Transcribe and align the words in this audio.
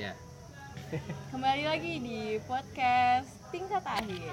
Ya. 0.00 0.16
Kembali 1.28 1.62
lagi 1.62 1.92
di 2.00 2.18
podcast 2.44 3.28
tingkat 3.52 3.84
akhir. 3.84 4.32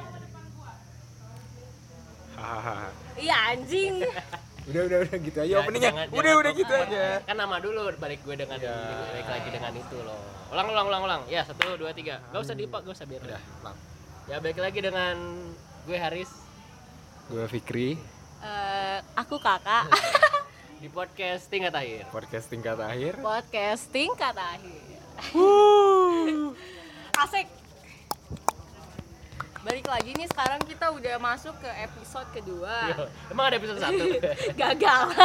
Hahaha. 2.33 2.87
Iya 3.17 3.35
anjing. 3.51 3.99
udah 4.67 4.81
udah 4.83 4.97
udah 5.01 5.17
gitu 5.17 5.37
aja 5.37 5.47
Ya, 5.49 5.57
openingnya 5.59 5.91
jangan- 5.91 6.09
udah 6.09 6.19
jangan 6.21 6.39
udah 6.39 6.51
gitu 6.53 6.73
aja 6.75 7.03
Kan 7.23 7.35
nama 7.35 7.55
dulu 7.57 7.87
balik 7.95 8.19
gue 8.21 8.35
dengan 8.35 8.59
Ya. 8.59 8.75
balik 9.09 9.27
lagi 9.27 9.49
dengan 9.49 9.73
itu 9.73 9.97
loh. 9.99 10.21
Ulang 10.49 10.67
ulang 10.69 10.85
ulang 10.87 11.01
ulang. 11.03 11.21
Ya 11.27 11.43
satu 11.43 11.75
dua 11.75 11.91
tiga. 11.91 12.23
Gak 12.29 12.41
usah 12.41 12.55
dipak, 12.55 12.83
gak 12.83 12.95
usah 12.95 13.03
biar. 13.05 13.21
udah. 13.21 13.41
Ya 14.27 14.39
balik 14.39 14.55
lagi 14.57 14.79
dengan 14.79 15.15
gue 15.83 15.97
Haris 15.97 16.31
gue 17.27 17.43
Fikri 17.49 17.99
Eh, 18.37 18.97
aku 19.15 19.35
kakak. 19.35 19.91
di 20.79 20.87
podcast 20.87 21.49
tingkat 21.49 21.73
akhir. 21.73 22.07
podcast 22.07 22.47
tingkat 22.47 22.77
akhir 22.77 23.19
podcast 23.19 23.83
tingkat 23.89 24.31
akhir. 24.31 24.86
Asik. 27.17 27.47
Balik 29.59 29.83
lagi 29.85 30.13
nih 30.13 30.27
sekarang 30.27 30.61
kita 30.63 30.87
udah 30.87 31.15
masuk 31.17 31.57
ke 31.57 31.69
episode 31.81 32.29
kedua. 32.31 32.75
Yo, 32.87 33.03
Emang 33.27 33.49
ada 33.49 33.57
episode 33.57 33.81
satu? 33.81 34.03
Gagal. 34.61 35.01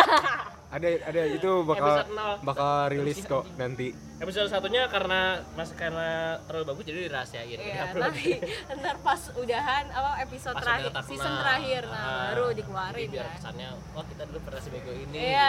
ada 0.72 0.88
ada 1.04 1.22
itu 1.28 1.50
bakal 1.68 2.00
bakal 2.40 2.88
rilis 2.88 3.20
kok 3.22 3.44
nanti 3.60 3.92
episode 4.16 4.48
satunya 4.48 4.88
karena 4.88 5.44
masih 5.52 5.76
karena 5.76 6.40
terlalu 6.42 6.64
bagus 6.64 6.84
jadi 6.88 7.00
dirahasiain. 7.06 7.60
Iya, 7.60 7.92
nanti 7.92 8.40
ntar 8.72 8.96
pas 8.98 9.20
udahan 9.36 9.92
apa 9.92 10.24
episode 10.24 10.56
Pas 10.56 10.64
terakhir, 10.64 10.90
season 11.04 11.32
terakhir 11.36 11.82
nah 11.84 12.00
Ah. 12.00 12.20
baru 12.32 12.46
dikeluarin 12.56 13.08
biar 13.12 13.20
kan. 13.22 13.36
kesannya, 13.36 13.68
wah 13.92 14.04
kita 14.08 14.22
dulu 14.24 14.38
pernah 14.40 14.60
sebego 14.64 14.92
ini. 14.96 15.18
Iya. 15.20 15.48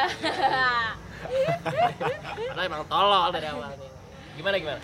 Karena 2.52 2.62
emang 2.68 2.84
tolol 2.86 3.32
dari 3.32 3.48
awalnya. 3.48 3.90
Gimana 4.34 4.56
gimana? 4.58 4.82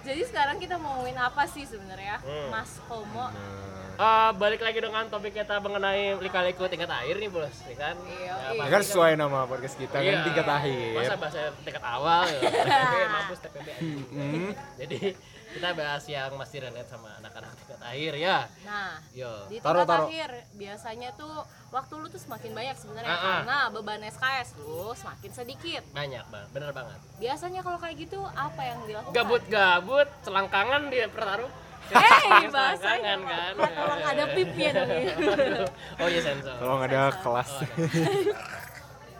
Jadi 0.00 0.22
sekarang 0.24 0.56
kita 0.56 0.80
mau 0.80 0.96
ngomongin 0.96 1.18
apa 1.18 1.44
sih 1.44 1.62
sebenarnya? 1.62 2.16
Hmm. 2.20 2.48
Mas 2.48 2.80
Komo. 2.84 3.28
Eh, 4.00 4.30
balik 4.34 4.64
lagi 4.64 4.80
dengan 4.80 5.04
topik 5.06 5.36
kita 5.36 5.60
mengenai 5.60 6.16
lika-liku 6.16 6.64
tingkat 6.64 6.88
akhir 6.88 7.20
nih 7.20 7.28
bos, 7.28 7.52
ya 7.68 7.76
kan? 7.76 7.94
Iya, 8.00 8.16
Ya, 8.16 8.32
iya. 8.32 8.48
ya 8.48 8.56
pasti 8.56 8.72
kan 8.72 8.80
sesuai 8.82 9.12
nama 9.12 9.44
podcast 9.44 9.76
kita 9.76 9.96
Iya. 10.00 10.08
kan 10.08 10.16
tingkat 10.24 10.48
akhir 10.48 10.92
Masa 10.96 11.16
bahasa 11.20 11.40
tingkat 11.60 11.84
awal 11.84 12.24
ya? 12.24 12.40
Mampus 13.12 13.38
TPB. 13.44 13.68
Hmm. 14.08 14.48
Jadi 14.80 15.00
kita 15.50 15.68
bahas 15.72 16.04
yang 16.06 16.30
masih 16.34 16.58
relate 16.60 16.86
sama 16.86 17.10
anak-anak 17.18 17.50
tingkat 17.56 17.80
akhir 17.80 18.12
ya. 18.14 18.38
Nah, 18.62 19.02
Yo. 19.10 19.32
di 19.46 19.58
tingkat 19.58 19.82
taruh. 19.84 20.06
akhir 20.06 20.30
biasanya 20.54 21.10
tuh 21.12 21.34
waktu 21.68 21.92
lu 21.92 22.06
tuh 22.06 22.18
semakin 22.18 22.50
banyak 22.52 22.76
sebenarnya 22.76 23.08
Ah, 23.08 23.18
ah. 23.18 23.26
karena 23.36 23.58
beban 23.70 24.02
SKS 24.04 24.48
lu 24.56 24.94
semakin 24.94 25.30
sedikit. 25.32 25.82
Banyak 25.90 26.24
bang, 26.24 26.46
bener 26.50 26.70
banget. 26.70 26.98
Biasanya 27.16 27.60
kalau 27.60 27.78
kayak 27.78 27.96
gitu 27.98 28.20
apa 28.22 28.62
yang 28.62 28.78
dilakukan? 28.84 29.12
Gabut-gabut, 29.12 30.08
selangkangan 30.22 30.82
dia 30.86 31.06
pertaruh. 31.06 31.50
Hei, 31.90 32.46
Selangkangan 32.46 32.50
bahasanya. 32.54 33.14
kan. 33.26 33.52
Tolong 33.74 34.02
ada 34.06 34.24
pipnya 34.30 34.68
dong. 34.72 34.90
Oh 36.00 36.06
iya 36.06 36.20
sensor. 36.22 36.54
tolong 36.56 36.80
ada 36.80 37.00
kelas 37.18 37.50
Oh. 37.50 37.66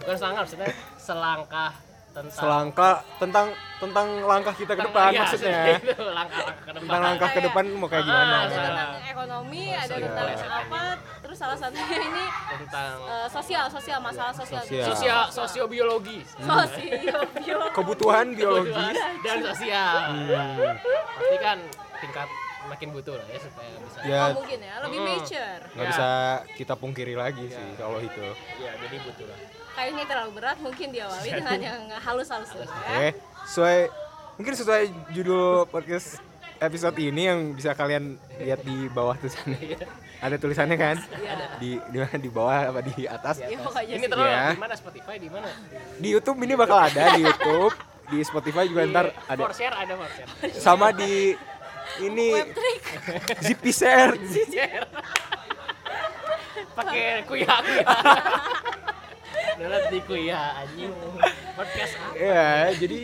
Bukan 0.01 0.17
selangkah 0.17 0.43
maksudnya 0.47 0.69
selangkah 0.97 1.73
tentang 2.11 2.27
selangkah 2.29 2.95
tentang 3.17 3.47
tentang 3.79 4.09
langkah 4.23 4.51
kita 4.53 4.75
ke 4.75 4.83
depan 4.83 5.09
Iya, 5.09 5.21
maksudnya 5.23 5.63
itu, 5.73 5.95
langkah-langkah 6.03 6.43
ke 6.59 6.69
depan. 6.69 6.83
tentang 6.83 7.01
langkah 7.01 7.29
ke 7.31 7.41
depan 7.41 7.65
mau 7.73 7.89
kayak 7.89 8.05
gimana 8.05 8.21
Ah, 8.21 8.41
ada 8.41 8.51
Nah. 8.51 8.65
tentang 8.67 8.91
ekonomi, 9.07 9.65
ada 9.73 9.95
tentang 9.95 10.29
apa, 10.53 10.83
terus 11.23 11.37
salah 11.39 11.57
satunya 11.57 11.87
ini 12.03 12.25
tentang 12.53 12.93
eh, 13.01 13.29
sosial, 13.29 13.65
sosial, 13.69 13.99
masalah 14.01 14.35
sosial. 14.35 14.61
Sosial. 14.61 14.87
sosial 14.91 15.21
sosiobiologi 15.31 16.19
Sosial, 16.27 17.21
biologi. 17.33 17.73
kebutuhan 17.73 18.27
biologi 18.33 18.87
dan 19.21 19.37
sosial 19.41 19.95
Hmm. 20.03 20.75
pasti 21.15 21.37
kan 21.39 21.59
tingkat 21.97 22.29
makin 22.71 22.89
butuh 22.91 23.15
lah 23.15 23.27
ya 23.27 23.39
supaya 23.39 23.71
bisa 23.77 23.99
ya 24.03 24.21
Oh 24.23 24.31
mungkin 24.37 24.59
ya, 24.61 24.75
lebih 24.81 24.99
Mm. 24.99 25.09
mature. 25.11 25.63
nggak 25.69 25.83
Ya. 25.83 25.91
bisa 25.91 26.09
kita 26.55 26.75
pungkiri 26.75 27.15
lagi 27.15 27.45
sih 27.47 27.67
kalau 27.75 27.99
itu 27.99 28.27
ya 28.57 28.71
jadi 28.79 28.97
butuh 29.03 29.27
lah 29.27 29.41
Kayaknya 29.71 30.05
terlalu 30.05 30.31
berat, 30.35 30.59
mungkin 30.59 30.89
diawali 30.91 31.29
dengan 31.39 31.59
yang 31.59 31.81
halus-halus 31.97 32.51
dulu 32.51 32.65
ya. 32.65 32.75
Oke, 32.91 33.09
sesuai 33.47 33.79
mungkin 34.37 34.55
sesuai 34.55 34.83
judul 35.11 35.45
podcast 35.67 36.19
episode 36.59 36.99
ini 36.99 37.23
yang 37.25 37.41
bisa 37.51 37.73
kalian 37.73 38.19
lihat 38.37 38.61
di 38.61 38.89
bawah 38.89 39.15
tulisannya. 39.17 39.79
Ada 40.21 40.37
tulisannya 40.37 40.77
kan? 40.77 40.97
Di 41.57 41.81
di 41.81 41.97
mana 41.97 42.13
di 42.15 42.29
bawah 42.29 42.69
apa 42.69 42.81
di 42.83 43.09
atas? 43.09 43.41
Ya 43.41 43.57
pokoknya 43.57 43.95
ini 43.95 44.05
terus 44.05 44.27
Ya. 44.27 44.53
di 44.53 44.61
mana 44.61 44.75
Spotify 44.75 45.17
di 45.17 45.29
mana 45.29 45.49
Di 45.97 46.09
YouTube 46.11 46.39
ini 46.41 46.53
bakal 46.55 46.79
ada 46.83 47.17
di 47.17 47.23
YouTube, 47.25 47.73
di 48.07 48.19
Spotify 48.21 48.65
juga 48.67 48.85
ntar 48.85 49.07
ada. 49.25 49.41
for 49.41 49.55
share 49.55 49.73
ada 49.73 49.97
for 49.97 50.11
share 50.11 50.29
Sama 50.53 50.93
di 50.93 51.33
ini 51.99 52.29
Share. 53.71 54.15
share 54.55 54.87
pakai 56.71 57.25
kuya 57.27 57.55
kuya 57.61 57.85
Download 59.57 59.85
di 59.89 60.01
kuya 60.03 60.41
anjing 60.57 60.93
podcast 61.53 61.93
apa 61.97 62.13
Ya, 62.17 62.73
jadi 62.73 63.01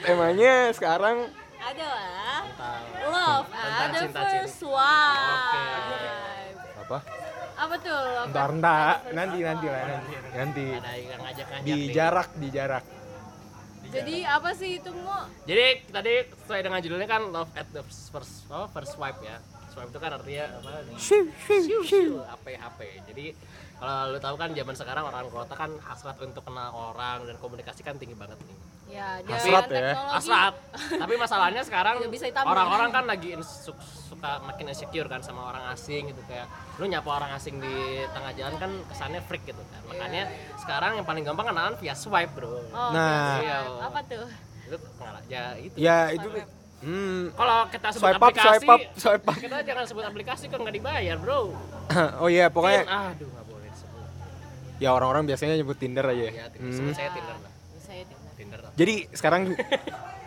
temanya 0.00 0.54
sekarang 0.72 1.16
Ada 1.58 1.84
lah. 1.84 2.40
Tentang 2.44 2.82
Love, 3.08 3.46
ada 3.50 3.98
cinta-cinta. 3.98 4.20
first 4.30 4.62
wife. 4.62 6.56
apa? 6.78 6.98
Apa 7.58 7.74
tuh 7.82 7.90
love? 7.98 8.28
Ntar 8.30 8.50
ntar 8.56 8.94
nanti 9.10 9.38
nanti 9.42 9.66
lah 9.66 9.82
nanti 9.84 10.14
nanti 10.30 10.64
ada 10.70 10.92
yang 10.94 11.20
ngajak-ngajak 11.20 11.64
di 11.66 11.76
jarak 11.90 12.28
di 12.38 12.48
jarak. 12.48 12.84
Jadi 13.88 14.14
apa 14.24 14.50
sih 14.52 14.70
itu 14.78 14.90
mau? 15.00 15.24
Jadi 15.48 15.66
tadi 15.88 16.12
sesuai 16.44 16.60
dengan 16.60 16.78
judulnya 16.84 17.08
kan 17.08 17.22
love 17.32 17.52
at 17.56 17.68
the 17.72 17.80
first 17.84 18.44
apa, 18.52 18.68
first 18.72 18.92
swipe 18.94 19.20
ya. 19.24 19.40
Swipe 19.72 19.88
itu 19.88 20.00
kan 20.00 20.10
artinya 20.16 20.44
apa? 20.60 20.70
Shiu, 21.00 21.24
shiu, 21.48 21.58
Shiu, 21.60 21.60
shiu. 21.64 21.80
shiu, 21.84 22.14
HP 22.20 22.46
HP. 22.60 22.80
Jadi 23.08 23.26
kalau 23.78 24.12
lu 24.12 24.18
tahu 24.20 24.36
kan 24.36 24.50
zaman 24.52 24.74
sekarang 24.76 25.04
orang 25.08 25.26
kota 25.32 25.54
kan 25.56 25.70
hasrat 25.80 26.16
untuk 26.20 26.42
kenal 26.44 26.68
orang 26.92 27.24
dan 27.24 27.36
komunikasi 27.40 27.80
kan 27.80 27.96
tinggi 27.96 28.18
banget 28.18 28.36
nih. 28.44 28.56
Ya, 28.88 29.20
dan 29.20 29.36
Hasrat 29.36 29.64
ya. 29.68 29.92
Hasrat. 30.10 30.54
Tapi 31.04 31.14
masalahnya 31.14 31.60
sekarang 31.60 32.00
orang-orang 32.42 32.88
kan 32.88 33.04
lagi 33.04 33.36
suka 34.08 34.40
makin 34.42 34.64
insecure 34.66 35.06
kan 35.06 35.20
sama 35.20 35.44
orang 35.46 35.68
asing 35.70 36.08
gitu 36.08 36.24
kayak 36.24 36.48
lu 36.76 36.88
nyapa 36.88 37.06
orang 37.06 37.30
asing 37.36 37.60
di 37.60 37.74
tengah 38.08 38.32
jalan 38.32 38.56
kan 38.56 38.70
kesannya 38.88 39.20
freak 39.20 39.44
gitu 39.44 39.60
kan. 39.60 39.80
Makanya 39.86 40.24
sekarang 40.56 40.96
yang 40.96 41.04
paling 41.04 41.20
gampang 41.20 41.46
kenalan 41.46 41.76
via 41.76 41.92
swipe, 41.92 42.32
Bro. 42.32 42.48
Oh, 42.48 42.90
Nah. 42.90 43.38
Iya. 43.38 43.58
apa 43.84 44.00
tuh? 44.02 44.24
Itu 44.64 44.76
ngalah 44.98 45.22
ya 45.26 45.44
itu. 45.54 45.74
Ya 45.76 45.98
itu 46.10 46.28
hmm, 46.80 47.36
Kalau 47.36 47.58
kita 47.68 47.88
sebut 47.92 48.02
swipe 48.02 48.16
up, 48.16 48.24
aplikasi, 48.24 48.48
swipe 48.58 48.68
up, 48.68 48.80
swipe 48.96 49.26
up. 49.26 49.36
kita 49.36 49.56
jangan 49.62 49.84
sebut 49.84 50.04
aplikasi 50.04 50.44
kan 50.48 50.58
nggak 50.60 50.74
dibayar, 50.74 51.16
Bro. 51.20 51.40
oh 52.24 52.28
iya, 52.28 52.48
pokoknya 52.48 52.82
Tin- 52.82 52.92
aduh 53.12 53.28
nggak 53.28 53.46
boleh 53.46 53.68
disebut. 53.68 54.06
ya 54.78 54.88
orang-orang 54.92 55.22
biasanya 55.24 55.54
nyebut 55.54 55.76
Tinder 55.76 56.04
aja. 56.04 56.24
Ya, 56.26 56.46
Tinder. 56.48 56.64
Hmm. 56.64 56.72
Sebut 56.74 56.94
saya 56.94 57.10
Tinder 57.12 57.36
lah. 57.36 57.52
Saya 57.78 58.02
Tinder. 58.02 58.32
Tinder. 58.34 58.60
lah. 58.62 58.67
Jadi 58.78 58.94
sekarang 59.10 59.58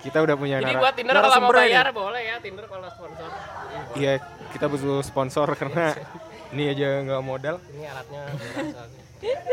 kita 0.02 0.18
udah 0.20 0.36
punya 0.36 0.60
Jadi 0.60 0.76
buat 0.76 0.92
Tinder 0.92 1.16
kalau 1.16 1.40
mau 1.40 1.54
bayar 1.54 1.88
nih. 1.88 1.96
boleh 1.96 2.22
ya 2.22 2.36
Tinder 2.38 2.66
kalau 2.68 2.88
sponsor. 2.90 3.30
Iya, 3.96 4.14
kita 4.52 4.66
butuh 4.68 5.00
sponsor 5.00 5.48
karena 5.60 5.96
ini 6.52 6.64
aja 6.68 6.88
nggak 7.02 7.22
modal. 7.24 7.56
Ini 7.72 7.86
alatnya. 7.88 8.24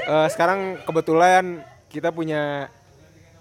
Eh, 0.08 0.28
sekarang 0.32 0.80
kebetulan 0.80 1.60
kita 1.92 2.08
punya 2.08 2.72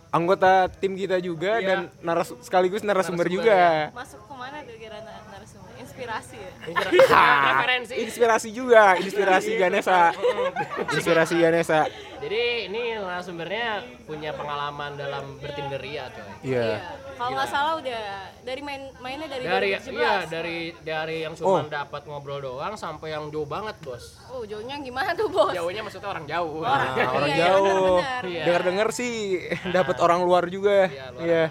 anggota 0.09 0.68
tim 0.68 0.91
kita 0.94 1.23
juga 1.23 1.56
Iya. 1.56 1.63
dan 1.63 1.79
naras 2.03 2.35
sekaligus 2.44 2.84
narasumber, 2.84 3.24
Narasumber, 3.24 3.47
juga. 3.47 3.95
Masuk 3.95 4.19
ke 4.19 4.34
mana 4.35 4.59
tuh 4.59 4.75
kira? 4.75 5.00
Inspirasi 5.97 6.35
ya? 6.38 6.52
Referensi. 7.50 7.94
Inspirasi 7.97 8.50
juga, 8.53 8.84
inspirasi 8.96 9.50
Ganesha. 9.58 10.13
Inspirasi 10.88 11.34
Ganesha. 11.35 11.90
Jadi 12.18 12.41
ini 12.66 12.97
narasumbernya 12.97 13.68
punya 14.03 14.34
pengalaman 14.34 14.94
dalam 14.94 15.38
bertinderia 15.38 16.09
coy. 16.09 16.50
Iya. 16.50 16.81
Kalau 17.13 17.30
nggak 17.34 17.50
salah 17.50 17.74
udah 17.77 18.04
dari 18.42 18.62
main 18.62 18.89
mainnya 19.00 19.25
dari, 19.27 19.44
Dari 19.44 19.69
2017. 19.77 19.94
iya 19.94 20.16
dari 20.25 20.57
dari 20.77 21.18
yang 21.21 21.33
Oh. 21.38 21.57
cuma 21.57 21.66
dapat 21.66 22.01
ngobrol 22.06 22.42
doang 22.42 22.74
sampai 22.74 23.13
yang 23.13 23.30
jauh 23.30 23.45
banget 23.45 23.74
bos. 23.81 24.18
Oh, 24.30 24.42
jauhnya 24.44 24.77
gimana 24.80 25.13
tuh, 25.13 25.30
Bos? 25.30 25.54
Jauhnya 25.54 25.81
maksudnya 25.81 26.10
orang 26.10 26.25
jauh. 26.25 26.62
Orang, 26.62 26.89
Nah, 26.94 27.10
orang 27.12 27.30
iya, 27.30 27.38
iya, 27.38 27.45
jauh. 27.50 27.98
Iya. 28.24 28.44
Dengar-dengar 28.45 28.88
sih 28.92 29.13
dapat 29.69 29.98
orang 29.98 30.19
luar 30.21 30.45
juga. 30.48 30.89
Iya, 30.89 31.06
luar 31.10 31.21
Iya, 31.21 31.44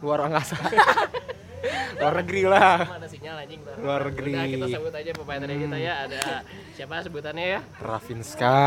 luar 0.00 0.18
angkasa. 0.24 0.56
luar 1.96 2.14
negeri 2.20 2.42
lah. 2.44 2.76
Mana 2.86 3.06
sinyal 3.06 3.36
anjing. 3.40 3.60
Luar 3.80 4.00
negeri. 4.08 4.32
Udah 4.32 4.46
kita 4.46 4.66
sebut 4.70 4.94
aja 4.94 5.10
pemain 5.12 5.40
dari 5.40 5.54
kita 5.58 5.76
ya. 5.76 5.92
Ada 6.04 6.20
siapa 6.74 6.94
sebutannya 7.00 7.46
ya? 7.48 7.60
Rafinska. 7.78 8.56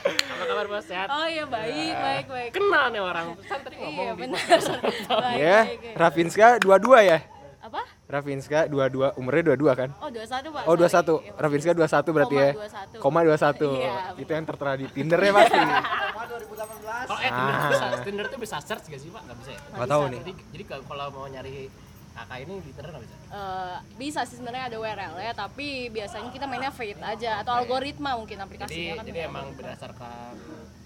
Apa 0.00 0.44
kabar 0.48 0.66
bos? 0.66 0.84
Sehat? 0.84 1.08
Oh 1.08 1.26
iya, 1.28 1.44
baik, 1.44 1.92
baik, 1.94 2.26
baik. 2.26 2.50
Kenal 2.56 2.88
nih 2.88 3.02
orang. 3.02 3.36
Pesan 3.36 3.60
tadi 3.60 3.76
ngomong 3.76 4.00
Iya, 4.00 4.12
di 4.12 4.20
benar. 4.24 4.40
baik, 4.48 5.36
ya, 5.36 5.58
baik, 5.60 5.78
baik. 5.78 5.94
Rafinska 5.94 6.46
dua-dua 6.58 6.98
ya. 7.04 7.18
Apa? 8.10 8.16
Rafinska 8.16 8.58
22 8.66 9.14
umurnya 9.14 9.42
22 9.54 9.70
kan? 9.76 9.88
Oh 9.96 10.10
21 10.10 10.26
pak. 10.50 10.62
Oh 10.66 10.74
sorry. 10.74 10.90
21. 10.90 11.22
Iya, 11.22 11.32
Rafinska 11.38 11.70
21 11.72 12.10
berarti 12.10 12.34
Koma 12.34 12.42
ya. 12.42 12.52
21. 12.52 12.98
Koma 12.98 13.20
21. 13.22 13.70
Iya, 13.70 13.94
Itu 14.18 14.30
yang 14.32 14.44
tertera 14.44 14.72
di 14.74 14.86
Tinder 14.88 15.20
ya 15.20 15.32
pasti. 15.32 15.58
Kalau 17.00 17.16
eh 17.16 17.30
Tinder 17.30 17.54
tuh 17.54 17.62
Ah. 17.62 17.70
bisa, 17.70 17.86
Tinder 18.02 18.26
tuh 18.26 18.38
bisa 18.38 18.56
search 18.60 18.84
gak 18.86 18.98
sih 18.98 19.08
pak? 19.08 19.22
Gak 19.24 19.36
bisa 19.38 19.50
ya? 19.52 19.60
Gak 19.72 19.88
tahu 19.88 20.02
nih. 20.08 20.18
Jadi, 20.20 20.32
jadi 20.50 20.64
kalau- 20.66 21.10
mau 21.10 21.26
nyari 21.26 21.54
kakak 22.12 22.38
ini 22.40 22.54
di 22.58 22.70
Tinder 22.70 22.90
gak 22.92 23.02
bisa? 23.02 23.14
Eh, 23.30 23.76
bisa 23.96 24.20
sih 24.22 24.36
sebenarnya 24.36 24.64
ada 24.66 24.76
URL 24.76 25.14
ya, 25.16 25.32
tapi 25.32 25.66
biasanya 25.88 26.28
kita 26.28 26.44
mainnya 26.44 26.68
fate 26.68 26.98
aja 26.98 27.40
atau 27.40 27.54
algoritma 27.54 28.14
mungkin 28.14 28.36
Jadi, 28.36 28.44
aplikasinya 28.44 28.92
kan. 28.96 29.04
jadi 29.06 29.20
emang 29.24 29.46
berdasarkan 29.54 30.34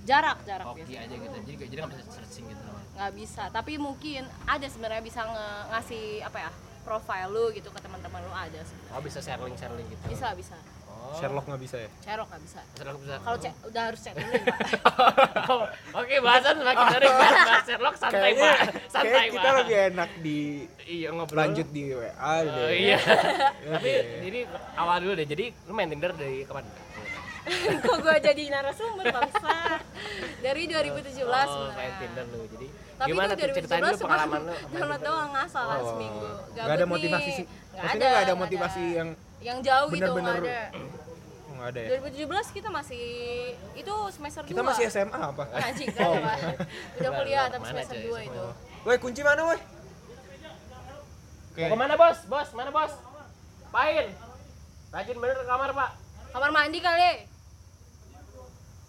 jarak 0.04 0.38
jarak 0.44 0.66
hoki 0.66 0.84
biasanya. 0.84 1.00
aja 1.02 1.14
gitu. 1.16 1.36
Jadi 1.42 1.52
jadi 1.66 1.80
nggak 1.82 1.90
bisa 1.94 2.12
searching 2.12 2.44
gitu 2.46 2.62
nggak 2.94 3.12
bisa 3.12 3.42
tapi 3.50 3.72
mungkin 3.74 4.22
ada 4.46 4.66
sebenarnya 4.68 5.02
bisa 5.02 5.26
ngasih 5.66 6.22
apa 6.22 6.38
ya 6.38 6.50
profile 6.84 7.26
lu 7.26 7.48
gitu 7.50 7.66
ke 7.66 7.80
teman-teman 7.80 8.20
lu 8.20 8.30
ada 8.30 8.60
sih. 8.60 8.76
Oh 8.88 9.00
bisa 9.00 9.18
share 9.18 9.40
link 9.40 9.56
share 9.56 9.72
link 9.72 9.88
gitu. 9.88 10.04
bisa 10.06 10.30
bisa 10.32 10.54
Oh. 11.04 11.12
Sherlock 11.12 11.44
nggak 11.44 11.60
bisa 11.60 11.76
ya? 11.76 11.90
cerok 12.00 12.26
nggak 12.26 12.42
bisa 12.42 12.60
Sherlock 12.72 12.96
bisa. 12.98 13.16
kalau 13.20 13.36
cek 13.36 13.52
udah 13.62 13.82
harus 13.84 14.00
cek 14.00 14.14
dulu 14.16 14.32
Oke, 16.00 16.14
bahasan 16.18 16.54
semakin 16.56 16.86
dari 16.90 17.08
bahas 17.10 17.60
Sherlock 17.62 17.94
santai 17.94 18.20
Kayaknya 18.32 18.48
pak. 18.48 18.58
Santai 18.88 19.12
kayak 19.12 19.28
kita 19.30 19.44
Pak. 19.44 19.54
lebih 19.60 19.76
enak 19.86 20.10
di 20.18 20.38
Iya 20.82 21.08
ngobrol. 21.10 21.38
lanjut 21.38 21.66
di 21.68 21.82
WA 21.90 22.08
Oh, 22.08 22.40
deh. 22.46 22.68
iya. 22.72 22.98
Tapi 23.70 23.90
Oke. 23.92 24.16
jadi 24.22 24.38
awal 24.74 24.96
dulu 24.98 25.12
deh. 25.14 25.26
Jadi 25.26 25.44
lu 25.62 25.72
main 25.72 25.88
Tinder 25.88 26.12
dari 26.14 26.38
kapan? 26.42 26.64
kok 27.84 27.96
gue 28.00 28.16
jadi 28.22 28.42
narasumber 28.48 29.06
bangsa 29.06 29.56
dari 30.40 30.62
2017 30.64 31.20
Oh, 31.20 31.28
main 31.28 31.44
sebenarnya 31.68 31.92
Tinder 32.00 32.24
lu. 32.30 32.42
Jadi 32.48 32.66
tapi 32.94 33.08
gimana 33.10 33.32
itu 33.32 33.40
tuh 33.40 33.48
ceritain 33.52 33.80
dulu 33.80 33.90
2017 33.90 34.04
pengalaman 34.04 34.40
lu. 34.40 34.54
download 34.70 35.02
doang 35.02 35.30
ngasal 35.32 35.64
Oh. 35.66 35.86
seminggu 35.90 36.26
Nggak 36.54 36.64
ada 36.64 36.76
Gabut 36.78 36.92
motivasi 36.94 37.30
sih. 37.32 37.44
Maksudnya 37.74 38.08
nggak 38.08 38.24
ada 38.24 38.34
motivasi 38.34 38.80
nggak 38.80 38.94
yang 38.94 39.08
yang 39.40 39.58
jauh 39.60 39.86
gitu 39.88 39.98
nggak 39.98 40.14
bener-bener 40.14 40.36
ada 40.40 40.58
Oh, 41.54 41.62
ada 41.64 41.80
ya. 41.80 41.88
2017 42.02 42.56
kita 42.56 42.68
masih 42.68 43.04
itu 43.72 43.94
semester 44.10 44.42
Kita 44.42 44.60
2 44.60 44.68
masih 44.68 44.84
SMA 44.86 45.16
apa? 45.16 45.44
Anjing 45.66 45.90
kan 45.90 46.08
Pak. 46.18 46.38
Udah 46.98 47.10
kuliah 47.14 47.44
tapi 47.46 47.62
Mana, 47.62 47.70
semester 47.70 47.96
coy, 47.96 48.24
2 48.24 48.28
itu. 48.28 48.44
Woi 48.84 48.96
kunci 48.98 49.20
mana 49.22 49.42
woi? 49.44 49.58
Oke. 51.50 51.62
Mau 51.70 51.70
ke 51.70 51.78
mana 51.78 51.94
bos? 51.94 52.18
Bos, 52.26 52.48
mana 52.52 52.70
bos? 52.70 52.92
Pain. 53.70 54.06
Rajin 54.90 55.16
bener 55.16 55.34
ke 55.34 55.44
kamar 55.44 55.70
pak. 55.72 55.90
Kamar 56.30 56.50
mandi 56.50 56.78
kali. 56.78 57.12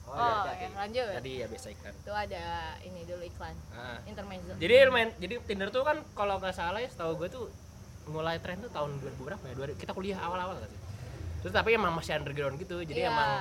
Oh, 0.05 0.11
Oh, 0.11 0.15
iya, 0.15 0.29
ya, 0.29 0.37
hati-hati. 0.37 0.75
lanjut. 0.77 1.07
Tadi 1.13 1.31
ya 1.35 1.45
biasa 1.47 1.67
iklan. 1.71 1.93
Itu 1.97 2.11
ada 2.11 2.43
ini 2.81 3.01
dulu 3.03 3.23
iklan. 3.23 3.55
Ah. 3.71 3.97
Intermezzo. 4.05 4.53
Jadi 4.55 4.73
main, 4.87 5.09
jadi 5.17 5.35
Tinder 5.41 5.69
tuh 5.69 5.81
kan 5.81 5.97
kalau 6.13 6.37
nggak 6.37 6.53
salah 6.53 6.77
ya, 6.77 6.87
setahu 6.87 7.17
gue 7.17 7.27
tuh 7.27 7.45
mulai 8.05 8.37
tren 8.37 8.61
tuh 8.61 8.69
tahun 8.69 9.01
2000 9.01 9.17
berapa 9.19 9.43
ya? 9.43 9.53
2000, 9.57 9.75
kita 9.75 9.91
kuliah 9.91 10.19
awal-awal 10.19 10.55
kan 10.55 10.69
sih. 10.69 10.81
Terus 11.41 11.53
tapi 11.53 11.73
emang 11.73 11.91
masih 11.91 12.15
underground 12.15 12.55
gitu, 12.55 12.79
jadi 12.81 13.05
Iya. 13.05 13.11
emang 13.11 13.31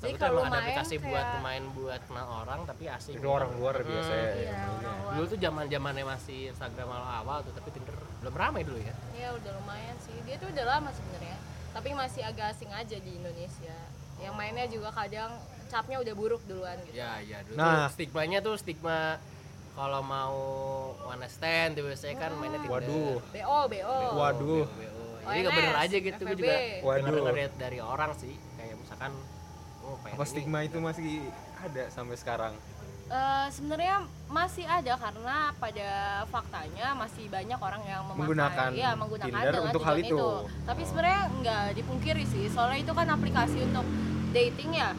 Jadi 0.00 0.16
kalau 0.16 0.40
emang 0.40 0.48
ada 0.48 0.52
main 0.54 0.64
aplikasi 0.64 0.94
buat 0.98 1.12
kayak- 1.14 1.32
pemain 1.34 1.64
buat 1.70 2.00
kenal 2.02 2.28
orang 2.38 2.60
tapi 2.64 2.84
asing. 2.86 3.14
Itu 3.16 3.28
orang 3.28 3.52
luar 3.52 3.74
Hmm. 3.76 3.84
biasa 3.84 4.12
ya. 4.12 4.28
Iya, 4.32 4.56
orang 4.70 4.96
Dulu 5.10 5.24
tuh 5.26 5.38
zaman 5.38 5.64
zamannya 5.66 6.04
masih 6.06 6.38
Instagram 6.48 6.88
awal-awal 6.88 7.38
tuh, 7.42 7.52
tapi 7.52 7.68
Tinder 7.70 7.92
belum 8.18 8.32
ramai 8.32 8.64
dulu 8.64 8.76
ya. 8.76 8.94
Ya 9.12 9.28
udah 9.30 9.52
lumayan 9.56 9.96
sih. 9.98 10.16
Dia 10.24 10.36
tuh 10.36 10.48
udah 10.48 10.64
lama 10.66 10.88
sebenarnya. 10.88 11.36
Tapi 11.70 11.88
masih 11.92 12.22
agak 12.22 12.46
asing 12.50 12.70
aja 12.70 12.96
di 12.96 13.12
Indonesia. 13.14 13.76
Yang 14.16 14.34
mainnya 14.34 14.66
juga 14.66 14.88
kadang 14.90 15.36
capnya 15.70 15.96
udah 15.98 16.14
buruk 16.14 16.42
duluan 16.44 16.76
gitu. 16.84 16.98
Ya, 16.98 17.22
ya 17.22 17.38
dulu 17.46 17.54
Nah. 17.54 17.86
tuh 17.86 17.94
stigmanya 17.94 18.38
tuh 18.40 18.54
stigma 18.58 19.16
kalau 19.72 20.02
mau 20.02 20.36
one 21.00 21.26
stand 21.26 21.78
tuh 21.78 21.86
biasanya 21.86 22.16
kan 22.18 22.30
mainnya 22.34 22.58
Tinder. 22.58 22.74
Waduh. 22.76 23.16
BO, 23.22 23.58
BO. 23.70 23.98
Waduh. 24.18 24.64
BO, 24.66 24.74
BO. 24.76 25.02
Jadi 25.20 25.38
gak 25.40 25.52
bener 25.54 25.76
aja 25.78 25.96
gitu 25.96 26.20
gue 26.20 26.36
juga. 26.36 26.54
Waduh. 26.82 27.04
denger 27.06 27.22
dari, 27.24 27.42
dari 27.54 27.78
orang 27.78 28.10
sih 28.12 28.34
kayak 28.56 28.74
misalkan 28.76 29.12
oh 29.80 29.96
Apa 29.96 30.12
ini. 30.18 30.26
stigma 30.26 30.58
itu 30.60 30.76
masih 30.76 31.22
ada 31.56 31.82
sampai 31.88 32.16
sekarang? 32.16 32.54
Eh, 33.06 33.46
sebenarnya 33.50 34.06
masih 34.26 34.62
ada 34.62 34.94
karena 34.94 35.50
pada 35.58 35.90
faktanya 36.30 36.94
masih 36.94 37.26
banyak 37.26 37.58
orang 37.58 37.82
yang 37.82 38.06
memakai 38.06 38.20
Menggunakan 38.22 38.68
ya, 38.70 38.90
menggunakan 38.94 39.34
Tinder 39.34 39.54
untuk 39.66 39.82
hal 39.82 39.96
tujuan 39.98 40.14
itu. 40.14 40.28
Tapi 40.62 40.82
sebenarnya 40.86 41.22
nggak 41.36 41.64
dipungkiri 41.74 42.22
sih, 42.22 42.46
soalnya 42.46 42.78
itu 42.78 42.92
kan 42.94 43.10
aplikasi 43.10 43.66
untuk 43.66 43.82
dating 44.30 44.78
ya. 44.78 44.94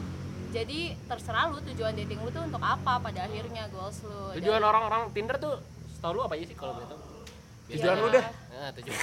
Jadi 0.52 0.78
terserah 1.02 1.48
lu 1.48 1.58
tujuan 1.64 1.92
dating 1.94 2.18
lu 2.18 2.28
tuh 2.28 2.42
untuk 2.42 2.60
apa 2.60 2.96
pada 2.98 3.20
akhirnya 3.22 3.64
goals 3.68 3.98
lu. 4.02 4.36
tujuan 4.36 4.60
orang-orang 4.60 5.08
Tinder 5.10 5.36
tuh 5.36 5.56
setahu 5.90 6.12
lu 6.14 6.22
apa 6.22 6.34
aja 6.34 6.44
sih 6.44 6.54
kalau 6.54 6.76
boleh 6.76 6.86
tahu 6.86 7.00
Tujuan 7.68 7.88
Iya. 7.90 7.98
lu 7.98 8.08
dah. 8.10 8.26
nah 8.52 8.68
tujuan 8.70 8.96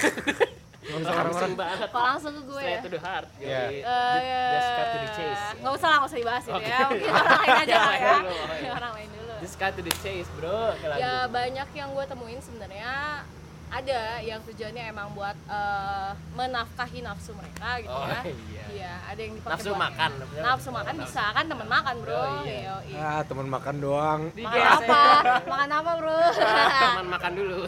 usah 0.92 1.12
orang-orang. 1.12 1.52
banget 1.54 1.88
Kok 1.88 2.02
langsung 2.02 2.32
ke 2.32 2.42
gue 2.44 2.54
ya? 2.56 2.62
straight 2.62 2.80
to 2.80 2.90
the 2.90 3.00
heart 3.00 3.28
Iya. 3.36 3.60
Yoi. 3.60 3.78
Eh, 3.82 4.50
just 4.50 4.70
cut 4.70 4.86
to 4.86 4.98
the 4.98 5.10
chase 5.12 5.44
nggak 5.56 5.72
usah 5.72 5.86
lah, 5.86 5.96
nggak 5.96 6.08
usah 6.08 6.18
dibahas 6.18 6.44
Oke. 6.50 6.64
ya. 6.66 6.78
Mungkin 6.86 7.12
orang 7.12 7.36
lain 7.36 7.56
aja 7.60 7.74
lah 7.76 7.94
ya. 7.96 8.14
Iya. 8.54 8.70
orang 8.72 8.92
lain 8.94 9.08
dulu. 9.10 9.34
just 9.40 9.56
cut 9.56 9.72
to 9.72 9.82
the 9.82 9.94
chase 9.98 10.28
bro 10.32 10.60
ya 10.96 11.14
banyak 11.28 11.68
yang 11.72 11.88
gue 11.90 12.04
temuin 12.06 12.38
sebenarnya 12.38 12.94
ada 13.70 14.00
yang 14.20 14.42
tujuannya 14.42 14.84
emang 14.88 15.14
buat 15.14 15.36
eh, 15.46 16.10
menafkahi 16.34 17.00
nafsu 17.00 17.30
mereka 17.32 17.78
gitu 17.78 17.90
Oh, 17.92 18.02
ya. 18.04 18.22
iya. 18.68 18.92
ada 19.04 19.20
yang 19.20 19.34
dipakai 19.34 19.54
Nafsu 19.56 19.70
buat- 19.70 19.82
makan, 19.86 20.10
nafsu 20.36 20.68
makan 20.70 20.94
bisa 20.98 21.24
kan 21.30 21.44
temen 21.44 21.66
makan 21.66 21.94
bro. 22.00 22.14
Oh, 22.14 22.42
iya. 22.42 22.58
Yoi. 22.68 22.94
Ah, 22.96 23.22
teman 23.22 23.46
makan 23.46 23.74
doang. 23.78 24.20
makan 24.32 24.66
apa? 24.76 25.02
makan 25.46 25.70
apa 25.72 25.90
bro? 25.96 26.18
Teman 26.34 27.06
makan 27.08 27.32
dulu. 27.32 27.60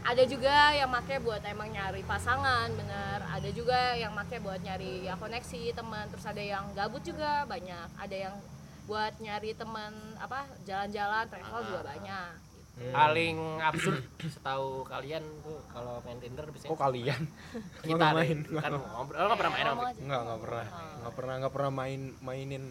Ada 0.00 0.24
juga 0.24 0.56
yang 0.72 0.88
make 0.88 1.20
buat 1.20 1.42
emang 1.44 1.68
nyari 1.68 2.00
pasangan 2.02 2.70
bener. 2.72 3.20
Ada 3.28 3.50
juga 3.50 3.92
yang 3.92 4.10
make 4.10 4.38
buat 4.38 4.56
nyari 4.58 5.04
ya 5.04 5.14
koneksi 5.14 5.74
teman. 5.74 6.08
Terus 6.08 6.24
ada 6.24 6.40
yang 6.40 6.64
gabut 6.72 7.02
juga 7.02 7.44
banyak. 7.44 7.88
Ada 7.98 8.16
yang 8.24 8.34
buat 8.86 9.12
nyari 9.18 9.52
teman 9.52 9.92
apa 10.16 10.48
jalan-jalan 10.64 11.28
travel 11.28 11.60
juga 11.62 11.82
banyak 11.84 12.30
paling 12.78 13.36
absurd 13.58 14.02
setahu 14.22 14.86
kalian 14.86 15.24
tuh 15.42 15.58
kalau 15.74 15.98
main 16.06 16.18
Tinder 16.22 16.46
biasanya 16.46 16.70
Kok 16.70 16.78
kalian? 16.78 17.22
kita 17.82 17.94
nggak 17.98 18.14
main. 18.14 18.36
deh. 18.46 18.62
kan 18.62 18.72
ngobrol 18.78 19.24
nggak 19.26 19.38
pernah 19.38 19.52
main. 19.52 19.66
Enggak, 19.98 20.20
enggak 20.22 20.40
pernah. 20.40 20.66
Enggak 20.68 21.14
pernah, 21.14 21.34
enggak 21.38 21.52
pernah 21.52 21.70
main 21.74 22.00
mainin 22.22 22.64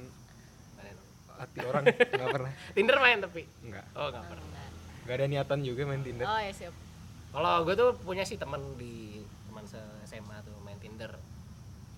hati 1.38 1.60
orang. 1.62 1.84
Enggak 2.18 2.30
pernah. 2.34 2.52
Tinder 2.74 2.98
main 2.98 3.18
tapi 3.22 3.42
Enggak. 3.62 3.86
oh 3.94 4.08
nggak 4.10 4.26
pernah 4.26 4.46
Enggak 5.06 5.16
ada 5.16 5.26
niatan 5.30 5.60
juga 5.62 5.82
main 5.86 6.02
Tinder. 6.02 6.26
oh 6.26 6.40
ya 6.42 6.52
siap 6.52 6.74
Kalau 7.28 7.54
gue 7.62 7.76
tuh 7.78 7.90
punya 8.02 8.24
sih 8.26 8.42
teman 8.42 8.60
di 8.82 9.22
teman 9.46 9.64
se 9.70 9.78
SMA 10.10 10.42
tuh 10.42 10.58
main 10.66 10.80
Tinder. 10.82 11.14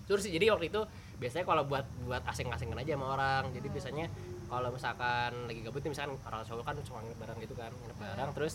Terus 0.04 0.26
sih 0.26 0.32
jadi 0.34 0.52
waktu 0.52 0.68
itu 0.68 0.82
biasanya 1.16 1.48
kalau 1.48 1.64
buat 1.64 1.86
buat 2.04 2.20
asing-asingan 2.28 2.76
aja 2.76 2.98
sama 2.98 3.16
orang. 3.16 3.48
Jadi 3.56 3.66
biasanya 3.72 4.06
kalau 4.50 4.68
misalkan 4.74 5.32
lagi 5.46 5.60
gabut 5.62 5.80
nih 5.80 5.92
misalkan 5.94 6.18
orang 6.26 6.42
cowok 6.42 6.64
kan 6.66 6.74
cuma 6.82 6.98
nginep 7.06 7.18
bareng 7.22 7.38
gitu 7.40 7.54
kan, 7.54 7.70
nginep 7.70 7.98
bareng 8.02 8.30
terus 8.34 8.54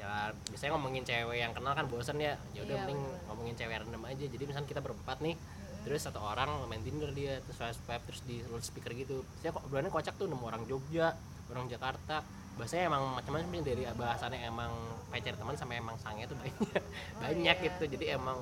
ya 0.00 0.34
biasanya 0.50 0.70
ngomongin 0.76 1.04
cewek 1.06 1.36
yang 1.40 1.52
kenal 1.56 1.72
kan 1.72 1.86
bosen 1.88 2.18
ya. 2.20 2.36
Ya 2.52 2.60
udah 2.68 2.76
Iya, 2.76 2.84
mending 2.84 3.00
bener. 3.00 3.20
ngomongin 3.32 3.54
cewek 3.56 3.74
random 3.80 4.02
aja. 4.04 4.24
Jadi 4.28 4.42
misalkan 4.44 4.68
kita 4.68 4.80
berempat 4.84 5.18
nih 5.24 5.36
terus 5.82 6.00
satu 6.06 6.22
orang 6.22 6.62
main 6.70 6.78
Tinder 6.86 7.10
dia 7.10 7.42
terus 7.42 7.58
swipe 7.58 8.04
terus 8.06 8.22
di 8.22 8.38
speaker 8.62 8.92
gitu. 8.94 9.24
Saya 9.42 9.50
kok 9.50 9.66
bulannya 9.66 9.90
kocak 9.90 10.14
tuh 10.14 10.30
nemu 10.30 10.44
orang 10.46 10.62
Jogja, 10.68 11.16
orang 11.50 11.66
Jakarta. 11.66 12.22
Bahasanya 12.54 12.92
emang 12.92 13.16
macam-macam 13.16 13.48
dari 13.64 13.82
bahasannya 13.88 14.38
emang 14.44 14.70
pacar 15.08 15.34
teman 15.36 15.56
sampai 15.56 15.80
emang 15.80 15.96
sangnya 15.96 16.28
tuh 16.28 16.36
banyak 16.36 16.56
banyak 17.24 17.56
iya. 17.58 17.64
gitu 17.64 17.84
jadi 17.96 18.20
emang 18.20 18.36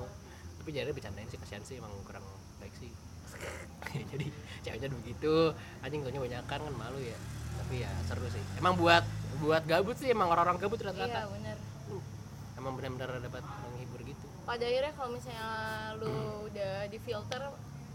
tapi 0.59 0.69
jadi 0.75 0.91
bercandain 0.91 1.27
sih 1.31 1.39
kasihan 1.39 1.63
sih 1.63 1.79
emang 1.79 1.91
kurang 2.03 2.23
baik 2.59 2.75
sih 2.75 2.91
jadi 4.11 4.27
ceweknya 4.61 4.89
begitu. 4.91 5.53
Anjing 5.81 6.01
taunya 6.05 6.21
banyak 6.21 6.43
kan 6.49 6.59
kan 6.61 6.73
malu 6.77 6.99
ya. 7.01 7.17
Tapi 7.61 7.85
ya 7.85 7.91
seru 8.09 8.27
sih. 8.31 8.43
Emang 8.57 8.77
buat 8.77 9.03
buat 9.41 9.63
gabut 9.65 9.97
sih 9.97 10.13
emang 10.13 10.29
orang-orang 10.29 10.61
gabut 10.61 10.77
iya 10.83 10.93
rata-rata 10.93 11.33
bener 11.33 11.57
emang 12.61 12.77
benar-benar 12.77 13.17
dapat 13.17 13.41
menghibur 13.41 13.99
gitu. 14.05 14.25
Pada 14.45 14.61
akhirnya 14.61 14.93
kalau 14.93 15.09
misalnya 15.17 15.49
lu 15.97 16.13
udah 16.45 16.85
di 16.93 16.97
filter 17.01 17.41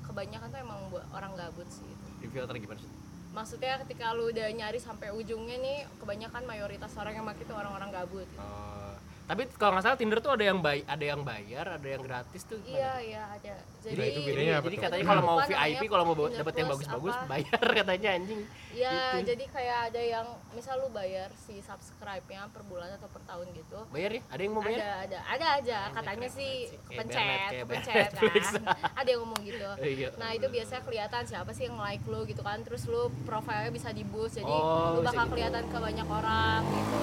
kebanyakan 0.02 0.48
tuh 0.50 0.58
emang 0.58 0.80
buat 0.90 1.06
orang 1.14 1.32
gabut 1.38 1.70
sih 1.70 1.86
itu. 1.86 2.06
di 2.18 2.28
filter 2.34 2.54
gimana 2.58 2.82
sih? 2.82 2.90
Maksudnya 3.30 3.78
ketika 3.86 4.10
lu 4.16 4.34
udah 4.34 4.48
nyari 4.50 4.82
sampai 4.82 5.14
ujungnya 5.14 5.56
nih 5.62 5.78
kebanyakan 6.02 6.42
mayoritas 6.50 6.90
orang 6.98 7.14
yang 7.14 7.22
make 7.22 7.38
itu 7.38 7.54
orang-orang 7.54 7.94
gabut. 7.94 8.26
Gitu. 8.26 8.42
Oh, 8.42 8.98
tapi 9.26 9.42
kalau 9.58 9.74
nggak 9.74 9.84
salah 9.84 9.98
Tinder 9.98 10.22
tuh 10.22 10.30
ada 10.30 10.44
yang 10.46 10.62
bay 10.62 10.86
ada 10.86 11.02
yang 11.02 11.20
bayar 11.20 11.66
ada 11.74 11.88
yang 11.88 11.98
gratis 11.98 12.46
tuh 12.46 12.62
iya 12.62 12.94
iya 13.02 13.22
ada. 13.26 13.54
Jadi 13.86 13.94
Nah, 13.96 14.02
itu 14.02 14.18
Jadi, 14.18 14.26
bedanya 14.26 14.54
apa 14.58 14.66
jadi 14.66 14.76
katanya 14.82 15.04
kalau 15.06 15.22
mau? 15.22 15.38
VIP 15.46 15.82
kalau 15.86 16.04
mau 16.04 16.26
dapet 16.26 16.54
yang 16.58 16.68
bagus-bagus 16.74 17.14
bayar 17.30 17.60
katanya 17.78 18.08
anjing. 18.18 18.40
Ya 18.74 18.92
Gitu. 19.16 19.30
jadi 19.30 19.44
kayak 19.46 19.78
ada 19.88 20.02
yang 20.02 20.26
misal 20.52 20.74
lu 20.82 20.90
bayar 20.90 21.30
si 21.38 21.62
subscribe-nya 21.62 22.50
per 22.50 22.66
bulan 22.66 22.90
atau 22.98 23.06
per 23.06 23.22
tahun 23.22 23.46
gitu. 23.54 23.78
Bayar 23.90 24.10
ya? 24.10 24.22
Ada 24.26 24.40
yang 24.42 24.52
mau 24.52 24.62
bayar? 24.62 24.78
Ada 24.78 24.90
ada 25.06 25.18
ada 25.22 25.46
aja. 25.62 25.78
Katanya 25.94 26.26
keren 26.26 26.38
sih 26.38 26.52
pencet 26.86 27.50
pencet 27.62 28.10
kan. 28.10 28.22
ada 29.00 29.08
yang 29.08 29.20
ngomong 29.22 29.40
gitu. 29.42 29.68
Iya. 29.96 30.10
nah 30.18 30.34
itu 30.34 30.46
biasanya 30.50 30.82
kelihatan 30.82 31.22
siapa 31.24 31.50
sih 31.54 31.70
yang 31.70 31.78
like 31.78 32.02
lu 32.10 32.26
gitu 32.26 32.42
kan. 32.42 32.58
Terus 32.66 32.90
lu 32.90 33.06
profilnya 33.22 33.70
bisa 33.70 33.94
di 33.94 34.02
boost 34.02 34.38
jadi 34.38 34.50
Oh, 34.50 34.98
lu 34.98 35.06
bakal 35.06 35.26
gitu. 35.26 35.32
kelihatan 35.38 35.62
ke 35.66 35.78
banyak 35.78 36.06
orang 36.06 36.60
gitu 36.66 36.98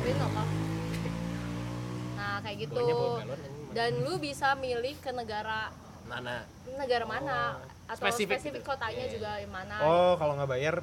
tapi 0.00 0.16
nggak 0.16 0.30
apa 0.32 0.44
nah 2.16 2.36
kayak 2.40 2.56
gitu. 2.68 2.84
Dan 3.70 4.02
lu 4.02 4.16
bisa 4.16 4.56
milih 4.56 4.96
ke 4.98 5.12
negara 5.12 5.68
mana? 6.08 6.42
Negara 6.74 7.04
mana? 7.06 7.38
Oh, 7.60 7.92
atau 7.92 8.02
spesifik 8.02 8.40
spesifik, 8.40 8.60
gitu. 8.64 8.68
kotanya 8.72 9.04
Iya, 9.06 9.12
juga 9.14 9.30
yang 9.38 9.52
mana? 9.52 9.76
Oh, 9.84 10.12
kalau 10.18 10.34
nggak 10.40 10.50
bayar? 10.50 10.76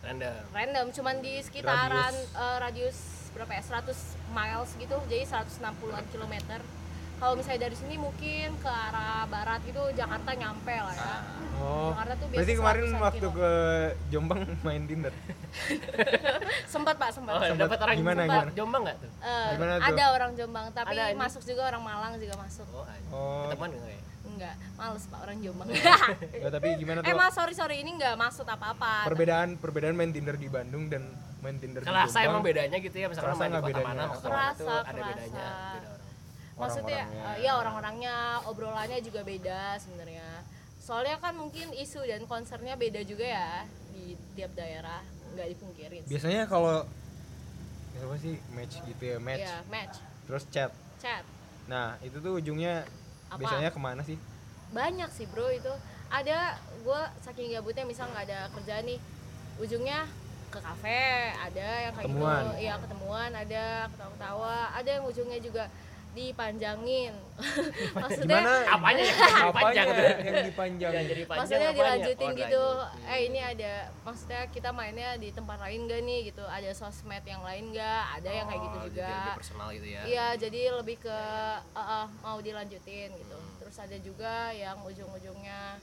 Random. 0.00 0.40
Random 0.54 0.86
cuman 0.94 1.14
di 1.20 1.34
sekitaran 1.44 2.14
Radius. 2.14 2.32
eh, 2.32 2.56
radius 2.62 2.98
berapa 3.36 3.52
ya? 3.58 3.62
100 3.62 3.92
miles 4.32 4.70
gitu 4.80 4.96
jadi 5.10 5.24
160-an 5.28 6.04
kilometer 6.14 6.60
kalau 7.20 7.34
misalnya 7.36 7.60
dari 7.62 7.76
sini 7.76 7.94
mungkin 7.96 8.48
ke 8.56 8.66
arah 8.66 9.28
barat 9.28 9.60
gitu 9.62 9.82
Jakarta 9.92 10.30
nyampe 10.32 10.72
lah 10.74 10.94
ya 10.94 11.14
Oh. 11.60 11.92
Jakarta 11.92 12.14
tuh 12.16 12.26
Berarti 12.32 12.52
kemarin 12.56 12.82
100-an 12.88 13.02
waktu 13.02 13.20
kilo. 13.20 13.36
ke 13.36 13.50
Jombang 14.08 14.40
main 14.64 14.82
Tinder. 14.82 15.12
sempat 16.66 16.94
pak 16.96 17.10
sempat 17.12 17.32
oh 17.32 17.42
Sempat 17.42 17.60
dapat 17.62 17.78
orang 17.78 17.94
gimana, 17.94 18.16
Jombang 18.16 18.32
gimana? 18.40 18.56
Jombang 18.56 18.82
nggak 18.82 18.96
tuh 18.96 19.10
Eh, 19.20 19.48
Gimana 19.52 19.72
tuh? 19.74 19.84
ada 19.86 20.04
orang 20.10 20.30
Jombang 20.34 20.66
tapi 20.72 20.88
Ada, 20.90 21.04
ini. 21.06 21.18
masuk 21.18 21.42
juga 21.44 21.62
orang 21.66 21.82
Malang 21.82 22.12
juga 22.16 22.34
masuk 22.38 22.64
oh. 22.70 22.84
Oh. 23.12 23.44
ketemuan 23.44 23.70
nggak 23.70 23.90
ya 23.90 24.00
enggak 24.22 24.54
males 24.74 25.04
pak 25.04 25.18
orang 25.20 25.36
Jombang 25.38 25.66
Nggak, 25.68 26.52
tapi 26.56 26.68
gimana 26.78 26.98
tuh? 26.98 27.10
emang 27.10 27.28
sorry 27.28 27.52
sorry 27.52 27.76
ini 27.78 27.90
enggak 27.92 28.14
maksud 28.16 28.46
apa 28.46 28.66
apa 28.72 28.92
Perbedaan 29.04 29.48
perbedaan 29.54 29.94
main 29.94 30.10
Tinder 30.10 30.34
di 30.34 30.48
Bandung 30.48 30.88
dan 30.88 31.04
main 31.40 31.56
Tinder 31.56 31.80
di 31.80 31.86
kerasa 31.86 32.08
Jombang. 32.16 32.30
emang 32.30 32.42
bedanya 32.42 32.76
gitu 32.78 32.96
ya 32.96 33.06
misalkan 33.06 33.28
Kerasa 33.28 33.42
main 33.42 33.50
di 33.50 33.58
kota 33.58 33.68
bedanya? 33.68 33.84
mana 33.86 34.02
kota 34.08 34.16
mana 34.22 34.32
Kerasa, 34.32 34.56
tuh 34.56 34.68
ada 34.70 34.80
kerasa. 34.86 35.04
bedanya 35.04 35.48
beda 35.70 35.99
maksudnya 36.60 37.02
ya 37.40 37.52
orang-orangnya 37.56 38.14
obrolannya 38.44 39.00
juga 39.00 39.24
beda 39.24 39.80
sebenarnya 39.80 40.44
soalnya 40.76 41.16
kan 41.20 41.36
mungkin 41.36 41.72
isu 41.72 42.04
dan 42.04 42.24
concernnya 42.24 42.76
beda 42.76 43.00
juga 43.04 43.24
ya 43.24 43.64
di 43.92 44.16
tiap 44.36 44.52
daerah 44.56 45.00
nggak 45.30 45.48
dipungkirin 45.54 46.02
sih. 46.04 46.10
Biasanya 46.16 46.42
kalau 46.50 46.82
apa 48.00 48.16
sih 48.16 48.34
match 48.50 48.80
gitu 48.82 49.02
ya, 49.04 49.18
match. 49.20 49.44
Iya, 49.44 49.56
match 49.68 49.96
Terus 50.24 50.42
chat. 50.48 50.72
chat 50.98 51.22
Nah, 51.68 51.94
itu 52.02 52.16
tuh 52.18 52.40
ujungnya 52.40 52.82
Apa? 53.30 53.38
biasanya 53.44 53.70
ke 53.70 53.78
mana 53.78 54.02
sih? 54.02 54.18
banyak 54.70 55.10
sih 55.10 55.26
bro 55.26 55.50
itu 55.50 55.70
ada 56.10 56.54
gue 56.82 57.00
saking 57.26 57.50
gabutnya 57.50 57.82
misal 57.82 58.06
nggak 58.10 58.22
ada 58.30 58.46
kerjaan 58.54 58.86
nih 58.86 59.02
ujungnya 59.58 60.06
ke 60.46 60.58
kafe 60.58 61.34
ada 61.34 61.90
yang 61.90 61.92
kayak 61.94 62.06
Ketemuan. 62.06 62.42
gitu 62.42 62.50
iya 62.58 62.74
ketemuan 62.78 63.30
ada 63.34 63.64
ketawa-ketawa 63.90 64.56
ada 64.70 64.90
yang 64.90 65.04
ujungnya 65.06 65.38
juga 65.42 65.64
dipanjangin 66.10 67.14
maksudnya 67.96 68.42
Gimana? 68.42 68.66
apanya 68.68 69.02
yang 69.06 69.52
panjang 69.52 69.86
tuh 69.88 70.04
yang 70.20 70.38
dipanjang? 70.44 70.92
Jadi 70.92 71.22
panjang 71.22 71.38
maksudnya 71.38 71.60
apanya? 71.62 71.78
dilanjutin 71.78 72.26
Oh, 72.26 72.36
gitu 72.36 72.64
lanjutin. 72.66 73.08
eh 73.08 73.20
ini 73.24 73.40
ada 73.40 73.72
maksudnya 74.00 74.40
kita 74.46 74.68
mainnya 74.70 75.10
di 75.16 75.28
tempat 75.30 75.58
lain 75.58 75.80
gak 75.84 76.00
nih 76.02 76.20
gitu 76.26 76.44
ada 76.44 76.70
sosmed 76.72 77.22
yang 77.24 77.40
lain 77.40 77.64
gak 77.70 78.02
ada 78.16 78.30
yang 78.32 78.46
kayak 78.46 78.60
gitu 78.60 78.76
Oh, 78.76 78.84
juga 78.84 79.00
jadi 79.00 79.14
lebih 79.14 79.38
personal 79.38 79.68
gitu 79.70 79.86
ya 79.88 80.00
iya 80.04 80.26
jadi 80.34 80.60
lebih 80.74 80.96
ke 80.98 81.18
eh, 81.70 81.80
eh, 81.80 82.06
mau 82.20 82.38
dilanjutin 82.38 83.10
gitu 83.12 83.38
Hmm. 83.40 83.56
terus 83.58 83.76
ada 83.78 83.96
juga 83.96 84.34
yang 84.50 84.82
ujung-ujungnya 84.82 85.78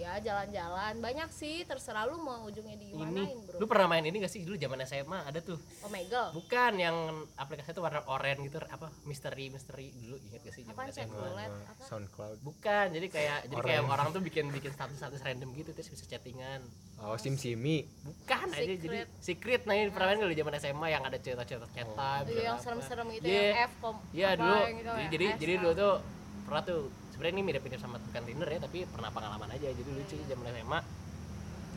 ya 0.00 0.16
jalan-jalan. 0.18 0.96
Banyak 0.98 1.28
sih 1.28 1.62
terserah 1.62 2.08
lu 2.08 2.16
mau 2.16 2.42
ujungnya 2.42 2.72
di 2.74 2.88
ini 2.88 2.96
manain 2.96 3.36
bro. 3.44 3.60
lu 3.60 3.64
pernah 3.64 3.86
main 3.86 4.00
ini 4.02 4.16
gak 4.16 4.28
sih? 4.28 4.40
Dulu 4.40 4.56
zaman 4.56 4.80
SMA 4.82 5.18
ada 5.22 5.38
tuh. 5.38 5.60
Omegle 5.84 6.32
bukan 6.32 6.72
yang 6.74 6.96
aplikasi 7.36 7.70
itu 7.70 7.80
warna 7.80 8.00
oranye 8.06 8.48
gitu 8.48 8.56
apa? 8.62 8.88
Misteri 9.04 9.48
misteri. 9.48 9.92
Dulu 9.92 10.16
inget 10.18 10.40
gak 10.40 10.54
sih 10.54 10.62
zaman 10.62 10.72
apaan 10.74 10.88
SMA 10.90 11.12
roulette 11.14 11.58
apa? 11.66 11.82
SoundCloud. 11.84 12.38
bukan 12.40 12.86
jadi 12.90 13.06
kayak 13.06 13.38
jadi 13.46 13.60
kayak 13.60 13.82
orang 13.84 14.08
tuh 14.10 14.22
bikin 14.22 14.48
bikin 14.48 14.72
status 14.72 14.96
status 14.96 15.20
random 15.20 15.52
gitu 15.52 15.70
terus 15.70 15.88
bisa 15.88 16.04
chattingan. 16.06 16.64
Oh, 16.96 17.16
SimSimi. 17.16 17.88
bukan 18.00 18.48
aja 18.50 18.60
jadi 18.70 18.80
Secret. 19.04 19.08
secret. 19.20 19.60
Nah 19.64 19.74
ini 19.74 19.88
pernah 19.88 20.08
main 20.08 20.20
dulu 20.20 20.32
zaman 20.32 20.52
SMA 20.56 20.86
yang 20.88 21.02
ada 21.02 21.16
cerita-cerita 21.16 21.64
cetak 21.66 22.22
Iya, 22.26 22.42
yang 22.46 22.58
serem-serem 22.58 23.08
gitu 23.10 23.24
Iya. 23.24 23.40
yang 23.42 23.60
F 23.62 23.72
kom 23.78 23.96
Iya 24.10 24.28
apa 24.28 24.36
dulu. 24.36 24.56
yang 24.58 24.76
gitu 24.76 24.90
jadi 24.90 25.00
ya, 25.00 25.08
jadi, 25.10 25.24
S 25.26 25.36
jadi 25.36 25.52
apa. 25.52 25.60
dulu 25.60 25.72
tuh 25.74 25.94
pernah 26.40 26.62
tuh 26.62 26.80
sebenarnya 27.20 27.36
ini 27.36 27.44
mirip-mirip 27.44 27.76
sama 27.76 28.00
bukan 28.00 28.22
Tinder 28.24 28.48
ya 28.48 28.56
tapi 28.58 28.88
pernah 28.88 29.12
pengalaman 29.12 29.52
aja 29.52 29.68
jadi 29.68 29.84
lucu 29.86 30.16
Iya. 30.16 30.32
zaman 30.32 30.48
SMA 30.50 30.80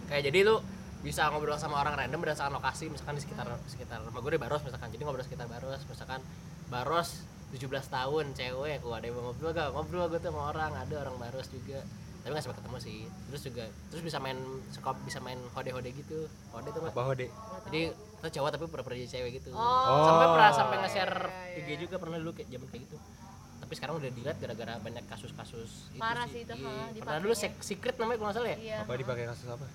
kayak 0.07 0.23
jadi 0.23 0.39
lu 0.41 0.55
bisa 1.03 1.27
ngobrol 1.27 1.59
sama 1.59 1.77
orang 1.77 2.00
random 2.00 2.15
berdasarkan 2.17 2.55
lokasi 2.55 2.88
misalkan 2.88 3.19
di 3.19 3.21
sekitar 3.21 3.43
sekitar 3.67 4.00
rumah 4.01 4.23
gue 4.23 4.31
di 4.31 4.39
Baros 4.39 4.63
misalkan 4.63 4.88
jadi 4.88 5.03
ngobrol 5.03 5.19
sekitar 5.21 5.51
Baros 5.51 5.83
misalkan 5.83 6.23
Baros 6.71 7.27
17 7.51 7.59
tahun 7.67 8.25
cewek 8.31 8.79
gua 8.79 8.97
ada 8.97 9.05
yang 9.05 9.19
mau 9.19 9.29
ngobrol 9.29 9.51
gak 9.51 9.67
ngobrol 9.69 10.07
gue 10.07 10.17
tuh 10.17 10.31
sama 10.31 10.47
orang 10.50 10.71
ada 10.73 10.95
orang 10.97 11.19
Baros 11.19 11.51
juga 11.51 11.83
tapi 12.23 12.31
nggak 12.31 12.39
sampai 12.41 12.57
ketemu 12.57 12.77
sih 12.79 12.97
terus 13.27 13.41
juga 13.43 13.63
terus 13.91 14.00
bisa 14.01 14.17
main 14.17 14.39
sekop 14.71 14.95
bisa 15.03 15.19
main 15.19 15.35
hode-hode 15.51 15.91
gitu 15.91 16.23
hode 16.50 16.71
tuh. 16.71 16.79
Apa 16.81 17.03
Hode? 17.03 17.27
jadi 17.67 17.91
kita 17.91 18.29
cowok 18.31 18.50
tapi 18.50 18.63
pura-pura 18.65 18.95
jadi 18.95 19.12
cewek 19.12 19.43
gitu 19.43 19.51
Oh. 19.51 20.07
sampai 20.07 20.27
pernah 20.31 20.47
Oh. 20.47 20.55
sampai 20.55 20.75
nge-share 20.79 21.15
Iya, 21.19 21.59
IG 21.59 21.67
iya. 21.67 21.75
juga 21.83 21.95
pernah 22.00 22.15
dulu 22.15 22.31
kayak 22.31 22.47
zaman 22.47 22.67
kayak 22.71 22.83
gitu 22.88 22.95
tapi 23.74 23.82
sekarang 23.82 23.98
udah 23.98 24.12
dilihat 24.13 24.38
gara-gara 24.38 24.77
banyak 24.77 25.01
kasus-kasus 25.10 25.89
Parah 25.98 26.30
sih. 26.30 26.46
itu, 26.46 26.53
Iya. 26.53 26.94
ha, 26.94 26.94
pernah 26.94 27.20
dulu 27.20 27.34
sek- 27.34 27.58
secret 27.58 27.98
namanya 27.98 28.22
kalau 28.22 28.30
nggak 28.30 28.38
salah 28.38 28.50
ya? 28.53 28.58
Iya 28.62 28.77
Apa 28.86 28.94
dipakai 28.94 29.25
kasus 29.25 29.50
apa? 29.50 29.65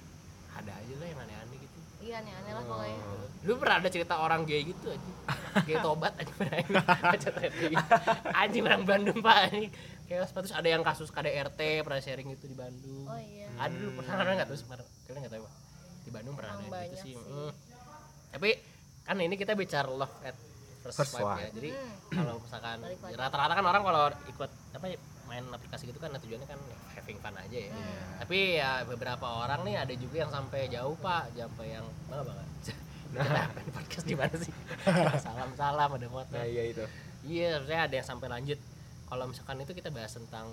ada 0.55 0.71
aja 0.71 0.95
lah 0.95 1.07
yang 1.09 1.19
aneh-aneh 1.19 1.59
gitu. 1.59 1.79
Iya 1.99 2.17
nih 2.23 2.31
aneh 2.33 2.53
lah 2.53 2.63
pokoknya. 2.63 2.99
Oh. 3.03 3.27
lu 3.39 3.53
pernah 3.59 3.77
ada 3.77 3.89
cerita 3.89 4.15
orang 4.17 4.41
gay 4.45 4.63
gitu 4.65 4.87
aja 4.89 5.11
gay 5.67 5.79
tobat 5.79 6.15
aja 6.15 6.31
pernah 6.33 6.59
trending 7.17 7.75
anjing 8.33 8.63
orang 8.65 8.83
Bandung 8.85 9.19
pak 9.19 9.39
ini 9.49 9.67
kayak 10.07 10.27
terus 10.29 10.51
ada 10.51 10.69
yang 10.69 10.83
kasus 10.83 11.11
KDRT 11.11 11.59
pernah 11.83 11.99
sharing 11.99 12.31
itu 12.31 12.47
di 12.47 12.55
Bandung. 12.55 13.03
Oh 13.03 13.19
iya. 13.19 13.51
Ada 13.57 13.75
dulu 13.75 13.91
pernah 13.99 14.15
ada 14.17 14.31
nggak 14.33 14.47
tuh? 14.47 14.57
Sebenarnya 14.57 14.87
kalian 15.05 15.19
nggak 15.21 15.35
tahu 15.35 15.43
Pak? 15.43 15.55
di 15.99 16.11
Bandung 16.13 16.35
pernah 16.39 16.53
ada 16.55 16.79
gitu 16.85 16.97
sih 16.97 17.15
sih. 17.15 17.51
Tapi 18.31 18.51
kan 19.03 19.19
ini 19.19 19.35
kita 19.35 19.53
bicara 19.55 19.91
love 19.91 20.15
at 20.23 20.39
first, 20.81 20.97
First 20.99 21.13
swipe 21.15 21.37
ya 21.37 21.49
jadi 21.51 21.71
Hmm. 21.71 21.93
kalau 22.15 22.35
misalkan 22.39 22.79
rata-rata 23.13 23.53
kan 23.53 23.65
orang 23.65 23.83
kalau 23.83 24.03
ikut 24.25 24.51
apa 24.73 24.87
ya, 24.87 24.99
main 25.25 25.45
aplikasi 25.45 25.85
gitu 25.87 25.99
kan 25.99 26.09
tujuannya 26.15 26.45
kan 26.45 26.57
having 26.93 27.19
fun 27.19 27.35
aja 27.35 27.59
ya 27.59 27.71
Hmm. 27.71 28.05
tapi 28.19 28.39
ya 28.57 28.71
beberapa 28.83 29.27
orang 29.45 29.61
nih 29.63 29.77
ada 29.79 29.93
juga 29.93 30.17
yang 30.23 30.31
sampai 30.31 30.69
jauh 30.69 30.97
pak 30.97 31.33
sampai 31.33 31.67
yang 31.71 31.87
mana 32.07 32.23
banget 32.23 32.47
Nah. 33.09 33.25
main 33.49 33.71
podcast 33.73 34.05
di 34.05 34.13
mana 34.13 34.37
sih 34.37 34.53
salam 35.25 35.51
salam 35.55 35.89
ada 35.91 36.07
foto 36.07 36.29
Nah, 36.29 36.45
iya 36.45 36.69
itu. 36.69 36.85
Iya, 37.25 37.57
sebenarnya 37.59 37.83
ada 37.83 37.95
yang 37.97 38.05
sampai 38.07 38.29
lanjut. 38.29 38.61
Kalau 39.05 39.25
misalkan 39.25 39.57
itu 39.59 39.73
kita 39.73 39.89
bahas 39.89 40.13
tentang 40.13 40.53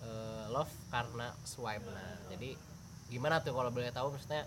eh, 0.00 0.44
love 0.48 0.68
karena 0.88 1.32
swipe. 1.42 1.80
Nah, 1.82 2.20
jadi 2.28 2.52
gimana 3.08 3.40
tuh 3.40 3.52
kalau 3.52 3.68
boleh 3.68 3.88
tahu 3.88 4.12
maksudnya 4.12 4.44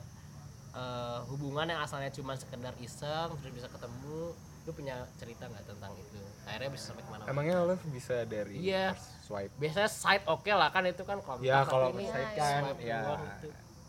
eh, 0.72 1.20
hubungan 1.28 1.66
yang 1.68 1.82
asalnya 1.82 2.10
cuma 2.10 2.34
sekedar 2.34 2.78
iseng 2.78 3.34
terus 3.36 3.50
bisa 3.52 3.66
ketemu, 3.68 4.34
lu 4.64 4.72
punya 4.72 4.96
cerita 5.20 5.44
nggak 5.46 5.66
tentang 5.68 5.92
itu? 6.00 6.20
Akhirnya 6.48 6.70
bisa 6.72 6.84
sampai 6.92 7.04
ke 7.04 7.10
mana? 7.12 7.24
Emangnya 7.28 7.56
love 7.64 7.84
bisa 7.92 8.24
dari 8.24 8.56
Iya. 8.64 8.96
swipe? 9.24 9.52
Biasanya 9.60 9.90
side 9.92 10.24
oke 10.28 10.52
lah 10.52 10.70
kan 10.72 10.84
itu 10.88 11.04
kan 11.04 11.20
kontak. 11.20 11.44
Ya, 11.44 11.64
tapi 11.64 11.72
kalau 11.72 11.88
ini 11.96 12.06
side 12.08 12.32
kan, 12.36 12.62
swipe 12.64 12.82
ya. 12.84 13.00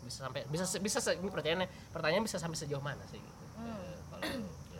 bisa 0.05 0.19
sampai 0.21 0.41
bisa 0.45 0.63
bisa 0.77 0.99
ini 1.17 1.29
pertanyaannya 1.33 1.67
pertanyaan 1.89 2.23
bisa 2.23 2.37
sampai 2.37 2.57
sejauh 2.59 2.83
mana 2.83 3.01
sih 3.09 3.17
gitu? 3.17 3.43
Hmm. 3.57 3.89
Kalau 4.11 4.21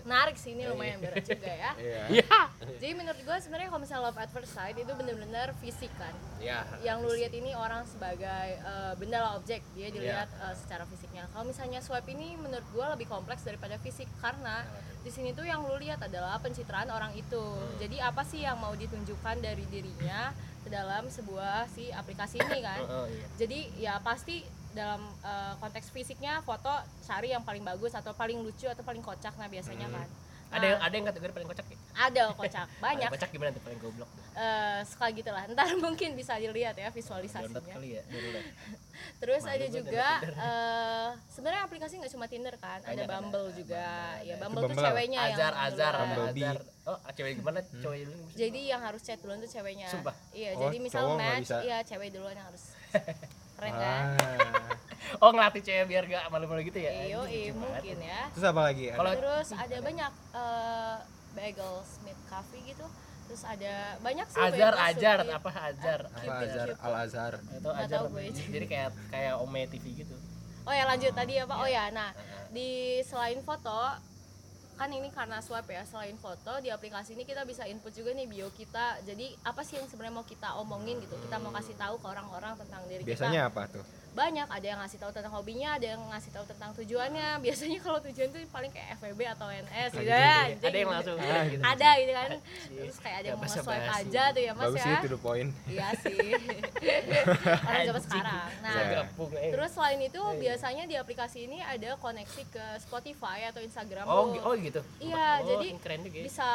menarik 0.05 0.35
sih 0.35 0.53
ini 0.53 0.63
lumayan 0.65 0.97
berat 0.97 1.21
juga 1.21 1.49
ya 1.49 1.71
Iya. 1.81 2.01
Iya. 2.13 2.39
jadi 2.77 2.93
menurut 2.93 3.19
gue 3.19 3.37
sebenarnya 3.39 3.67
kalau 3.67 3.81
misalnya 3.81 4.03
love 4.05 4.17
at 4.17 4.29
first 4.29 4.51
sight 4.51 4.73
itu 4.75 4.91
bener-bener 4.91 5.49
fisik 5.59 5.89
kan 5.95 6.13
Ya. 6.37 6.61
yang 6.79 7.01
lu 7.01 7.09
lihat 7.09 7.33
ini 7.33 7.51
orang 7.51 7.81
sebagai 7.83 8.21
eh, 8.55 8.93
benda 8.95 9.17
lah 9.19 9.31
objek 9.35 9.65
dia 9.73 9.87
Iya. 9.87 9.91
dilihat 9.91 10.29
eh, 10.31 10.55
secara 10.55 10.85
fisiknya 10.85 11.25
kalau 11.27 11.43
misalnya 11.43 11.79
swipe 11.79 12.05
ini 12.07 12.33
menurut 12.35 12.65
gue 12.67 12.85
lebih 12.91 13.07
kompleks 13.07 13.41
daripada 13.41 13.75
fisik 13.77 14.05
karena 14.15 14.61
di 15.01 15.09
sini 15.09 15.31
tuh 15.31 15.43
yang 15.43 15.61
lu 15.61 15.75
lihat 15.75 15.97
adalah 15.99 16.37
pencitraan 16.37 16.87
orang 16.87 17.13
itu 17.13 17.37
Hmm. 17.37 17.77
jadi 17.77 18.05
apa 18.05 18.21
sih 18.21 18.41
yang 18.41 18.57
mau 18.57 18.73
ditunjukkan 18.73 19.37
dari 19.39 19.65
dirinya 19.65 20.29
ke 20.61 20.69
dalam 20.71 21.05
sebuah 21.07 21.65
si 21.67 21.89
aplikasi 21.89 22.37
ini 22.39 22.57
kan 22.59 22.81
Oh, 22.83 23.05
iya. 23.05 23.25
jadi 23.35 23.59
ya 23.75 23.93
pasti 23.99 24.41
dalam 24.75 25.01
eh, 25.21 25.53
konteks 25.57 25.87
fisiknya 25.89 26.39
foto 26.41 26.69
cari 27.01 27.31
yang 27.31 27.41
paling 27.41 27.63
bagus 27.63 27.91
atau 27.91 28.11
paling 28.11 28.37
lucu 28.37 28.67
atau 28.67 28.83
paling 28.83 28.99
kocak 28.99 29.31
nah 29.33 29.47
biasanya 29.47 29.87
kan 29.87 30.07
Ada 30.47 30.61
yang 30.63 30.79
ada 30.79 30.93
yang 30.93 31.05
kategori 31.05 31.31
paling 31.33 31.49
kocak 31.49 31.65
ya? 31.65 31.77
ada 31.97 32.21
kocak 32.31 32.67
banyak 32.85 33.01
Paling 33.01 33.17
kocak 33.17 33.29
gimana 33.29 33.49
tuh 33.49 33.61
paling 33.61 33.79
goblok? 33.79 34.09
eh 34.35 34.79
suka 34.83 35.05
gitu 35.09 35.29
lah 35.29 35.43
ntar 35.51 35.67
mungkin 35.75 36.13
bisa 36.13 36.35
dilihat 36.35 36.75
ya 36.75 36.85
Download 36.85 36.93
visualisasinya 36.93 37.61
kali 37.65 37.89
ya 37.95 38.03
terus 39.21 39.41
Malu 39.41 39.53
ada 39.53 39.65
juga 39.67 40.07
eh 40.21 41.07
sebenarnya 41.29 41.61
aplikasi 41.63 41.93
nggak 41.97 42.11
cuma 42.11 42.25
Tinder 42.27 42.55
kan 42.55 42.79
ada 42.79 42.93
Banyak, 42.93 43.07
Bumble 43.09 43.47
ada. 43.47 43.55
juga 43.55 43.81
Bumble, 43.81 44.21
ya 44.21 44.33
ada. 44.33 44.41
Bumble 44.41 44.55
Itu 44.55 44.61
tuh 44.61 44.69
Bumble 44.69 44.75
apa? 44.77 44.87
ceweknya 44.87 45.19
yang 45.19 45.33
Azar, 45.33 45.53
Azar. 45.57 45.93
Azar. 45.95 46.57
Oh, 46.85 46.99
cewek 47.11 47.31
gimana? 47.35 47.59
Cewek 47.75 47.99
dulu 48.05 48.23
jadi 48.31 48.59
yang 48.67 48.81
harus 48.83 49.01
chat 49.01 49.17
duluan 49.17 49.39
tuh 49.39 49.49
ceweknya 49.49 49.89
Sumpah? 49.89 50.13
iya 50.31 50.53
Oh, 50.53 50.61
jadi 50.63 50.77
misal 50.77 51.03
match 51.17 51.49
iya 51.63 51.77
cewek 51.81 52.13
duluan 52.13 52.35
yang 52.35 52.45
harus 52.45 52.63
keren 53.55 53.73
kan 53.73 54.05
Ah. 54.15 54.59
Oh, 55.23 55.31
ngelatih 55.31 55.61
cewek 55.61 55.85
biar 55.87 56.03
gak 56.03 56.27
malu-malu 56.27 56.65
gitu 56.65 56.75
ya? 56.77 56.91
iya 56.91 57.23
mungkin 57.55 57.97
ya 57.97 58.27
Terus 58.35 58.45
apa 58.45 58.61
lagi? 58.63 58.91
Kalau- 58.91 59.15
terus 59.15 59.47
ada 59.49 59.77
banyak 59.79 60.11
eh 60.35 60.95
bagel 61.31 61.73
Smith 61.83 62.19
Coffee 62.27 62.63
gitu 62.65 62.83
terus 63.25 63.41
ada 63.41 63.95
banyak 63.99 64.27
sih 64.27 64.37
Azar, 64.37 64.73
Sweet. 64.75 65.33
apa 65.33 65.49
Azar? 65.65 65.99
apa? 66.03 66.19
Cupid. 66.19 66.77
Al 66.77 66.93
Azhar. 66.99 67.33
Itu 67.41 67.67
namanya. 67.71 68.31
Jadi 68.53 68.65
kayak 68.65 68.89
kayak 69.07 69.33
Ome 69.39 69.61
TV 69.65 69.85
gitu. 69.97 70.15
oh 70.61 70.73
ya 70.73 70.83
lanjut 70.83 71.13
tadi 71.13 71.37
apa 71.37 71.53
oh 71.55 71.69
ya 71.69 71.89
nah 71.89 72.09
di 72.49 72.69
selain 73.01 73.37
foto 73.39 73.95
kan 74.75 74.91
ini 74.91 75.07
karena 75.07 75.39
swipe 75.39 75.71
ya 75.71 75.87
selain 75.87 76.19
foto 76.19 76.59
di 76.59 76.67
aplikasi 76.67 77.15
ini 77.15 77.23
kita 77.23 77.47
bisa 77.47 77.63
input 77.63 77.95
juga 77.95 78.11
nih 78.11 78.27
bio 78.27 78.51
kita. 78.51 78.99
Jadi 79.07 79.31
apa 79.47 79.63
sih 79.63 79.79
yang 79.79 79.87
sebenarnya 79.87 80.15
mau 80.19 80.27
kita 80.27 80.59
omongin 80.59 80.99
gitu? 80.99 81.15
Kita 81.15 81.39
mau 81.39 81.55
kasih 81.55 81.75
tahu 81.79 81.95
ke 81.99 82.07
orang-orang 82.11 82.59
tentang 82.59 82.83
diri 82.91 83.07
kita. 83.07 83.11
Biasanya 83.15 83.41
apa 83.47 83.71
tuh? 83.71 83.85
Banyak 84.15 84.47
ada 84.47 84.63
yang 84.65 84.79
ngasih 84.79 84.97
tahu 84.97 85.11
tentang 85.11 85.33
hobinya 85.35 85.75
ada 85.75 85.85
yang 85.91 86.01
ngasih 86.07 86.31
tahu 86.31 86.45
tentang 86.47 86.71
tujuannya. 86.71 87.29
Biasanya 87.43 87.77
kalau 87.83 87.99
tujuan 87.99 88.27
tuh 88.31 88.39
paling 88.47 88.71
kayak 88.71 88.95
FWB 88.95 89.21
atau 89.35 89.47
NS 89.51 89.91
gitu 89.91 90.07
ya. 90.07 90.47
Anjing. 90.47 90.63
ada 90.63 90.77
yang 90.79 90.89
langsung 90.89 91.17
Ah, 91.19 91.43
gitu. 91.45 91.61
ada 91.61 91.89
gitu 91.99 92.11
kan. 92.15 92.29
Terus 92.71 92.97
kayak 93.03 93.17
ada 93.19 93.27
yang 93.27 93.37
mau 93.37 93.49
swipe 93.51 93.89
aja 93.91 94.23
tuh 94.31 94.41
ya 94.41 94.51
mas 94.55 94.63
Bagus 94.65 94.79
ya. 94.79 94.85
sih 94.87 94.95
to 95.03 95.09
the 95.11 95.19
point. 95.19 95.49
iya 95.67 95.87
sih. 95.99 96.17
Orang 97.67 97.81
zaman 97.85 98.01
sekarang. 98.01 98.49
Nah 98.63 98.73
Iya. 98.75 99.01
Eh. 99.35 99.51
terus 99.51 99.71
selain 99.73 99.99
itu 99.99 100.21
biasanya 100.39 100.83
di 100.85 100.95
aplikasi 100.95 101.45
ini 101.45 101.59
ada 101.59 101.99
koneksi 101.99 102.41
ke 102.47 102.65
Spotify 102.79 103.51
atau 103.51 103.59
Instagram 103.59 104.05
oh, 104.07 104.31
oh 104.39 104.53
gitu. 104.55 104.79
Iya, 104.97 105.43
oh, 105.43 105.47
jadi 105.47 105.67
keren 105.83 106.01
juga 106.01 106.17
ya. 106.17 106.23
bisa 106.23 106.49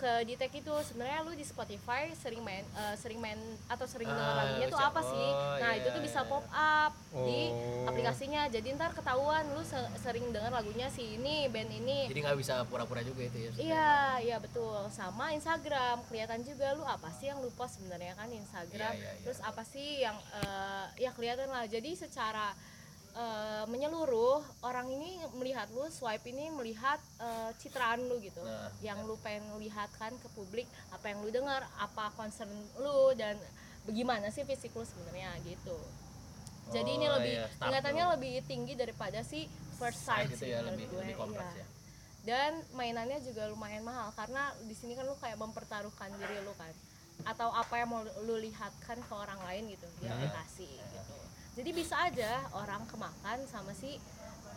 ke 0.00 0.24
detect 0.24 0.54
itu 0.56 0.72
sebenarnya 0.82 1.20
lu 1.20 1.32
di 1.32 1.44
Spotify 1.44 2.08
sering 2.14 2.40
main 2.40 2.64
eh, 2.64 2.96
sering 2.96 3.18
main 3.18 3.36
atau 3.66 3.84
sering 3.84 4.08
dengar 4.08 4.24
Ah, 4.26 4.36
lagunya 4.40 4.66
tuh 4.66 4.80
apa 4.80 5.00
sih 5.02 5.28
oh, 5.28 5.56
nah 5.58 5.70
iya, 5.70 5.78
itu 5.78 5.88
tuh 5.90 6.00
bisa 6.00 6.20
iya. 6.20 6.26
pop 6.26 6.46
up 6.48 6.92
di 7.20 7.40
Oh. 7.50 7.84
aplikasinya 7.86 8.46
jadi 8.46 8.68
ntar 8.72 8.92
ketahuan 8.92 9.44
lu 9.50 9.60
se- 9.62 9.76
sering 9.98 10.30
dengar 10.30 10.48
lagunya 10.50 10.88
si 10.88 11.16
ini 11.16 11.44
band 11.46 11.68
ini 11.68 12.06
jadi 12.06 12.20
nggak 12.22 12.38
bisa 12.38 12.54
pura-pura 12.64 13.02
juga 13.02 13.22
itu 13.22 13.38
ya 13.38 13.50
Iya, 13.52 13.90
iya 14.22 14.36
betul. 14.38 14.78
Sama 14.90 15.30
Instagram, 15.30 16.00
kelihatan 16.06 16.40
juga 16.40 16.72
lu 16.72 16.82
apa 16.82 17.12
sih 17.12 17.26
yang 17.26 17.38
lu 17.38 17.50
post 17.50 17.76
sebenarnya 17.76 18.14
kan 18.14 18.26
di 18.26 18.38
Instagram. 18.38 18.92
Iya, 18.92 19.02
iya, 19.02 19.10
iya. 19.10 19.22
Terus 19.22 19.38
apa 19.42 19.62
sih 19.62 20.00
yang 20.00 20.16
eh, 20.34 20.86
ya 20.98 21.10
kelihatan 21.10 21.46
lah. 21.46 21.66
Jadi 21.66 21.92
secara 21.94 22.54
eh, 23.12 23.64
menyeluruh 23.66 24.38
orang 24.62 24.86
ini 24.88 25.10
melihat 25.32 25.66
lu 25.70 25.86
swipe 25.88 26.24
ini 26.24 26.50
melihat 26.50 26.98
eh, 27.18 27.50
citraan 27.56 28.04
lu 28.04 28.18
gitu. 28.18 28.40
Nah, 28.40 28.70
yang 28.80 29.02
lu 29.02 29.18
pengen 29.18 29.58
lihat 29.58 29.90
kan 29.94 30.14
ke 30.14 30.28
publik, 30.30 30.64
apa 30.90 31.06
yang 31.06 31.20
lu 31.20 31.30
dengar, 31.30 31.66
apa 31.76 32.10
concern 32.14 32.48
lu 32.76 33.10
dan 33.14 33.34
bagaimana 33.82 34.28
sih 34.28 34.42
fisik 34.42 34.70
lu 34.72 34.82
sebenarnya 34.82 35.34
gitu. 35.42 35.76
Jadi 36.70 36.90
ini 36.96 37.06
Oh, 37.06 37.18
lebih 37.18 37.34
iya, 37.34 37.46
dulu. 38.06 38.14
lebih 38.14 38.32
tinggi 38.44 38.74
daripada 38.74 39.20
si 39.20 39.50
first 39.74 40.00
sight 40.00 40.30
gitu 40.30 40.44
sih 40.44 40.52
ya 40.52 40.62
lebih 40.62 40.86
gue. 40.86 41.00
lebih 41.00 41.16
kompleks 41.16 41.54
Iya 41.54 41.64
ya 41.64 41.68
dan 42.20 42.52
mainannya 42.76 43.16
juga 43.24 43.48
lumayan 43.48 43.80
mahal 43.80 44.12
karena 44.12 44.52
di 44.60 44.76
sini 44.76 44.92
kan 44.92 45.08
lu 45.08 45.16
kayak 45.16 45.40
mempertaruhkan 45.40 46.12
diri 46.12 46.36
lu 46.44 46.52
kan 46.52 46.68
atau 47.24 47.48
apa 47.48 47.80
yang 47.80 47.88
mau 47.88 48.04
lu 48.04 48.36
lihatkan 48.36 49.00
ke 49.00 49.14
orang 49.16 49.40
lain 49.40 49.72
gitu 49.72 49.88
di 49.96 50.04
Nah. 50.04 50.20
aplikasi 50.20 50.68
gitu 50.68 50.98
jadi 51.52 51.70
bisa 51.70 51.96
aja 52.00 52.30
orang 52.52 52.82
kemakan 52.86 53.38
sama 53.44 53.72
si 53.72 53.98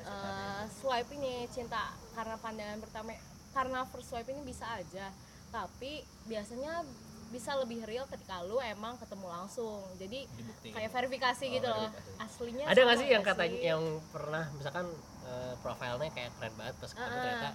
uh, 0.03 0.63
swipe 0.69 1.09
ini 1.11 1.45
cinta. 1.47 1.89
Karena 2.11 2.35
pandangan 2.37 2.79
pertama 2.79 3.13
karena 3.51 3.79
first 3.85 4.09
swipe 4.09 4.29
ini 4.29 4.41
bisa 4.41 4.65
aja. 4.69 5.09
Tapi 5.49 5.99
biasanya 6.25 6.85
bisa 7.29 7.57
lebih 7.57 7.81
real 7.83 8.05
ketika 8.05 8.41
lu 8.41 8.57
emang 8.59 8.93
ketemu 8.95 9.25
langsung. 9.25 9.81
Jadi 9.97 10.29
dibuktiin. 10.29 10.73
kayak 10.73 10.91
verifikasi 10.91 11.43
Oh, 11.43 11.51
gitu 11.51 11.67
loh. 11.67 11.89
verifikasi. 11.89 12.23
aslinya 12.23 12.65
ada 12.67 12.79
nggak 12.79 12.97
sih 12.97 13.07
yang 13.09 13.23
katanya 13.23 13.59
yang 13.59 13.81
pernah 14.09 14.45
misalkan 14.53 14.85
eh, 15.23 15.53
profilnya 15.59 16.09
kayak 16.09 16.29
keren 16.37 16.53
banget 16.53 16.75
pas 16.77 16.91
ketemu 16.91 17.09
Ah. 17.09 17.17
ternyata 17.17 17.49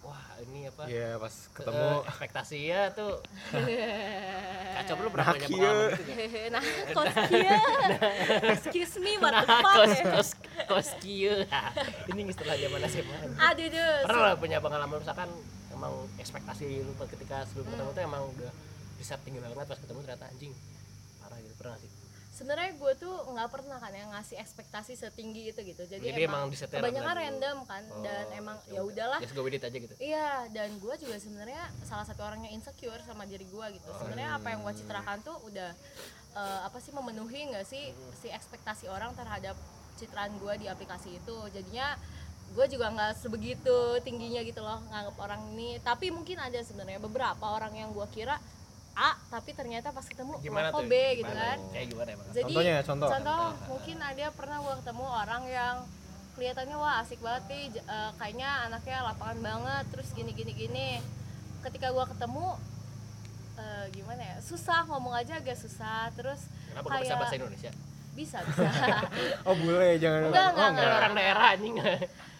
wah 0.00 0.16
ini 0.40 0.60
apa 0.64 0.82
Iya, 0.84 1.16
pas 1.16 1.34
eh, 1.34 1.50
ketemu 1.52 1.88
ekspektasinya 2.04 2.80
tuh 2.92 3.12
kacau 4.76 4.94
lu 4.96 5.10
pernah 5.10 5.26
Nah, 5.28 5.34
punya 5.34 5.48
pengalaman 5.48 5.90
gitu 5.90 6.02
nggak? 6.04 6.48
nah 6.48 6.62
kos 6.92 7.14
kieu 7.26 7.58
excuse 8.48 8.94
me 8.98 9.12
what 9.16 9.34
the 9.34 9.44
Nah, 9.44 9.60
fuck 9.60 9.74
kos 9.76 9.92
ya? 9.92 10.04
kos. 10.08 10.28
Nah, 11.44 11.70
ini 12.10 12.20
istilah 12.26 12.56
zaman 12.56 12.80
SMA 12.86 13.18
aduh 13.38 13.66
duh 13.68 13.94
pernah 14.02 14.20
lah 14.22 14.34
punya 14.34 14.58
pengalaman 14.58 14.96
misalkan 14.96 15.28
emang 15.70 15.92
ekspektasi 16.16 16.66
lu 16.80 16.92
ketika 17.00 17.42
sebelum 17.44 17.66
Hmm. 17.66 17.72
ketemu 17.74 17.90
tuh 17.92 18.02
emang 18.04 18.22
udah 18.28 18.50
riset 18.96 19.20
tinggi 19.22 19.38
banget 19.38 19.62
pas 19.64 19.78
ketemu 19.78 19.98
ternyata 20.02 20.26
anjing 20.26 20.52
parah 21.18 21.38
gitu 21.38 21.54
pernah 21.54 21.76
sih 21.76 21.90
sebenarnya 22.38 22.70
gue 22.78 22.92
tuh 23.02 23.14
nggak 23.34 23.48
pernah 23.50 23.82
kan 23.82 23.90
yang 23.90 24.14
ngasih 24.14 24.38
ekspektasi 24.38 24.94
setinggi 24.94 25.50
itu 25.50 25.60
gitu. 25.66 25.82
Jadi, 25.90 26.06
Jadi 26.06 26.22
emang 26.22 26.46
disetel 26.46 26.78
kebanyakan 26.78 27.14
random 27.18 27.56
kan 27.66 27.82
dan 28.06 28.24
Oh, 28.30 28.38
emang 28.38 28.56
ya 28.70 28.80
udahlah. 28.86 29.18
Just 29.18 29.34
go 29.34 29.42
with 29.42 29.58
it 29.58 29.66
aja 29.66 29.74
gitu. 29.74 29.94
Iya 29.98 30.46
dan 30.54 30.78
gue 30.78 30.94
juga 31.02 31.18
sebenarnya 31.18 31.66
salah 31.82 32.06
satu 32.06 32.22
orang 32.22 32.46
yang 32.46 32.62
insecure 32.62 33.02
sama 33.02 33.26
diri 33.26 33.42
gue 33.42 33.66
gitu. 33.74 33.90
Sebenarnya 33.98 34.38
apa 34.38 34.54
yang 34.54 34.62
gue 34.62 34.74
citrakan 34.78 35.18
tuh 35.26 35.34
udah 35.50 35.70
eh, 36.38 36.60
apa 36.62 36.78
sih 36.78 36.94
memenuhi 36.94 37.50
nggak 37.50 37.66
sih 37.66 37.90
si 38.22 38.30
ekspektasi 38.30 38.86
orang 38.86 39.10
terhadap 39.18 39.58
citraan 39.98 40.30
gue 40.38 40.54
di 40.62 40.66
aplikasi 40.70 41.18
itu. 41.18 41.36
Jadinya 41.50 41.98
gue 42.54 42.66
juga 42.70 42.86
nggak 42.94 43.12
sebegitu 43.18 43.98
tingginya 44.06 44.46
gitu 44.46 44.62
loh 44.62 44.78
nganggap 44.94 45.16
orang 45.18 45.42
ini. 45.58 45.82
Tapi 45.82 46.14
mungkin 46.14 46.38
ada 46.38 46.62
sebenarnya 46.62 47.02
beberapa 47.02 47.50
orang 47.50 47.74
yang 47.74 47.90
gue 47.90 48.06
kira 48.14 48.38
A 48.98 49.14
tapi 49.30 49.50
ternyata 49.52 49.88
pas 49.88 50.02
ketemu 50.02 50.34
gimana 50.38 50.68
kok 50.68 50.82
tuh? 50.82 50.84
B 50.84 50.94
gitu 51.14 51.22
Gimana? 51.24 51.42
kan. 51.46 51.58
Kayak 51.70 51.86
gimana 51.88 52.08
emang? 52.10 52.26
Jadi 52.28 52.42
Contohnya, 52.44 52.76
contoh. 52.82 53.08
mungkin 53.68 53.96
ada 54.00 54.26
pernah 54.34 54.56
gue 54.58 54.74
ketemu 54.76 55.04
orang 55.06 55.42
yang 55.46 55.76
kelihatannya 56.34 56.76
wah 56.76 56.94
asik 56.98 57.18
banget 57.18 57.42
nih 57.46 57.62
eh, 57.76 58.10
kayaknya 58.14 58.50
anaknya 58.66 58.98
lapangan 59.04 59.38
banget 59.40 59.84
terus 59.88 60.08
gini 60.12 60.30
gini 60.32 60.52
gini. 60.52 60.88
Ketika 61.60 61.88
gue 61.88 62.04
ketemu 62.08 62.46
eh, 63.56 63.84
gimana 63.92 64.22
ya 64.24 64.36
susah 64.40 64.82
ngomong 64.84 65.14
aja 65.14 65.34
agak 65.36 65.54
susah 65.54 66.10
terus 66.12 66.42
kenapa 66.68 66.86
gak 66.88 66.94
bisa 66.96 67.06
kayak- 67.06 67.20
bahasa 67.20 67.34
Indonesia? 67.36 67.70
Bisa 68.12 68.38
bisa. 68.42 68.66
Oh, 69.46 69.54
bule 69.54 69.94
jangan. 69.96 70.26
Enggak, 70.26 70.46
oh, 70.48 70.68
enggak, 70.68 70.74
Kan 70.84 70.98
orang 70.98 71.12
daerah 71.14 71.44
anjing. 71.54 71.74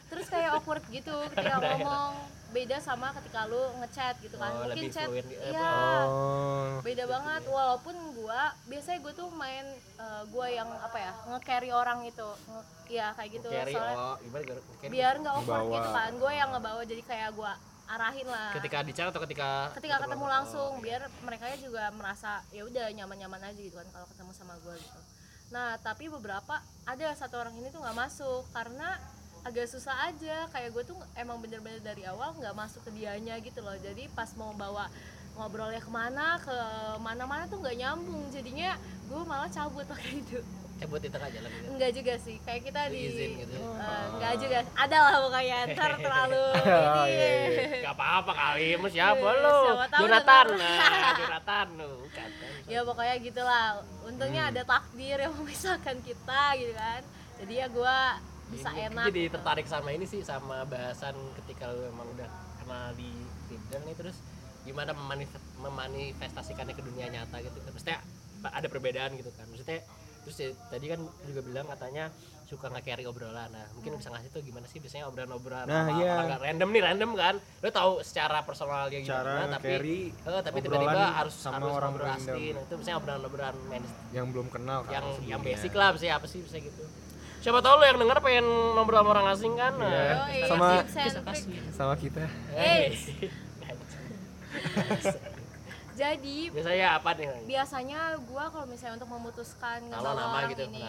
Terus 0.08 0.26
kayak 0.26 0.50
awkward 0.52 0.82
gitu 0.88 1.14
ketika 1.30 1.54
ngomong 1.60 2.12
beda 2.48 2.76
sama 2.78 3.12
ketika 3.12 3.44
lu 3.44 3.60
ngechat 3.76 4.16
gitu 4.18 4.34
kan. 4.34 4.48
Oh, 4.50 4.64
mungkin 4.64 4.72
lebih 4.80 4.88
chat 4.88 5.08
iya 5.44 5.74
Oh. 6.00 6.80
beda 6.80 7.04
banget. 7.04 7.42
Walaupun 7.44 7.92
gua 8.14 8.40
biasanya 8.64 8.98
gue 9.00 9.12
tuh 9.12 9.28
main 9.30 9.66
eh, 9.76 10.22
gua 10.28 10.46
yang 10.48 10.68
apa 10.72 10.96
ya 10.96 11.12
nge-carry 11.28 11.70
orang 11.70 12.02
itu. 12.02 12.28
Nge- 12.46 12.68
ya 12.88 13.12
kayak 13.12 13.30
gitu. 13.30 13.48
Carry 13.48 13.72
soalnya 13.72 13.96
oh 13.98 14.14
gimana 14.18 14.42
gimana? 14.42 14.60
Carry. 14.80 14.90
biar 14.90 15.14
nggak 15.18 15.34
awkward 15.34 15.60
Ngebawa. 15.60 15.76
gitu 15.76 15.90
kan. 15.92 16.10
Gue 16.16 16.32
yang 16.32 16.48
ngebawa 16.50 16.82
jadi 16.82 17.02
kayak 17.04 17.30
gue 17.32 17.52
arahin 17.86 18.26
lah. 18.26 18.50
Ketika 18.56 18.78
di 18.80 18.92
chat 18.92 19.06
atau 19.06 19.20
ketika 19.22 19.48
ketika 19.76 19.96
ketemu 20.00 20.26
langsung 20.26 20.70
Oh, 20.72 20.80
biar 20.80 21.00
mereka 21.20 21.44
juga 21.54 21.84
merasa 21.92 22.40
ya 22.48 22.64
udah 22.64 22.88
nyaman-nyaman 22.88 23.40
aja 23.44 23.56
gitu 23.58 23.76
kan 23.76 23.88
kalau 23.92 24.06
ketemu 24.06 24.32
sama 24.32 24.56
gue 24.58 24.72
gitu. 24.74 25.00
Nah 25.48 25.76
tapi 25.78 26.08
beberapa 26.08 26.54
ada 26.84 27.08
satu 27.12 27.36
orang 27.38 27.52
ini 27.54 27.68
tuh 27.68 27.80
nggak 27.80 27.96
masuk 27.98 28.48
karena 28.50 28.96
agak 29.48 29.66
susah 29.66 30.06
aja. 30.06 30.44
Kayak 30.48 30.70
gue 30.70 30.84
tuh 30.86 30.98
emang 31.14 31.38
bener-bener 31.38 31.80
dari 31.80 32.04
awal 32.04 32.32
nggak 32.34 32.52
masuk 32.52 32.84
ke 32.84 32.90
dianya 32.92 33.34
gitu 33.38 33.58
loh. 33.58 33.74
Jadi 33.74 34.06
pas 34.12 34.28
mau 34.34 34.52
bawa 34.52 34.86
ngobrolnya 35.34 35.78
ke 35.78 35.88
mana 35.88 36.36
ke 36.36 36.56
mana-mana 36.98 37.44
tuh 37.46 37.58
nggak 37.58 37.76
nyambung. 37.76 38.28
Jadinya 38.28 38.76
gue 39.04 39.20
malah 39.24 39.48
cabut 39.48 39.84
pakai 39.84 40.20
itu. 40.20 40.38
Cabut 40.78 41.02
di 41.02 41.10
tengah 41.10 41.26
jalan 41.26 41.50
gitu? 41.50 41.68
Enggak 41.74 41.90
juga 41.90 42.14
sih. 42.18 42.36
Kayak 42.38 42.62
kita 42.64 42.80
di 42.86 42.98
Izin 43.02 43.30
gitu. 43.40 43.56
Eh, 43.58 44.04
enggak 44.14 44.34
juga. 44.38 44.58
Ada 44.76 44.96
lah 44.96 45.14
pokoknya 45.26 45.58
ntar 45.74 45.92
terlalu 45.98 46.44
Oh, 46.94 47.02
ini 47.02 47.18
iya, 47.18 47.28
iya. 47.50 47.82
Gak 47.82 47.94
apa-apa 47.98 48.30
kali, 48.30 48.66
siapa 48.94 49.26
lu? 49.34 49.58
siapa 49.66 49.86
tahu 49.90 50.00
Jonathan, 50.06 50.46
nah, 50.54 50.78
Jonathan 51.20 51.66
lu, 51.74 51.90
bukan 52.06 52.28
kan? 52.30 52.52
ya 52.70 52.80
pokoknya 52.86 53.14
gitulah. 53.18 53.66
Untungnya 54.06 54.42
Hmm. 54.46 54.50
ada 54.54 54.62
takdir 54.64 55.18
yang 55.18 55.34
memisahkan 55.34 55.96
kita 55.98 56.42
gitu 56.54 56.72
kan. 56.72 57.02
Jadi 57.42 57.54
ya 57.54 57.66
gue 57.66 57.96
bisa 58.48 58.68
Ini- 58.70 58.88
enak 58.88 59.04
Jadi 59.06 59.22
gitu. 59.22 59.34
tertarik 59.34 59.66
sama 59.66 59.88
ini 59.90 60.04
sih, 60.04 60.20
sama 60.22 60.64
bahasan 60.64 61.14
ketika 61.36 61.68
lu 61.68 61.84
emang 61.86 62.08
udah 62.10 62.28
kenal 62.58 62.92
di 62.94 63.10
Tinder 63.46 63.80
nih 63.82 63.94
terus 63.94 64.16
gimana 64.60 64.92
memanif- 64.92 65.40
memanifestasikannya 65.58 66.72
ke 66.72 66.82
dunia 66.82 67.08
nyata 67.08 67.40
gitu 67.40 67.56
kan 67.58 67.70
maksudnya 67.70 67.98
ada 68.44 68.66
perbedaan 68.66 69.10
gitu 69.14 69.32
kan 69.32 69.44
maksudnya 69.46 69.80
terus 70.20 70.36
ya, 70.36 70.48
tadi 70.68 70.86
kan 70.86 71.00
juga 71.24 71.40
bilang 71.40 71.64
katanya 71.66 72.12
suka 72.44 72.68
nge-carry 72.68 73.04
obrolan 73.04 73.48
nah 73.48 73.64
mungkin 73.72 73.96
bisa 73.96 74.08
ngasih 74.08 74.28
tuh 74.30 74.40
gimana 74.40 74.64
sih 74.64 74.76
biasanya 74.78 75.04
obrolan-obrolan 75.06 75.64
Nah, 75.64 75.84
sama 75.86 75.96
iya. 75.98 76.10
orang 76.10 76.26
nggak 76.28 76.42
random 76.42 76.68
nih 76.70 76.82
random 76.82 77.10
kan 77.14 77.34
lu 77.36 77.68
tahu 77.70 77.92
secara 78.02 78.38
personal 78.42 78.84
dia 78.86 79.00
Cara 79.02 79.24
gimana 79.40 79.52
tapi 79.54 79.68
eh, 80.10 80.42
tapi 80.42 80.58
tiba-tiba 80.58 81.04
harus 81.14 81.32
sama 81.34 81.56
harus 81.58 81.72
orang 81.74 81.90
ngobrol 81.90 82.06
random. 82.06 82.28
asli 82.30 82.44
nah, 82.50 82.62
itu 82.62 82.74
misalnya 82.74 82.96
obrolan-obrolan 82.98 83.54
yang 84.10 84.26
belum 84.28 84.46
kenal 84.48 84.78
kan 84.82 84.92
yang 84.92 85.04
yang 85.26 85.40
sebelumnya. 85.40 85.44
basic 85.46 85.72
lah 85.72 85.88
bisa 85.90 86.04
apa 86.10 86.26
sih 86.26 86.40
bisa 86.40 86.56
gitu 86.58 86.84
siapa 87.38 87.62
tahu 87.62 87.78
lo 87.78 87.86
yang 87.86 88.02
denger 88.02 88.18
pengen 88.18 88.46
ngobrol 88.74 88.98
sama 89.00 89.10
orang 89.14 89.26
asing 89.30 89.54
kan? 89.54 89.72
Iya. 89.78 89.86
nah, 89.86 90.14
Sama- 90.50 90.82
sama 91.74 91.94
kita. 91.94 92.26
Eh, 92.58 92.88
jadi 95.98 96.38
biasanya 96.54 96.86
apa 96.98 97.10
nih? 97.18 97.26
biasanya 97.46 98.00
gue 98.22 98.44
kalau 98.54 98.66
misalnya 98.70 98.94
untuk 99.02 99.10
memutuskan 99.10 99.82
Kalau 99.90 100.14
nama 100.14 100.30
orang 100.42 100.50
gitu, 100.54 100.62
ini 100.70 100.82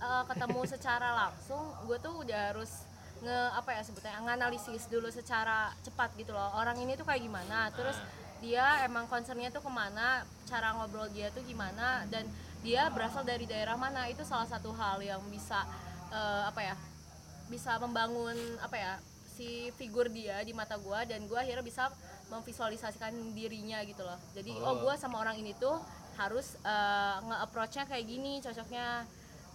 eh, 0.00 0.22
ketemu 0.28 0.60
secara 0.68 1.08
langsung 1.12 1.72
gue 1.84 1.98
tuh 2.00 2.24
udah 2.24 2.40
harus 2.52 2.72
nge 3.16 3.40
apa 3.56 3.72
ya 3.72 3.80
sebutnya 3.80 4.20
nganalisis 4.20 4.92
dulu 4.92 5.08
secara 5.08 5.72
cepat 5.80 6.12
gitu 6.20 6.36
loh. 6.36 6.52
Orang 6.52 6.76
ini 6.76 7.00
tuh 7.00 7.08
kayak 7.08 7.24
gimana? 7.24 7.72
Terus 7.72 7.96
dia 8.44 8.84
emang 8.84 9.08
concernnya 9.08 9.48
tuh 9.48 9.64
ke 9.64 9.72
mana? 9.72 10.20
Cara 10.44 10.76
ngobrol 10.76 11.08
dia 11.16 11.32
tuh 11.32 11.40
gimana? 11.40 12.04
Dan 12.12 12.28
dia 12.66 12.90
berasal 12.90 13.22
dari 13.22 13.46
daerah 13.46 13.78
mana. 13.78 14.10
Itu 14.10 14.26
salah 14.26 14.50
satu 14.50 14.74
hal 14.74 14.98
yang 14.98 15.22
bisa 15.30 15.62
eh, 16.10 16.42
apa 16.50 16.60
ya 16.60 16.74
bisa 17.46 17.78
membangun 17.78 18.34
apa 18.58 18.74
ya 18.74 18.92
si 19.38 19.70
figur 19.78 20.10
dia 20.10 20.42
di 20.42 20.50
mata 20.50 20.74
gue 20.74 21.00
dan 21.06 21.22
gue 21.30 21.38
akhirnya 21.38 21.62
bisa 21.62 21.86
memvisualisasikan 22.26 23.14
dirinya 23.38 23.78
gitu 23.86 24.02
loh. 24.02 24.18
Jadi 24.34 24.50
oh, 24.58 24.74
Oh. 24.74 24.76
gue 24.82 24.94
sama 24.98 25.22
orang 25.22 25.38
ini 25.38 25.54
tuh 25.54 25.78
harus 26.18 26.58
eh, 26.66 27.16
nge-approach-nya 27.22 27.86
kayak 27.86 28.04
gini 28.08 28.42
cocoknya 28.42 29.06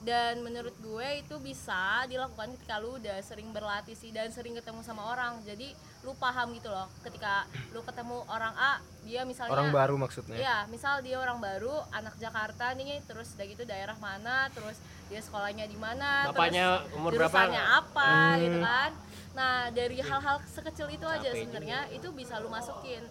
dan 0.02 0.42
menurut 0.42 0.74
gue 0.76 1.08
itu 1.16 1.38
bisa 1.38 2.04
dilakukan 2.06 2.58
ketika 2.58 2.82
lu 2.82 2.98
udah 2.98 3.22
sering 3.22 3.50
berlatih 3.50 3.94
sih 3.94 4.10
dan 4.10 4.30
sering 4.30 4.54
ketemu 4.54 4.82
sama 4.82 5.06
orang 5.06 5.38
jadi 5.46 5.78
lu 6.02 6.18
paham 6.18 6.50
gitu 6.52 6.68
loh 6.68 6.90
ketika 7.06 7.46
lu 7.70 7.86
ketemu 7.86 8.26
orang 8.26 8.50
A 8.56 8.82
dia 9.02 9.22
misalnya 9.22 9.54
Orang 9.54 9.70
baru 9.70 9.96
maksudnya. 9.98 10.38
Iya, 10.38 10.58
misal 10.68 11.02
dia 11.02 11.18
orang 11.18 11.38
baru, 11.38 11.74
anak 11.90 12.14
Jakarta 12.18 12.70
nih, 12.74 13.02
terus 13.02 13.34
udah 13.34 13.46
gitu 13.46 13.64
daerah 13.66 13.98
mana, 13.98 14.46
terus 14.54 14.78
dia 15.10 15.18
sekolahnya 15.18 15.66
di 15.66 15.74
mana, 15.74 16.30
Bapaknya 16.30 16.86
terus 16.86 16.94
umur 16.94 17.12
berapa? 17.12 17.34
jurusannya 17.34 17.64
apa, 17.76 18.10
Hmm. 18.14 18.38
gitu 18.40 18.58
kan. 18.62 18.92
Nah, 19.32 19.56
dari 19.74 19.98
hal-hal 19.98 20.38
sekecil 20.46 20.88
itu 20.88 21.02
aja 21.04 21.30
sebenarnya 21.34 21.90
itu 21.90 22.14
bisa 22.14 22.38
lu 22.38 22.46
masukin. 22.48 23.02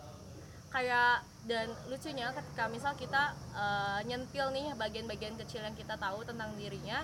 Kayak 0.71 1.27
dan 1.49 1.73
lucunya 1.89 2.29
ketika 2.37 2.65
misal 2.69 2.93
kita 2.95 3.33
eh, 3.57 4.01
nyentil 4.07 4.53
nih 4.53 4.77
bagian-bagian 4.77 5.35
kecil 5.41 5.65
yang 5.65 5.75
kita 5.75 5.97
tahu 5.97 6.23
tentang 6.25 6.53
dirinya, 6.61 7.03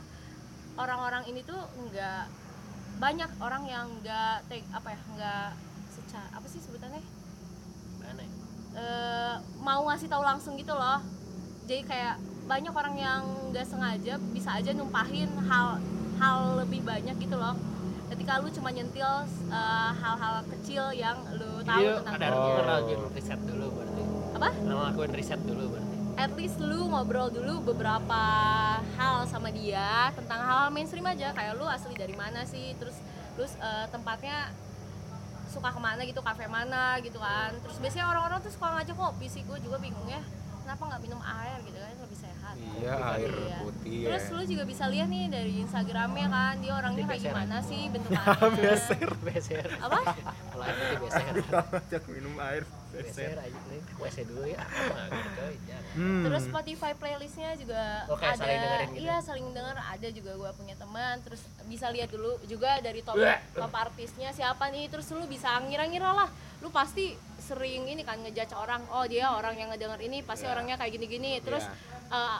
orang-orang 0.77 1.25
ini 1.29 1.41
tuh 1.43 1.59
nggak 1.89 2.25
banyak 2.97 3.31
orang 3.45 3.65
yang 3.69 3.87
nggak 4.01 4.49
take 4.49 4.65
apa 4.73 4.89
ya 4.97 5.01
nggak 5.17 5.49
secara 5.93 6.27
apa 6.33 6.47
sih 6.49 6.61
sebutannya 6.65 7.05
Mana 8.01 8.25
ya? 8.25 8.31
eh, 8.77 9.35
mau 9.61 9.85
ngasih 9.89 10.09
tahu 10.09 10.23
langsung 10.25 10.57
gitu 10.57 10.73
loh 10.73 11.01
jadi 11.69 11.83
kayak 11.85 12.17
banyak 12.47 12.73
orang 12.73 12.97
yang 12.97 13.21
nggak 13.53 13.67
sengaja 13.69 14.17
bisa 14.33 14.55
aja 14.57 14.71
numpahin 14.73 15.29
hal 15.45 15.77
hal 16.17 16.39
lebih 16.65 16.81
banyak 16.89 17.17
gitu 17.21 17.37
loh 17.37 17.53
ketika 18.09 18.39
lu 18.41 18.49
cuma 18.49 18.71
nyentil 18.73 19.13
eh, 19.53 19.91
hal-hal 20.01 20.41
kecil 20.57 20.89
yang 20.97 21.21
lu 21.37 21.61
tahu 21.69 21.83
Dia 21.85 22.01
tentang 22.01 22.15
ada 22.17 22.29
riset 23.13 23.41
dulu 23.45 23.67
berarti. 23.77 23.86
Apa? 24.37 24.51
Ngelakuin 24.53 25.13
riset 25.17 25.41
dulu 25.43 25.75
berarti. 25.77 25.95
at 26.17 26.33
least 26.33 26.57
lu 26.57 26.89
ngobrol 26.89 27.29
dulu 27.29 27.61
beberapa 27.77 28.23
hal 28.97 29.29
sama 29.29 29.53
dia 29.53 30.09
tentang 30.17 30.41
hal-hal 30.41 30.73
mainstream 30.73 31.05
aja. 31.05 31.29
Kayak 31.37 31.61
lu 31.61 31.69
asli 31.69 31.93
dari 31.93 32.17
mana 32.17 32.41
sih? 32.49 32.73
Terus 32.81 32.97
terus 33.37 33.53
eh, 33.61 33.87
tempatnya 33.93 34.49
suka 35.53 35.77
ke 35.77 35.81
mana 35.81 36.01
gitu? 36.09 36.25
Kafe 36.25 36.49
mana 36.49 36.97
gitu 37.05 37.21
kan? 37.21 37.53
Terus 37.61 37.77
biasanya 37.81 38.09
orang-orang 38.09 38.41
tuh 38.41 38.49
suka 38.49 38.81
ngajak 38.81 38.97
kopi 38.97 39.29
sih. 39.29 39.45
Gue 39.45 39.61
juga 39.61 39.77
bingung 39.77 40.09
ya 40.09 40.25
kenapa 40.65 40.83
nggak 40.89 41.03
minum 41.05 41.21
air 41.21 41.59
gitu 41.69 41.77
kan? 41.77 41.95
Lebih 42.01 42.19
sehat 42.19 42.36
Iya, 42.77 42.95
air 43.15 43.33
Iya. 43.33 43.57
putih 43.59 43.97
ya. 43.97 44.09
Terus 44.09 44.25
lu 44.31 44.43
juga 44.47 44.65
bisa 44.65 44.85
lihat 44.87 45.07
nih 45.07 45.25
dari 45.27 45.55
Instagramnya 45.59 46.27
kan 46.27 46.55
dia 46.59 46.73
orangnya 46.73 47.05
kayak 47.07 47.23
gimana 47.23 47.57
sih 47.61 47.81
bentukannya. 47.89 48.49
Beser. 48.59 49.09
Beser. 49.19 49.67
Apa? 49.79 49.99
Kalau 50.47 50.63
air 50.63 50.77
putih 50.77 50.99
beser. 51.03 51.35
Ajak 51.51 52.03
minum 52.07 52.35
air. 52.39 52.63
Beser 52.89 53.35
aja 53.35 53.59
nih. 53.67 53.81
WC 53.97 54.17
dulu 54.25 54.45
ya. 54.47 54.61
Ah, 54.67 55.09
gitu, 55.11 55.43
jangan. 55.67 55.85
Hmm. 55.95 56.23
Terus 56.23 56.43
Spotify 56.45 56.93
playlistnya 56.93 57.51
juga 57.55 57.83
Oh, 58.07 58.17
kayak 58.17 58.35
ada. 58.35 58.41
saling 58.43 58.59
dengerin 58.59 58.89
gitu? 58.89 59.03
Iya 59.03 59.17
saling 59.21 59.47
denger 59.51 59.77
ada 59.79 60.09
juga 60.11 60.33
gue 60.35 60.51
punya 60.55 60.75
teman. 60.75 61.15
Terus 61.21 61.41
bisa 61.65 61.87
lihat 61.89 62.09
dulu 62.09 62.31
juga 62.45 62.79
dari 62.79 63.01
top 63.01 63.17
top 63.53 63.73
artisnya 63.75 64.31
siapa 64.31 64.69
nih. 64.69 64.87
Terus 64.87 65.09
lu 65.11 65.25
bisa 65.27 65.57
ngira-ngira 65.59 66.13
lah. 66.15 66.29
Lu 66.59 66.69
pasti 66.71 67.13
sering 67.39 67.87
ini 67.87 68.03
kan 68.03 68.19
ngejudge 68.19 68.53
orang. 68.53 68.83
Oh 68.91 69.05
dia 69.05 69.29
orang 69.31 69.55
yang 69.55 69.69
ngedenger 69.69 70.01
ini 70.03 70.21
pasti 70.21 70.45
Iya. 70.45 70.53
orangnya 70.53 70.77
kayak 70.77 70.93
gini-gini. 70.93 71.39
Terus 71.39 71.65
eh, 72.09 72.39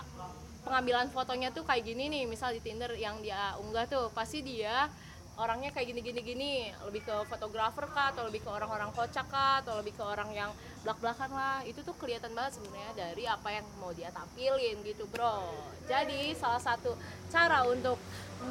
pengambilan 0.67 1.07
fotonya 1.15 1.55
tuh 1.55 1.63
kayak 1.63 1.87
gini 1.87 2.11
nih. 2.11 2.25
Misal 2.27 2.59
di 2.59 2.61
Tinder 2.61 2.91
yang 2.99 3.23
dia 3.23 3.55
unggah 3.63 3.87
tuh 3.87 4.11
pasti 4.11 4.43
dia 4.43 4.91
orangnya 5.37 5.69
kayak 5.69 5.93
gini-gini 5.93 6.21
gini 6.25 6.53
lebih 6.89 7.05
ke 7.05 7.13
fotografer 7.29 7.85
kah 7.93 8.09
atau 8.09 8.25
lebih 8.25 8.41
ke 8.41 8.49
orang-orang 8.49 8.89
kocak 8.97 9.29
kah 9.29 9.61
atau 9.61 9.77
lebih 9.85 9.93
ke 9.93 10.01
orang 10.01 10.33
yang 10.33 10.49
belak-belakan 10.81 11.29
lah 11.29 11.61
itu 11.69 11.85
tuh 11.85 11.93
kelihatan 12.01 12.33
banget 12.33 12.57
sebenarnya 12.57 12.93
dari 12.97 13.29
apa 13.29 13.49
yang 13.53 13.67
mau 13.77 13.93
dia 13.93 14.09
tampilin 14.17 14.81
gitu 14.81 15.05
bro 15.13 15.45
jadi 15.85 16.33
salah 16.41 16.63
satu 16.63 16.97
cara 17.29 17.69
untuk 17.69 18.01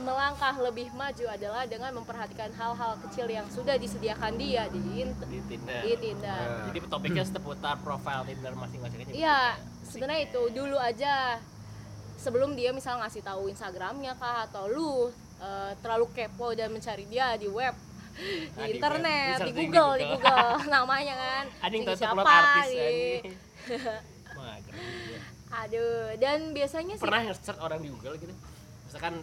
melangkah 0.06 0.54
lebih 0.62 0.94
maju 0.94 1.26
adalah 1.30 1.66
dengan 1.66 1.90
memperhatikan 1.98 2.54
hal-hal 2.54 2.98
kecil 3.06 3.30
yang 3.30 3.46
sudah 3.50 3.78
disediakan 3.82 4.34
dia 4.38 4.70
di 4.70 4.82
Di 4.82 5.40
Tinder. 5.46 5.82
di 5.86 5.94
Tinder 5.98 6.42
Ya. 6.46 6.66
Jadi 6.70 6.80
topiknya 6.90 7.24
seputar 7.26 7.78
profile 7.86 8.26
Tinder 8.26 8.54
masing-masing 8.58 9.06
aja. 9.06 9.14
Iya, 9.14 9.42
sebenarnya 9.86 10.22
itu 10.26 10.42
dulu 10.52 10.78
aja 10.82 11.38
sebelum 12.26 12.58
dia 12.58 12.74
misal 12.74 12.98
ngasih 12.98 13.22
tahu 13.22 13.46
Instagramnya 13.48 14.18
kah 14.18 14.50
atau 14.50 14.66
lu 14.66 15.14
eh, 15.38 15.72
terlalu 15.86 16.10
kepo 16.10 16.58
dan 16.58 16.74
mencari 16.74 17.06
dia 17.06 17.38
di 17.38 17.46
web 17.46 17.78
di 18.16 18.48
Ah, 18.56 18.64
di 18.66 18.80
internet, 18.80 19.38
web. 19.38 19.46
di 19.46 19.52
Searching 19.52 19.58
di 19.60 19.66
Google, 19.68 19.92
di 19.94 20.06
Google. 20.08 20.24
Google 20.24 20.72
namanya 20.72 21.16
kan. 21.20 21.46
Tuh 21.86 21.96
siapa 22.00 22.22
artis 22.24 22.68
juga. 22.74 23.96
Aduh, 25.56 26.16
dan 26.20 26.40
biasanya 26.52 26.96
sih 27.00 27.04
Pernah 27.04 27.22
nge-search 27.28 27.60
orang 27.60 27.80
di 27.80 27.90
Google 27.92 28.16
gitu? 28.20 28.34
Misalkan 28.88 29.14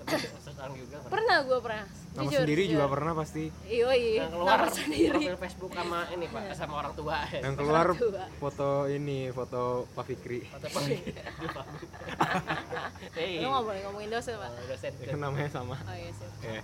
Google 0.00 1.00
pernah? 1.00 1.10
pernah 1.10 1.38
gue 1.42 1.58
pernah. 1.60 1.84
Nama 2.10 2.22
Jujur, 2.26 2.40
sendiri 2.42 2.62
jujur. 2.66 2.72
juga 2.74 2.86
pernah 2.90 3.12
pasti. 3.14 3.44
Iya, 3.64 3.88
iya. 3.94 4.12
Yang 4.26 4.32
keluar 4.34 4.58
Nama 4.58 4.70
sendiri. 4.74 5.10
profil 5.14 5.38
Facebook 5.38 5.72
sama 5.72 6.00
ini 6.10 6.26
Pak, 6.26 6.42
sama 6.58 6.74
orang 6.82 6.92
tua. 6.98 7.16
Yang 7.30 7.54
keluar 7.56 7.86
tua. 7.94 8.24
foto 8.42 8.70
ini, 8.90 9.18
foto 9.30 9.62
Pak 9.94 10.04
Fikri. 10.04 10.40
Foto 10.50 10.66
Pak. 10.66 10.82
Hei. 13.14 13.32
Lu 13.42 13.48
nggak 13.48 13.64
boleh 13.64 13.80
ngomongin 13.86 14.10
dosen, 14.10 14.34
Pak. 14.36 14.50
Oh, 14.50 14.64
dosen. 14.66 14.92
Yang 15.00 15.20
namanya 15.22 15.48
sama. 15.48 15.76
Oh 15.78 15.96
iya 15.96 16.10
sih. 16.12 16.28
Ya. 16.44 16.62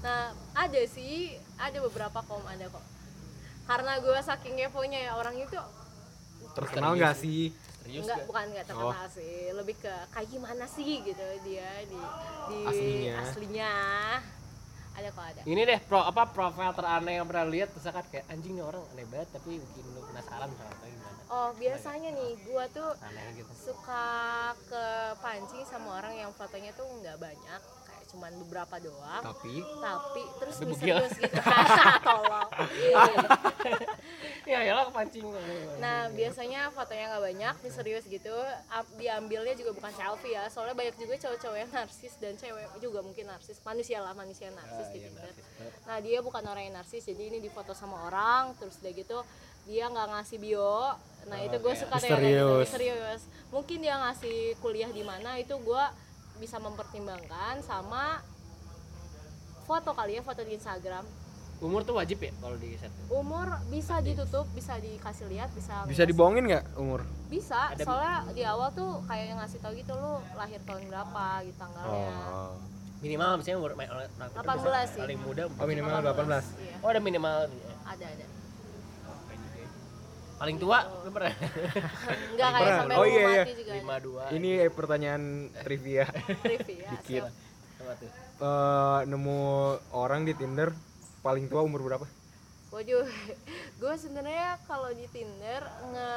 Nah, 0.00 0.22
ada 0.56 0.82
sih, 0.88 1.36
ada 1.60 1.78
beberapa 1.84 2.18
kom 2.24 2.40
ada 2.48 2.66
kok. 2.72 2.84
Karena 3.68 3.92
gue 4.00 4.18
saking 4.24 4.54
keponya 4.58 4.98
ya 4.98 5.12
orang 5.14 5.36
itu 5.38 5.54
Terkenal 6.50 6.98
nggak 6.98 7.14
sih? 7.14 7.54
Serius 7.90 8.04
enggak 8.06 8.18
gak? 8.22 8.26
bukan 8.30 8.44
enggak 8.54 8.66
terkenal 8.70 9.06
sih, 9.10 9.34
lebih 9.50 9.74
ke 9.82 9.94
kayak 10.08 10.28
gimana 10.30 10.64
sih 10.64 10.90
gitu 11.02 11.26
dia 11.42 11.70
di 11.84 12.00
di 12.46 12.58
Aslinya. 12.64 13.14
aslinya. 13.20 13.72
Ada 14.90 15.08
kok 15.14 15.22
ada. 15.22 15.40
Ini 15.46 15.60
deh 15.64 15.80
pro 15.86 16.02
apa 16.02 16.22
profil 16.28 16.70
teraneh 16.74 17.14
yang 17.22 17.26
pernah 17.30 17.46
lihat 17.46 17.70
terus 17.72 17.86
kan 17.88 18.04
kayak 18.10 18.26
anjing 18.26 18.58
nih 18.58 18.64
orang 18.66 18.82
aneh 18.90 19.06
banget 19.06 19.28
tapi 19.32 19.56
bikin 19.56 19.84
lu 19.90 20.02
penasaran 20.06 20.50
sama 20.50 20.66
apa 20.66 20.84
gimana. 20.86 21.18
Oh, 21.30 21.50
biasanya 21.54 22.10
nih 22.10 22.30
gua 22.42 22.66
tuh 22.74 22.90
Aneh 23.06 23.38
gitu. 23.38 23.46
suka 23.54 24.06
ke 24.66 24.84
pancing 25.22 25.62
sama 25.62 26.02
orang 26.02 26.18
yang 26.18 26.30
fotonya 26.34 26.74
tuh 26.74 26.84
nggak 26.90 27.16
banyak, 27.22 27.60
kayak 27.62 27.79
cuman 28.10 28.30
beberapa 28.40 28.76
doang. 28.78 29.22
Tapi 29.22 29.62
Tapi 29.62 30.22
terus 30.36 30.56
Tapi 30.56 30.66
bugil. 30.66 30.96
misterius 30.98 31.14
gitu. 31.16 31.40
Tolong. 32.06 32.48
Ya 34.44 34.58
ya 34.60 34.72
lah 34.72 34.84
kepancing. 34.86 35.24
Nah 35.78 36.10
biasanya 36.10 36.70
fotonya 36.70 37.04
nggak 37.08 37.24
banyak, 37.24 37.54
misterius 37.62 38.04
gitu. 38.04 38.34
Diambilnya 38.96 39.54
juga 39.54 39.70
bukan 39.72 39.92
selfie 39.92 40.34
ya, 40.34 40.48
soalnya 40.48 40.74
banyak 40.74 40.96
juga 40.96 41.14
cowok-cowok 41.18 41.56
yang 41.56 41.70
narsis 41.70 42.12
dan 42.18 42.34
cewek 42.34 42.66
juga 42.78 43.00
mungkin 43.00 43.24
narsis. 43.26 43.62
Manusia 43.62 44.00
lah, 44.00 44.12
manusia 44.12 44.50
narsis 44.50 44.82
Ah, 44.82 44.90
di 44.90 44.98
iya, 44.98 45.06
Tinder. 45.06 45.22
narsis 45.22 45.46
banget. 45.54 45.72
Nah 45.86 45.98
dia 46.00 46.18
bukan 46.20 46.42
orang 46.42 46.62
yang 46.64 46.76
narsis, 46.76 47.02
jadi 47.04 47.22
ini 47.28 47.38
difoto 47.38 47.72
sama 47.72 48.06
orang, 48.06 48.56
terus 48.56 48.80
udah 48.80 48.92
gitu 48.92 49.18
dia 49.68 49.86
nggak 49.86 50.08
ngasih 50.10 50.38
bio. 50.40 50.96
Nah 51.28 51.38
itu 51.38 51.56
gue 51.56 51.68
Oke. 51.68 51.78
suka 51.78 51.94
tuh 51.94 52.08
yang 52.08 52.18
kayak 52.18 52.32
gitu, 52.34 52.54
misterius. 52.58 53.22
Mungkin 53.50 53.78
dia 53.78 53.94
ngasih 53.98 54.38
kuliah 54.58 54.88
di 54.88 55.04
mana 55.04 55.36
itu 55.36 55.52
gue 55.54 55.84
bisa 56.40 56.56
mempertimbangkan 56.56 57.60
sama 57.60 58.24
foto 59.62 59.92
kali 59.92 60.16
ya, 60.16 60.22
foto 60.22 60.40
di 60.40 60.56
Instagram. 60.56 61.04
Umur 61.60 61.84
tuh 61.84 61.92
wajib 61.92 62.16
ya 62.18 62.32
kalau 62.34 62.56
di 62.56 62.72
set. 62.74 62.88
Umur 63.06 63.44
bisa 63.68 64.00
ditutup, 64.00 64.48
bisa 64.50 64.80
dikasih 64.80 65.28
lihat, 65.28 65.52
bisa 65.52 65.84
bisa 65.84 66.02
dibohongin 66.02 66.48
nggak 66.48 66.64
umur? 66.74 67.04
bisa 67.28 67.70
Ada- 67.70 67.84
soalnya 67.84 68.16
di 68.32 68.42
awal 68.42 68.72
tuh 68.72 69.04
kayak 69.04 69.36
ngasih 69.36 69.60
tau 69.60 69.70
gitu 69.70 69.92
lu 69.92 70.18
lahir 70.34 70.58
tahun 70.64 70.82
berapa 70.88 71.24
gitu 71.44 71.54
tanggalnya 71.54 72.10
Oh. 72.26 72.52
Minimal 73.00 73.38
misalnya 73.38 73.58
umur 73.60 73.72
ma- 73.72 73.86
orang- 73.86 74.10
orang- 74.10 74.32
18 74.34 74.88
sih. 74.90 75.00
Paling 75.00 75.20
muda. 75.20 75.42
Oh, 75.46 75.64
minimal 75.64 76.00
18. 76.02 76.44
iya 76.58 76.74
Oh 76.80 76.88
ada 76.88 76.98
minimal. 76.98 77.36
ada 77.86 78.04
ada 78.08 78.24
Paling 80.40 80.56
tua 80.56 80.78
lu 81.04 81.10
pernah? 81.12 81.34
enggak 82.32 82.48
kayak 82.50 82.72
sampai 82.80 82.96
Oh, 82.96 83.04
iya, 83.04 83.24
iya. 83.28 83.42
juga 83.44 83.72
Lima 83.76 83.96
dua. 84.00 84.22
Ini 84.32 84.50
pertanyaan 84.72 85.22
trivia. 85.60 86.08
trivia 86.40 86.88
Dikit. 86.96 87.24
Eh, 88.40 89.00
nemu 89.04 89.40
orang 89.92 90.24
di 90.24 90.32
Tinder 90.32 90.72
paling 91.20 91.44
tua 91.46 91.60
umur 91.60 91.84
berapa? 91.84 92.08
waduh 92.70 93.02
gue 93.82 93.94
sebenarnya 93.98 94.54
kalau 94.62 94.94
di 94.94 95.02
Tinder 95.10 95.58
nge 95.90 96.10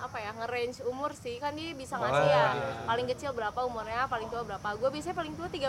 apa 0.00 0.16
ya 0.16 0.32
nge 0.32 0.48
range 0.48 0.78
umur 0.88 1.12
sih 1.12 1.36
kan 1.36 1.52
dia 1.52 1.76
bisa 1.76 2.00
ngasih 2.00 2.24
Oh, 2.24 2.32
ya 2.32 2.46
iya. 2.56 2.72
paling 2.88 3.04
kecil 3.04 3.36
berapa 3.36 3.60
umurnya 3.68 4.08
paling 4.08 4.32
tua 4.32 4.40
berapa 4.40 4.64
gue 4.80 4.88
biasanya 4.88 5.12
paling 5.12 5.36
tua 5.36 5.52
37 5.52 5.68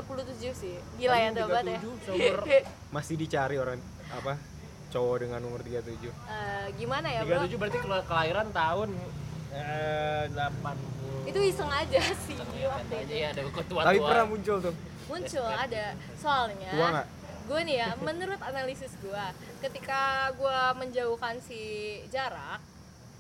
sih 0.56 0.80
gila 0.96 1.20
ya 1.20 1.36
tobat 1.36 1.68
ya 1.68 1.84
37 1.84 2.06
seumur 2.08 2.40
Masih 2.96 3.20
dicari 3.20 3.60
orang 3.60 3.84
apa? 4.08 4.40
Cowok 4.92 5.16
dengan 5.20 5.40
umur 5.42 5.60
37. 5.60 6.12
Eh, 6.28 6.68
gimana 6.76 7.08
ya 7.08 7.24
bro 7.24 7.42
37 7.42 7.56
berarti 7.56 7.78
kela- 7.80 8.04
kelahiran 8.04 8.48
tahun 8.52 8.90
eh 9.52 10.24
80. 10.28 10.92
itu 11.24 11.40
iseng 11.46 11.68
aja 11.70 12.02
sih 12.20 12.36
waktu 12.36 12.94
aja 12.94 13.04
itu 13.06 13.14
ya 13.14 13.28
ada 13.30 13.42
ketua 13.46 13.82
Tapi 13.84 13.98
pernah 14.00 14.26
muncul 14.26 14.58
tuh. 14.60 14.74
muncul 15.06 15.44
ada 15.46 15.86
soalnya 16.16 16.70
Tua 16.70 16.88
nggak? 16.94 17.08
gue 17.42 17.60
nih 17.64 17.76
ya 17.78 17.90
menurut 17.98 18.40
analisis 18.42 18.94
gue 18.98 19.26
ketika 19.62 20.02
gue 20.34 20.58
menjauhkan 20.78 21.36
si 21.38 21.62
jarak 22.08 22.60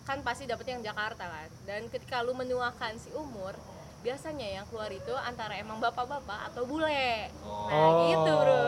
kan 0.01 0.19
pasti 0.21 0.43
dapet 0.45 0.65
yang 0.67 0.81
Jakarta 0.81 1.23
kan 1.25 1.49
dan 1.62 1.88
ketika 1.88 2.19
lu 2.19 2.31
menuakan 2.34 2.95
si 2.95 3.12
umur 3.12 3.53
biasanya 3.99 4.47
yang 4.51 4.65
keluar 4.65 4.89
itu 4.89 5.13
antara 5.19 5.53
emang 5.53 5.77
bapak-bapak 5.77 6.47
atau 6.47 6.63
bule 6.63 7.27
nah 7.67 7.86
Oh. 7.86 8.07
gitu 8.07 8.31
bro 8.34 8.65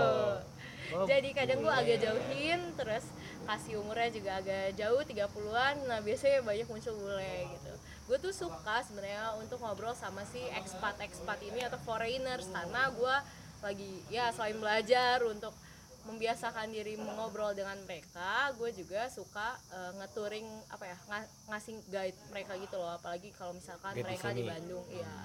Oh, 0.93 1.05
jadi 1.05 1.29
kadang 1.33 1.59
gue 1.59 1.73
agak 1.73 1.97
jauhin 1.99 2.61
terus 2.73 3.05
kasih 3.43 3.81
umurnya 3.81 4.09
juga 4.09 4.31
agak 4.39 4.77
jauh 4.77 5.01
30-an 5.01 5.75
nah 5.85 5.99
biasanya 5.99 6.39
banyak 6.41 6.67
muncul 6.67 6.93
bule 6.95 7.35
gitu. 7.49 7.73
Gue 8.03 8.17
tuh 8.19 8.33
suka 8.35 8.83
sebenarnya 8.83 9.35
untuk 9.35 9.59
ngobrol 9.59 9.91
sama 9.93 10.21
si 10.27 10.39
expat 10.53 10.99
expat 10.99 11.39
ini 11.41 11.63
atau 11.63 11.79
foreigners 11.81 12.47
karena 12.47 12.91
gue 12.91 13.15
lagi 13.63 13.91
ya 14.07 14.27
selain 14.29 14.59
belajar 14.59 15.23
untuk 15.23 15.55
membiasakan 16.03 16.67
diri 16.67 16.99
mengobrol 16.99 17.55
dengan 17.55 17.79
mereka 17.87 18.51
gue 18.59 18.75
juga 18.75 19.07
suka 19.07 19.55
eh, 19.71 19.91
nge-touring 20.03 20.43
apa 20.67 20.83
ya 20.83 20.97
nga- 21.07 21.31
ngasih 21.47 21.79
guide 21.87 22.19
mereka 22.27 22.59
gitu 22.59 22.75
loh. 22.75 22.91
Apalagi 22.91 23.31
kalau 23.31 23.55
misalkan 23.55 23.95
Guide 23.95 24.03
di 24.03 24.07
mereka 24.11 24.27
di. 24.35 24.43
Bandung 24.43 24.83
iya 24.91 25.15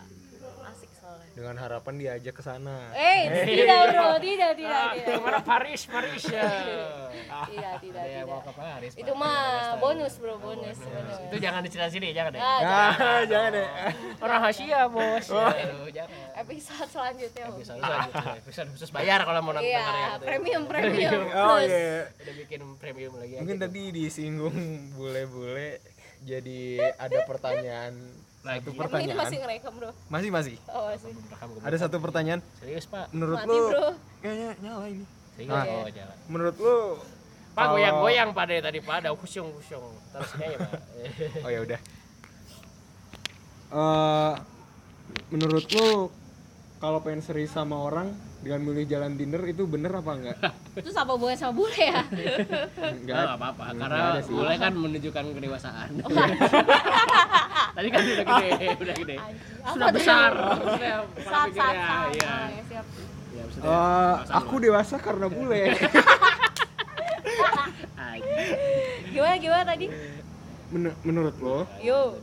asik 0.41 0.91
soalnya. 0.93 1.31
Dengan 1.31 1.55
harapan 1.57 1.95
diajak 1.97 2.35
ke 2.35 2.43
sana. 2.43 2.91
eh 2.93 3.21
tidak 3.45 3.81
bro 3.91 4.09
tidak 4.19 4.53
tidak 4.55 4.79
Ah, 4.79 4.93
tidak 4.93 5.07
ke 5.09 5.21
mana? 5.21 5.41
Paris 5.41 5.81
Paris 5.85 6.23
ya. 6.25 6.45
Tidak 7.29 7.75
tidak. 7.85 8.03
mau 8.25 8.41
tidak 8.41 8.41
ke 8.41 8.53
Paris 8.55 8.93
itu 8.95 9.13
mah 9.13 9.37
bonus 9.77 10.17
bro 10.17 10.39
bonus 10.39 10.79
bonus. 10.79 11.19
itu 11.23 11.37
jangan 11.39 11.61
diceritain 11.61 11.93
sini 11.93 12.09
jangan 12.11 12.31
deh. 12.33 12.41
Ah, 12.41 12.59
jangan. 12.59 12.89
Ah, 12.99 13.23
jangan 13.31 13.51
deh. 13.53 13.69
orang 14.19 14.39
rahasia 14.41 14.81
bos. 14.87 15.27
Aduh, 15.29 15.89
jangan. 15.89 16.19
Episode 16.37 16.89
selanjutnya 16.89 17.45
Om. 17.45 17.55
bisa 17.59 17.73
bisa 18.43 18.61
khusus 18.67 18.91
bayar 18.91 19.21
kalau 19.23 19.41
mau 19.41 19.53
nonton 19.53 19.69
iya 19.69 20.17
premium 20.23 20.65
premium. 20.65 21.21
Oh 21.31 21.59
iya. 21.59 22.09
udah 22.09 22.35
bikin 22.39 22.61
premium 22.77 23.13
lagi 23.15 23.35
Mungkin 23.37 23.57
aja. 23.57 23.65
tadi 23.67 23.83
disinggung 23.93 24.57
bule-bule 24.95 25.79
jadi 26.19 26.63
ada 26.97 27.19
pertanyaan 27.25 27.95
Lagi. 28.49 28.59
satu 28.59 28.71
Emang 28.71 28.73
ini 28.73 28.81
pertanyaan. 28.81 29.19
masih 29.21 29.37
ngerekam 29.39 29.73
bro. 29.75 29.91
Masih 30.09 30.31
masih? 30.31 30.57
Oh 30.67 30.85
masih. 30.89 31.11
Ada 31.61 31.77
satu 31.79 31.97
pertanyaan? 32.01 32.41
Serius 32.57 32.85
pak? 32.85 33.07
Menurut 33.13 33.37
mati 33.39 33.53
lu 33.53 33.69
bro. 33.69 33.87
Kayaknya 34.19 34.51
nyala 34.59 34.87
ini. 34.89 35.05
Serius? 35.31 35.53
Ah. 35.53 35.65
oh 35.69 35.87
jangan 35.87 36.17
menurut 36.27 36.57
lu 36.57 36.77
pak 37.51 37.61
kalau- 37.61 37.75
goyang 37.75 37.97
goyang 38.01 38.29
pada 38.33 38.55
tadi 38.61 38.79
pada 38.81 39.09
kusyung 39.13 39.49
kusyung 39.53 39.85
terus 40.11 40.31
aja 40.35 40.57
pak. 40.59 40.73
Oh 41.45 41.51
ya 41.51 41.61
udah. 41.63 41.81
Eh, 43.69 44.33
menurut 45.29 45.67
lu 45.69 46.09
kalau 46.79 46.99
pengen 46.99 47.21
serius 47.21 47.51
sama 47.51 47.77
orang 47.77 48.15
dengan 48.39 48.63
milih 48.63 48.87
jalan 48.87 49.13
Tinder 49.13 49.43
itu 49.45 49.67
bener 49.67 49.91
apa 49.93 50.11
enggak? 50.15 50.39
itu 50.79 50.91
apa 50.91 51.11
hubungan 51.11 51.35
sama 51.35 51.53
bule 51.53 51.75
ya? 51.77 52.01
Enggak. 52.07 52.95
Enggak. 52.95 53.35
apa-apa, 53.35 53.65
karena 53.77 53.99
ada 54.15 54.23
boleh 54.25 54.57
kan 54.57 54.73
menunjukkan 54.73 55.25
kedewasaan. 55.35 55.89
Tadi 57.79 57.89
kan 57.89 58.03
udah 58.03 58.27
gede, 58.27 58.51
udah 58.83 58.95
gede. 58.99 59.17
Sudah 59.71 59.89
besar. 59.95 60.31
Saat 61.23 61.49
saat 61.55 61.77
ya, 61.79 61.87
siap 62.11 62.19
Iya. 62.19 62.35
Eh, 63.39 63.47
sama. 63.55 64.35
aku 64.35 64.55
dewasa 64.59 64.99
karena 64.99 65.31
bule. 65.31 65.63
Gimana 69.09 69.37
gimana 69.39 69.65
tadi 69.65 69.87
Men- 70.69 70.99
menurut 71.01 71.37
lo 71.41 71.65
yo 71.81 72.19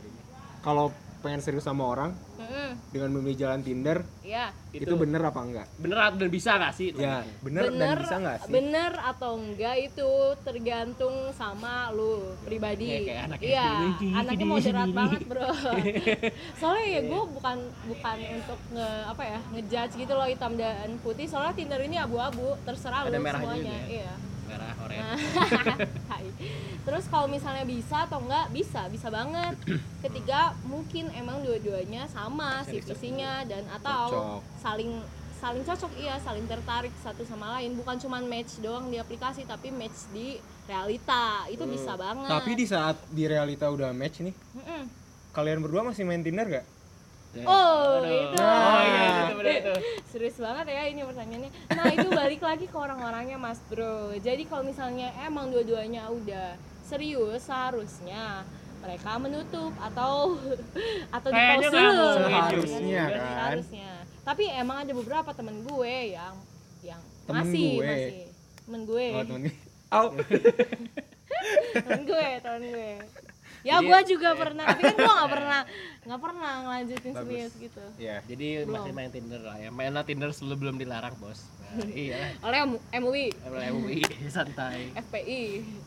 kalau 0.62 0.94
pengen 1.26 1.42
serius 1.42 1.66
sama 1.66 1.82
orang 1.82 2.14
Mm-mm. 2.38 2.78
dengan 2.94 3.10
memilih 3.10 3.34
jalan 3.42 3.60
Tinder 3.60 3.98
ya 4.22 4.54
itu, 4.70 4.86
Itu. 4.86 4.94
bener 4.94 5.18
apa 5.24 5.40
enggak? 5.40 5.66
Bener 5.80 5.96
dan 6.14 6.28
bisa 6.28 6.50
gak 6.54 6.72
sih? 6.72 6.92
Ya, 6.92 7.24
bener, 7.40 7.72
dan 7.72 7.96
bisa 7.96 8.16
nggak 8.16 8.36
sih? 8.44 8.52
bener 8.52 8.92
atau 8.94 9.32
enggak 9.34 9.76
itu 9.82 10.10
tergantung 10.44 11.14
sama 11.32 11.90
lu 11.90 12.36
pribadi 12.44 12.86
Ya, 12.86 12.98
kayak 13.02 13.22
anaknya 13.26 13.48
iya 13.48 13.64
sendiri, 13.66 13.90
gini, 13.98 14.14
anaknya 14.14 14.46
moderat 14.54 14.90
banget 14.92 15.20
bro 15.26 15.48
soalnya 16.60 16.86
ya 16.86 17.00
gue 17.02 17.22
bukan 17.34 17.56
bukan 17.88 18.16
untuk 18.38 18.58
nge 18.70 18.88
apa 19.08 19.22
ya 19.24 19.38
ngejudge 19.50 19.94
gitu 19.98 20.12
loh 20.14 20.28
hitam 20.28 20.52
dan 20.54 20.88
putih 21.02 21.26
soalnya 21.26 21.54
Tinder 21.56 21.80
ini 21.82 21.96
abu-abu 21.98 22.54
terserah 22.62 23.08
Ada 23.08 23.18
lu 23.18 23.24
semuanya 23.26 23.56
juga 23.58 23.74
ya? 23.74 23.84
iya 23.90 24.12
Merah, 24.46 24.72
oranye. 24.78 25.02
Hai. 26.10 26.26
Terus 26.86 27.04
kalau 27.10 27.26
misalnya 27.26 27.66
bisa 27.66 28.06
atau 28.06 28.22
enggak 28.22 28.46
bisa, 28.54 28.86
bisa 28.86 29.10
banget. 29.10 29.54
Ketiga 30.06 30.54
mungkin 30.64 31.10
emang 31.12 31.42
dua-duanya 31.42 32.06
sama 32.06 32.62
sih 32.64 32.78
visinya 32.78 33.42
dan 33.44 33.66
atau 33.68 34.06
Cocok. 34.08 34.42
saling 34.62 34.92
saling 35.36 35.60
cocok 35.68 35.92
iya, 36.00 36.16
saling 36.24 36.48
tertarik 36.48 36.94
satu 37.04 37.26
sama 37.26 37.58
lain. 37.58 37.76
Bukan 37.76 38.00
cuma 38.00 38.22
match 38.24 38.62
doang 38.64 38.88
di 38.88 38.96
aplikasi 38.96 39.44
tapi 39.44 39.68
match 39.74 40.08
di 40.14 40.40
realita. 40.64 41.44
Itu 41.52 41.66
bisa 41.68 41.92
banget. 41.98 42.30
Tapi 42.30 42.50
di 42.56 42.64
saat 42.64 42.96
di 43.12 43.28
realita 43.28 43.68
udah 43.68 43.92
match 43.92 44.24
nih, 44.24 44.34
kalian 45.36 45.60
berdua 45.60 45.84
masih 45.84 46.08
main 46.08 46.24
Tinder 46.24 46.48
gak? 46.48 46.75
Oh, 47.42 47.98
Aduh. 47.98 48.08
itu. 48.08 48.38
Oh 48.38 48.80
iya, 48.82 49.04
itu 49.20 49.34
bener 49.34 49.54
itu. 49.54 49.74
Serius 50.06 50.36
banget 50.36 50.66
ya 50.68 50.82
ini 50.86 51.00
pertanyaannya. 51.02 51.50
Nah 51.70 51.86
itu 51.90 52.08
balik 52.08 52.40
lagi 52.40 52.64
ke 52.64 52.76
orang-orangnya 52.76 53.36
mas 53.36 53.60
bro. 53.62 54.14
Jadi 54.16 54.42
kalau 54.44 54.62
misalnya 54.62 55.12
emang 55.20 55.50
dua-duanya 55.50 56.08
udah 56.08 56.56
serius 56.80 57.42
seharusnya 57.42 58.46
mereka 58.78 59.18
menutup 59.18 59.74
atau 59.76 60.38
atau 61.16 61.28
di 61.28 61.34
Kayaknya 61.34 61.68
dulu. 61.68 62.08
Seharusnya 62.22 62.80
Iya, 62.80 63.04
kan. 63.04 63.20
Seharusnya. 63.28 63.90
Tapi 64.22 64.44
emang 64.48 64.76
ada 64.80 64.92
beberapa 64.92 65.30
temen 65.30 65.60
gue 65.60 65.94
yang 66.14 66.34
yang 66.80 67.02
Temen 67.24 67.42
masih 67.42 67.68
gue? 67.74 67.84
masih 67.84 68.24
temen 68.62 68.80
gue 68.84 69.06
Oh 69.12 69.24
temen 69.24 69.42
Au. 69.96 70.06
temen 71.74 72.00
gue 72.10 72.26
temen 72.40 72.62
gue 72.64 72.90
ya 73.66 73.76
gue 73.80 74.00
juga 74.06 74.30
pernah 74.32 74.64
tapi 74.64 74.82
kan 74.84 74.94
gue 74.96 75.10
nggak 75.12 75.32
pernah 75.32 75.60
nggak 76.06 76.20
pernah 76.22 76.50
ngelanjutin 76.62 77.10
Bagus. 77.10 77.26
serius 77.26 77.52
gitu 77.58 77.82
Ya. 77.98 78.16
Jadi 78.22 78.62
Belum. 78.62 78.78
masih 78.78 78.92
main 78.92 79.10
Tinder 79.10 79.40
lah 79.40 79.56
ya. 79.56 79.68
Mainlah 79.68 80.04
Tinder 80.04 80.30
sebelum 80.30 80.54
belum 80.56 80.76
dilarang, 80.76 81.16
Bos. 81.16 81.42
Nah, 81.58 81.82
iya. 82.06 82.30
oleh 82.38 82.58
MUI 82.94 83.26
Mulai 83.42 83.68
MUI 83.74 84.00
santai. 84.28 84.94
FPI 84.94 85.42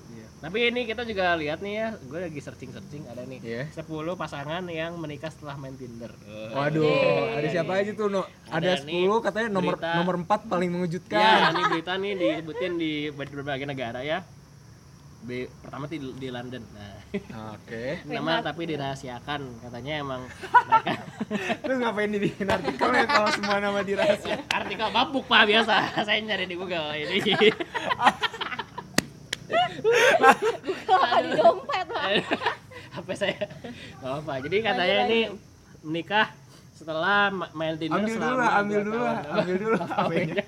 Iya. 0.10 0.26
Tapi 0.40 0.58
ini 0.66 0.82
kita 0.84 1.04
juga 1.04 1.36
lihat 1.36 1.60
nih 1.60 1.74
ya, 1.74 1.88
gue 1.96 2.20
lagi 2.22 2.36
searching-searching 2.38 3.04
ada 3.06 3.24
nih 3.24 3.40
Iya. 3.40 3.64
10 3.74 3.88
pasangan 4.14 4.64
yang 4.68 4.96
menikah 4.96 5.28
setelah 5.28 5.56
main 5.56 5.76
Tinder. 5.76 6.12
Eh, 6.22 6.52
Waduh, 6.52 6.84
Yeay. 6.84 7.38
ada 7.38 7.48
siapa 7.50 7.72
aja 7.76 7.92
tuh, 7.94 8.08
No? 8.10 8.24
Ada 8.46 8.76
Ada, 8.76 8.84
nih 8.84 9.04
10 9.06 9.20
katanya 9.22 9.50
nomor 9.50 9.76
berita. 9.76 9.92
nomor 9.96 10.16
4 10.18 10.28
paling 10.46 10.68
Ya, 10.68 10.74
mengejutkan. 10.74 11.22
ini 11.54 11.64
berita 11.70 11.94
nih 11.96 12.12
disebutin 12.14 12.74
di 12.76 12.92
berbagai 13.10 13.64
negara 13.66 14.00
ya. 14.02 14.20
Di, 15.20 15.46
pertama 15.60 15.84
di, 15.92 16.00
di 16.00 16.28
London. 16.32 16.64
Nah, 16.72 16.96
Oke. 17.56 18.00
nama 18.08 18.40
tapi 18.40 18.72
dirahasiakan. 18.72 19.68
Katanya 19.68 19.94
emang 20.00 20.22
mereka 20.24 21.04
Terus 21.64 21.78
ngapain 21.84 22.12
dibikin 22.12 22.48
artikelnya 22.48 23.04
kalau 23.04 23.30
semua 23.36 23.58
nama 23.60 23.80
dirahasia? 23.84 24.40
artikel 24.60 24.88
mabuk 24.90 25.28
pak 25.28 25.44
biasa. 25.44 25.76
Saya 26.08 26.20
nyari 26.24 26.48
di 26.48 26.56
Google 26.56 26.96
ini. 26.96 27.20
Kalau 30.88 31.20
di 31.20 31.32
dompet 31.36 31.88
lah 31.92 32.10
HP 32.96 33.08
saya? 33.18 33.44
Nggak 34.00 34.14
apa 34.24 34.34
jadi 34.48 34.58
katanya 34.64 34.98
ini 35.10 35.20
menikah 35.84 36.28
setelah 36.80 37.28
ma- 37.28 37.52
main 37.52 37.76
Tinder 37.76 38.00
Ambil 38.00 38.08
dulu 38.08 38.24
selama 38.24 38.40
lah, 38.40 38.52
ambil 38.64 38.80
dua 38.80 38.88
dulu 38.88 39.00
lah, 39.04 39.20
ambil 39.36 39.56
dulu 39.60 39.76
HP-nya. 39.84 40.44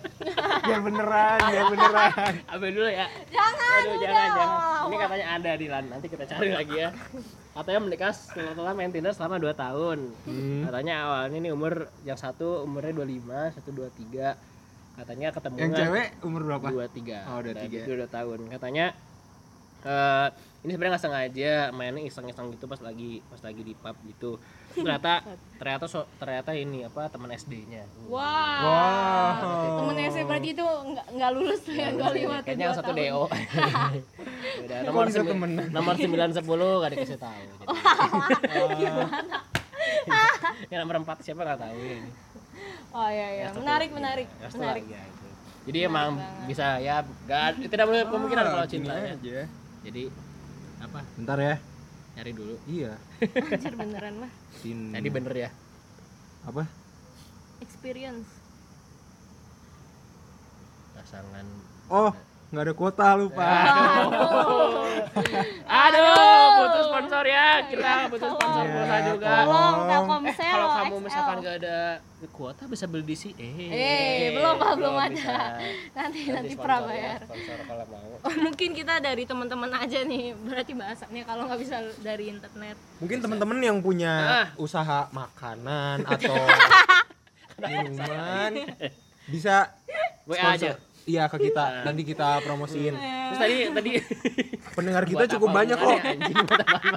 Biar 0.63 0.79
beneran, 0.79 1.39
biar 1.43 1.65
beneran. 1.67 2.33
ambil 2.55 2.69
dulu 2.71 2.87
ya 2.87 3.07
jangan 3.27 3.71
Aduh, 3.71 3.95
jangan, 3.99 4.29
jangan. 4.31 4.49
Ini 4.87 4.95
katanya 4.95 5.25
ada 5.35 5.51
di 5.59 5.65
LAN. 5.67 5.85
Nanti 5.91 6.07
kita 6.07 6.23
cari 6.23 6.49
lagi 6.55 6.75
ya. 6.79 6.89
Katanya 7.51 7.79
menikah 7.83 8.11
setelah 8.15 8.71
main 8.71 8.91
Tinder 8.95 9.11
selama 9.11 9.35
2 9.43 9.51
tahun. 9.51 9.99
Hmm. 10.23 10.61
Katanya 10.63 10.93
awalnya 11.03 11.37
nih 11.43 11.51
umur 11.51 11.73
yang 12.07 12.15
satu 12.15 12.63
umurnya 12.63 12.95
25, 12.95 13.51
satu 13.59 13.69
23. 13.75 14.39
Katanya 14.95 15.27
ketemu 15.35 15.55
Yang 15.59 15.71
cewek 15.83 16.07
umur 16.23 16.41
berapa? 16.47 16.67
23. 16.71 17.27
Oh, 17.27 17.39
23. 17.43 17.83
Itu 17.83 17.91
2 17.99 18.07
tahun. 18.07 18.39
Katanya 18.47 18.85
eh 19.81 20.27
ini 20.61 20.69
sebenarnya 20.69 20.93
nggak 20.93 21.03
sengaja 21.03 21.53
mainnya 21.71 22.01
iseng-iseng 22.03 22.53
gitu 22.53 22.65
pas 22.65 22.77
lagi 22.79 23.25
pas 23.25 23.41
lagi 23.41 23.61
di 23.61 23.73
pub 23.73 23.97
gitu. 24.03 24.37
Ternyata 24.77 25.25
ternyata 25.57 25.85
so, 25.85 26.05
ternyata 26.15 26.53
ini 26.53 26.85
apa 26.85 27.05
teman 27.07 27.29
SD-nya. 27.29 27.81
wah 28.05 28.61
Wow. 28.61 29.81
temen 29.81 29.97
SD 30.05 30.21
berarti 30.23 30.49
itu 30.51 30.61
nggak 30.63 31.05
nggak 31.11 31.31
lulus 31.31 31.59
tuh 31.61 31.73
yang 31.73 31.93
dua 31.93 32.09
lima 32.11 32.35
tuh 32.35 32.45
Kayaknya 32.45 32.63
yang 32.63 32.77
satu. 32.77 32.91
DO. 32.91 33.21
Udah, 34.61 34.77
nomor 34.87 35.03
bisa 35.03 35.19
sembi- 35.19 35.31
temenan? 35.31 35.65
nomor 35.71 35.93
9 35.93 36.07
10 36.31 36.45
gak 36.77 36.91
dikasih 36.93 37.17
tahu. 37.17 37.41
Jadi. 38.51 38.85
yang 40.69 40.79
nomor 40.79 40.95
4 41.03 41.21
siapa 41.21 41.41
gak 41.43 41.59
tahu 41.59 41.77
ini. 41.79 42.11
oh 42.91 43.09
iya 43.09 43.27
iya 43.33 43.47
menarik 43.51 43.89
menarik 43.89 44.27
Ya, 44.31 44.45
setelah 44.45 44.77
menarik 44.77 44.85
ya, 44.87 45.01
itu. 45.01 45.27
Jadi 45.63 45.79
emang 45.83 46.07
bisa 46.45 46.77
ya 46.77 46.95
gak 47.23 47.47
tidak 47.63 47.85
boleh 47.87 48.05
kemungkinan 48.05 48.45
kalau 48.45 48.61
Ah, 48.61 48.69
cinta 48.69 48.93
ya. 48.93 49.11
aja. 49.11 49.39
Jadi 49.81 50.03
apa? 50.81 50.99
Bentar 51.15 51.37
ya. 51.37 51.55
Nyari 52.17 52.31
dulu. 52.35 52.55
Iya. 52.67 52.97
anjir 53.21 53.73
beneran 53.77 54.15
mah 54.25 54.31
Tin. 54.59 54.91
Jadi 54.91 55.09
bener 55.13 55.33
ya. 55.33 55.49
apa? 56.41 56.65
experience 57.61 58.25
Pasangan 60.97 61.45
Oh, 61.91 62.09
nggak 62.51 62.63
ada 62.63 62.73
kuota 62.73 63.07
lupa. 63.15 63.47
Aduh, 65.63 66.03
butuh 66.57 66.83
sponsor 66.83 67.23
ya. 67.25 67.63
Kita 67.63 67.91
butuh 68.07 68.29
sponsor 68.29 68.61
Iya, 68.61 68.73
pulsa 68.73 68.97
juga. 69.05 69.29
Tolong. 69.37 69.75
Telkomsel 69.87 70.51
Kalau 70.51 70.69
kamu 70.69 70.91
XL. 70.91 71.01
misalkan 71.01 71.35
gak 71.39 71.55
ada 71.57 71.77
kuota 72.29 72.63
bisa 72.67 72.85
beli 72.85 73.05
di 73.05 73.17
sini. 73.17 73.49
Eh, 73.67 74.29
belum, 74.31 74.55
Pak, 74.55 74.71
belum 74.75 74.93
ada. 74.93 75.09
bisa. 75.09 75.35
nanti 75.97 76.19
nanti 76.27 76.51
sponsor 76.51 76.65
prabayar. 76.67 77.17
ya, 77.17 77.25
Sponsor 77.25 77.57
kalau 77.65 77.85
mau. 77.87 78.07
Oh, 78.21 78.35
mungkin 78.37 78.69
kita 78.71 78.99
dari 78.99 79.23
teman-teman 79.23 79.71
aja 79.73 79.99
nih 80.03 80.37
berarti 80.37 80.73
bahasannya 80.73 81.23
kalau 81.23 81.49
nggak 81.49 81.57
bisa 81.57 81.73
dari 81.99 82.29
internet 82.29 82.77
Mungkin 83.01 83.17
teman-teman 83.17 83.57
yang 83.57 83.77
punya 83.79 84.13
Ah. 84.13 84.47
usaha 84.55 85.09
makanan 85.09 86.05
atau 86.13 86.37
minuman 87.59 88.51
bisa 89.25 89.73
WA 90.23 90.37
sponsor. 90.37 90.53
aja. 90.53 90.71
Iya 91.07 91.23
ke 91.27 91.37
kita, 91.49 91.85
nanti 91.87 92.01
kita 92.05 92.41
promosiin. 92.45 92.93
Terus 92.93 93.39
tadi 93.39 93.55
tadi 93.73 93.91
Pendengar 94.77 95.03
kita 95.07 95.23
buat 95.25 95.31
cukup 95.33 95.49
apa 95.49 95.57
banyak 95.63 95.77
kok. 95.77 95.99
Anjing 96.03 96.37
buat 96.45 96.61
apa 96.61 96.89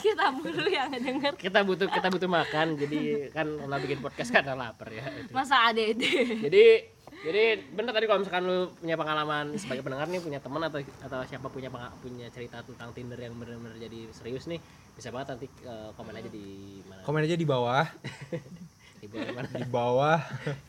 kita 0.00 0.24
mulu 0.32 0.64
yang 0.70 0.88
denger 0.90 1.32
Kita 1.36 1.58
butuh 1.66 1.88
kita 1.92 2.08
butuh 2.08 2.30
makan. 2.30 2.66
Jadi 2.80 3.00
kan 3.34 3.46
kalau 3.46 3.78
bikin 3.84 3.98
podcast 4.00 4.30
kan 4.32 4.44
lapar 4.56 4.88
ya. 4.88 5.04
masa 5.30 5.68
ADD 5.70 6.02
Jadi 6.40 6.64
jadi 7.22 7.54
bener 7.70 7.94
tadi 7.94 8.06
kalau 8.10 8.18
misalkan 8.18 8.42
lu 8.50 8.58
punya 8.82 8.98
pengalaman 8.98 9.54
sebagai 9.54 9.86
pendengar 9.86 10.10
nih 10.10 10.18
punya 10.18 10.42
teman 10.42 10.66
atau 10.66 10.82
atau 10.82 11.20
siapa 11.22 11.46
punya 11.46 11.70
punya 12.02 12.26
cerita 12.34 12.66
tentang 12.66 12.90
Tinder 12.90 13.14
yang 13.14 13.38
benar-benar 13.38 13.78
jadi 13.78 14.10
serius 14.10 14.50
nih 14.50 14.58
bisa 14.98 15.14
banget 15.14 15.38
nanti 15.38 15.46
eh, 15.62 15.90
komen 15.94 16.14
aja 16.18 16.26
di 16.26 16.46
mana 16.82 17.00
Komen 17.06 17.22
aja 17.22 17.36
di 17.38 17.46
bawah, 17.46 17.86
di 19.14 19.18
bawah 19.18 19.34
mana 19.34 19.48
di 19.52 19.68
bawah. 19.68 20.18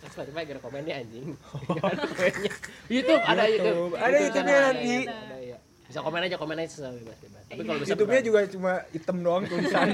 Spotify 0.06 0.44
gara 0.44 0.60
komennya 0.60 0.94
anjing 1.00 1.28
Nggak 1.68 1.84
ada 1.86 2.04
komennya 2.06 2.52
YouTube 2.88 3.22
ada 3.22 3.44
YouTube 3.44 3.66
YouTube. 3.66 3.92
Ada 3.96 4.18
YouTube-nya 4.20 4.56
ada, 4.56 4.68
nanti. 4.70 4.96
iya. 5.42 5.58
bisa 5.84 6.00
komen 6.00 6.22
aja 6.22 6.36
komen 6.36 6.56
aja 6.58 6.70
sesama 6.70 6.96
bebas 6.96 7.18
bebas 7.20 7.44
tapi 7.46 7.62
kalau 7.62 7.78
bisa 7.78 7.92
YouTube-nya 7.92 8.22
juga 8.22 8.40
cuma 8.48 8.72
hitam 8.90 9.18
doang 9.20 9.44
tulisan. 9.46 9.88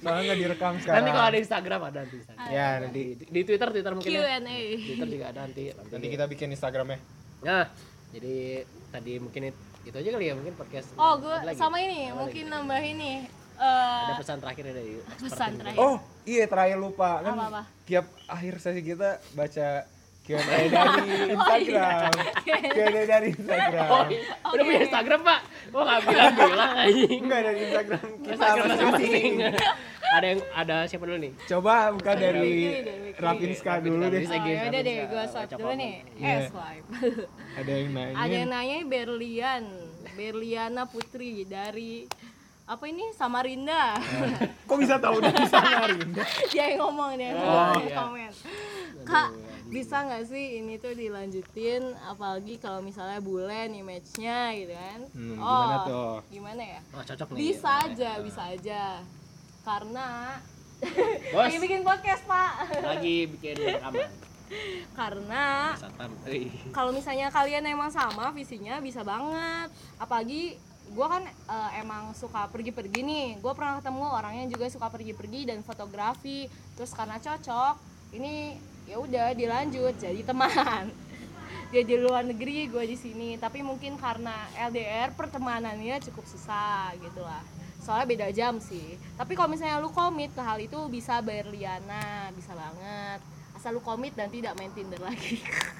Soalnya 0.00 0.22
nggak 0.26 0.38
direkam 0.38 0.72
sekarang. 0.76 0.96
nanti 0.98 1.10
kalau 1.10 1.26
ada 1.28 1.38
Instagram 1.38 1.80
ada 1.84 2.00
di 2.02 2.16
Instagram 2.18 2.50
Ya 2.50 2.68
nanti 2.76 3.02
di, 3.14 3.24
di 3.24 3.40
Twitter 3.40 3.68
Twitter 3.70 3.92
mungkin 3.94 4.10
ya 4.10 4.20
Q&A 4.36 4.58
Twitter 4.82 5.08
juga 5.08 5.24
ada 5.28 5.40
nanti 5.46 5.62
nanti, 5.70 5.90
nanti 5.90 6.06
kita 6.10 6.24
bikin 6.26 6.48
Instagramnya. 6.50 6.98
nah 7.40 7.64
jadi 8.10 8.36
tadi 8.90 9.12
mungkin 9.16 9.42
it- 9.48 9.62
itu 9.80 9.96
aja 9.96 10.10
kali 10.10 10.24
ya 10.26 10.34
mungkin 10.34 10.54
podcast 10.54 10.92
oh 10.92 11.14
gue 11.16 11.36
sama 11.54 11.78
ini 11.78 12.10
mungkin 12.12 12.44
nambah 12.52 12.80
ini 12.82 13.24
ada 13.56 14.12
eh 14.12 14.18
pesan 14.18 14.38
terakhir 14.40 14.64
ya 14.66 14.74
dari 14.74 14.92
pesan 15.16 15.50
terakhir 15.56 15.78
Oh 15.78 15.96
iya 16.22 16.44
terakhir 16.44 16.76
lupa 16.76 17.20
kan 17.20 17.32
Apa-apa? 17.32 17.62
tiap 17.84 18.06
akhir 18.24 18.54
sesi 18.58 18.80
kita 18.80 19.08
baca 19.32 19.68
Q&A 20.20 20.38
dari 20.68 21.32
Instagram. 21.32 22.12
Q&A 22.70 23.02
dari 23.04 23.28
Instagram. 23.32 23.88
oh 23.88 24.04
iya. 24.06 24.20
udah 24.46 24.62
punya 24.62 24.80
Instagram 24.84 25.20
pak 25.22 25.40
oh 25.70 25.82
nggak 25.82 26.00
bilang 26.04 26.32
bilang 26.36 26.72
anjing 26.78 27.20
Enggak 27.20 27.40
dari 27.42 27.58
Instagram 27.64 28.02
kita 28.16 28.30
Instagram 28.30 28.64
masing-masing. 28.68 29.32
ada 30.10 30.26
yang 30.26 30.40
ada 30.52 30.76
siapa 30.86 31.04
dulu 31.04 31.18
nih 31.18 31.32
Coba 31.46 31.74
buka 31.90 32.12
dari. 32.14 32.50
Rapinska 33.12 33.72
dulu 33.78 34.04
deh. 34.06 34.22
Oh, 34.22 34.32
ya 34.40 34.62
udah 34.66 34.80
deh, 34.80 34.96
baca 35.04 35.26
swipe 35.26 35.52
dulu 35.52 35.72
nih. 35.74 35.94
Iya. 36.16 36.30
Eh, 36.30 36.40
swipe. 36.48 36.86
Ada 37.52 37.72
yang 37.74 37.88
nanya. 37.90 38.14
Ada 38.16 38.34
yang 38.34 38.48
nanya 38.48 38.76
Berlian, 38.82 39.62
Berliana 40.14 40.82
Putri 40.86 41.44
dari 41.44 42.08
apa 42.70 42.86
ini 42.86 43.02
Samarinda. 43.10 43.98
Kok 44.70 44.78
bisa 44.78 45.02
tahu 45.02 45.18
dari 45.18 45.42
Samarinda? 45.50 46.22
Dia 46.54 46.70
yang 46.70 46.86
ngomong 46.86 47.18
dia 47.18 47.34
Oh, 47.34 47.74
yang 47.74 47.82
iya. 47.82 47.96
komen. 47.98 48.32
Kak, 49.02 49.28
bisa 49.66 50.06
nggak 50.06 50.22
sih 50.30 50.62
ini 50.62 50.78
tuh 50.78 50.94
dilanjutin 50.94 51.82
apalagi 52.06 52.62
kalau 52.62 52.78
misalnya 52.78 53.18
bule 53.18 53.66
nih 53.66 53.82
matchnya 53.82 54.54
gitu 54.54 54.74
kan? 54.78 55.00
Hmm, 55.10 55.34
gimana 55.34 55.76
oh, 55.82 55.86
tuh? 55.90 56.14
Gimana 56.30 56.62
ya? 56.62 56.80
oh 56.94 57.02
cocok 57.02 57.26
nih 57.34 57.38
Bisa 57.42 57.70
aja, 57.90 58.10
bisa 58.22 58.42
aja. 58.54 58.82
Karena 59.66 60.38
bos 61.34 61.42
lagi 61.50 61.58
bikin 61.58 61.82
podcast, 61.82 62.22
Pak. 62.30 62.52
lagi 62.86 63.16
bikin 63.34 63.54
rekaman 63.58 64.08
Karena 64.98 65.74
kalau 66.74 66.90
misalnya 66.90 67.30
kalian 67.30 67.66
emang 67.66 67.90
sama 67.90 68.34
visinya 68.34 68.82
bisa 68.82 69.06
banget 69.06 69.70
apalagi 69.94 70.58
gue 70.90 71.06
kan 71.06 71.22
eh, 71.26 71.70
emang 71.82 72.10
suka 72.18 72.50
pergi-pergi 72.50 73.00
nih. 73.06 73.28
Gue 73.38 73.52
pernah 73.54 73.78
ketemu 73.78 74.04
orang 74.10 74.34
yang 74.42 74.48
juga 74.50 74.66
suka 74.66 74.90
pergi-pergi 74.90 75.54
dan 75.54 75.62
fotografi. 75.62 76.50
Terus 76.74 76.90
karena 76.90 77.16
cocok 77.22 77.74
ini 78.18 78.58
ya 78.90 78.98
udah 78.98 79.30
dilanjut 79.38 79.94
jadi 79.96 80.20
teman. 80.26 80.90
Dia 81.70 81.86
di 81.86 81.94
luar 81.94 82.26
negeri 82.26 82.66
gue 82.66 82.84
di 82.90 82.98
sini. 82.98 83.38
Tapi 83.38 83.62
mungkin 83.62 83.94
karena 83.94 84.34
LDR 84.58 85.14
pertemanannya 85.14 86.02
cukup 86.10 86.26
susah 86.26 86.90
gitu 86.98 87.22
lah. 87.22 87.42
Soalnya 87.80 88.06
beda 88.10 88.28
jam 88.34 88.58
sih. 88.58 88.98
Tapi 89.14 89.38
kalau 89.38 89.54
misalnya 89.54 89.78
lu 89.78 89.94
komit 89.94 90.34
ke 90.34 90.42
hal 90.42 90.58
itu 90.58 90.76
bisa 90.90 91.22
Berliana 91.22 92.34
bisa 92.34 92.50
banget. 92.52 93.22
Asal 93.54 93.78
lu 93.78 93.82
komit 93.82 94.18
dan 94.18 94.26
tidak 94.26 94.58
main 94.58 94.74
Tinder 94.74 94.98
lagi 94.98 95.38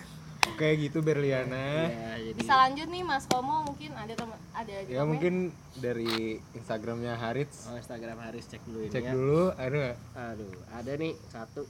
Oke 0.51 0.69
gitu 0.77 0.99
Berliana. 1.01 1.87
ya 1.87 2.15
jadi 2.21 2.37
bisa 2.37 2.55
lanjut 2.59 2.87
nih 2.87 3.03
Mas 3.03 3.25
Komo 3.25 3.63
mungkin 3.63 3.91
ada 3.93 4.13
teman 4.13 4.39
ada 4.51 4.73
Ya 4.85 5.01
komen? 5.01 5.09
mungkin 5.09 5.35
dari 5.75 6.13
Instagramnya 6.53 7.15
Harits 7.15 7.67
oh 7.67 7.77
Instagram 7.77 8.19
Haris 8.19 8.45
cek 8.47 8.63
dulu 8.63 8.79
ini 8.81 8.91
cek 8.91 9.03
ya. 9.03 9.13
dulu 9.13 9.43
ada 9.53 9.85
aduh 10.15 10.53
ada 10.71 10.93
nih 10.95 11.13
satu 11.27 11.63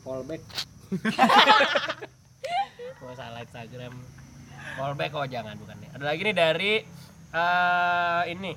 fallback. 0.00 0.42
Oh 3.00 3.12
salah 3.12 3.36
Instagram. 3.38 3.92
Fallback 4.74 5.12
oh 5.12 5.26
jangan 5.26 5.54
bukan 5.54 5.76
nih. 5.76 5.88
Ada 5.92 6.04
lagi 6.06 6.20
nih 6.22 6.34
dari 6.34 6.72
eh 7.30 8.22
ini. 8.30 8.52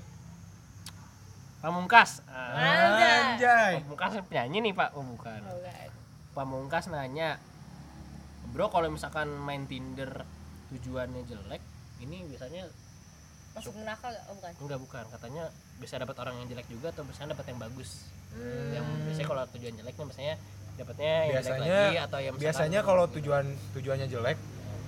Pamungkas. 1.60 2.24
Ah, 2.26 3.36
Anjay. 3.36 3.84
Pamungkas 3.84 4.24
penyanyi 4.24 4.58
nih 4.62 4.74
pak. 4.74 4.96
Oh 4.96 5.04
bukan. 5.04 5.42
Oh, 5.44 5.58
enggak. 5.58 5.92
Pamungkas 6.32 6.86
nanya 6.88 7.42
bro 8.50 8.68
kalau 8.68 8.88
misalkan 8.88 9.28
main 9.38 9.64
Tinder 9.64 10.24
tujuannya 10.70 11.24
jelek 11.24 11.62
ini 12.00 12.26
biasanya 12.26 12.68
masuk 13.52 13.74
neraka 13.76 14.08
gak? 14.08 14.24
Oh 14.28 14.36
bukan 14.36 14.52
enggak 14.60 14.80
bukan 14.80 15.06
katanya 15.10 15.44
bisa 15.78 15.98
dapat 15.98 16.16
orang 16.20 16.36
yang 16.38 16.48
jelek 16.48 16.68
juga 16.68 16.88
atau 16.90 17.04
biasanya 17.04 17.34
dapat 17.34 17.46
yang 17.48 17.60
bagus 17.60 17.92
Hmm. 18.28 18.70
yang 18.70 18.84
biasanya 19.02 19.24
kalau 19.26 19.44
tujuan 19.50 19.74
jeleknya 19.74 20.04
biasanya 20.06 20.36
dapatnya 20.76 21.08
yang 21.08 21.24
jelek 21.24 21.34
Biasanya 21.34 21.64
lagi 21.80 21.98
atau 21.98 22.20
yang 22.20 22.34
biasanya 22.36 22.80
kalau 22.84 23.06
tujuan 23.10 23.46
tujuannya 23.74 24.08
jelek 24.08 24.38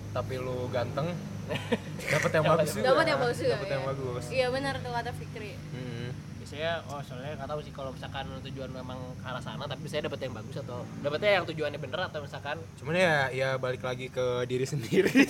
tapi 0.10 0.34
lu 0.38 0.68
ganteng 0.70 1.08
dapat 2.14 2.32
yang 2.32 2.46
bagus 2.46 2.70
juga. 2.72 2.86
Dapat 2.90 3.06
yang 3.08 3.20
bagus 3.20 3.38
juga, 3.40 3.54
Dapat 3.56 3.66
ya. 3.66 3.74
yang 3.74 3.86
bagus. 3.88 4.24
iya 4.30 4.48
benar 4.50 4.74
tuh 4.78 4.92
kata 4.92 5.12
Fikri 5.14 5.54
Hmm. 5.72 6.10
Biasanya 6.50 6.82
oh 6.90 6.98
soalnya 7.06 7.38
nggak 7.38 7.46
tahu 7.46 7.62
sih 7.62 7.70
kalau 7.70 7.94
misalkan 7.94 8.26
tujuan 8.42 8.74
memang 8.74 8.98
ke 9.22 9.26
arah 9.30 9.38
sana 9.38 9.70
tapi 9.70 9.86
saya 9.86 10.10
dapat 10.10 10.26
yang 10.26 10.34
bagus 10.34 10.58
atau 10.58 10.82
dapatnya 11.06 11.30
yang 11.38 11.46
tujuannya 11.46 11.78
bener 11.78 12.10
atau 12.10 12.26
misalkan 12.26 12.58
Cuman 12.82 12.98
ya 12.98 13.30
ya 13.30 13.50
balik 13.62 13.86
lagi 13.86 14.10
ke 14.10 14.50
diri 14.50 14.66
sendiri. 14.66 15.14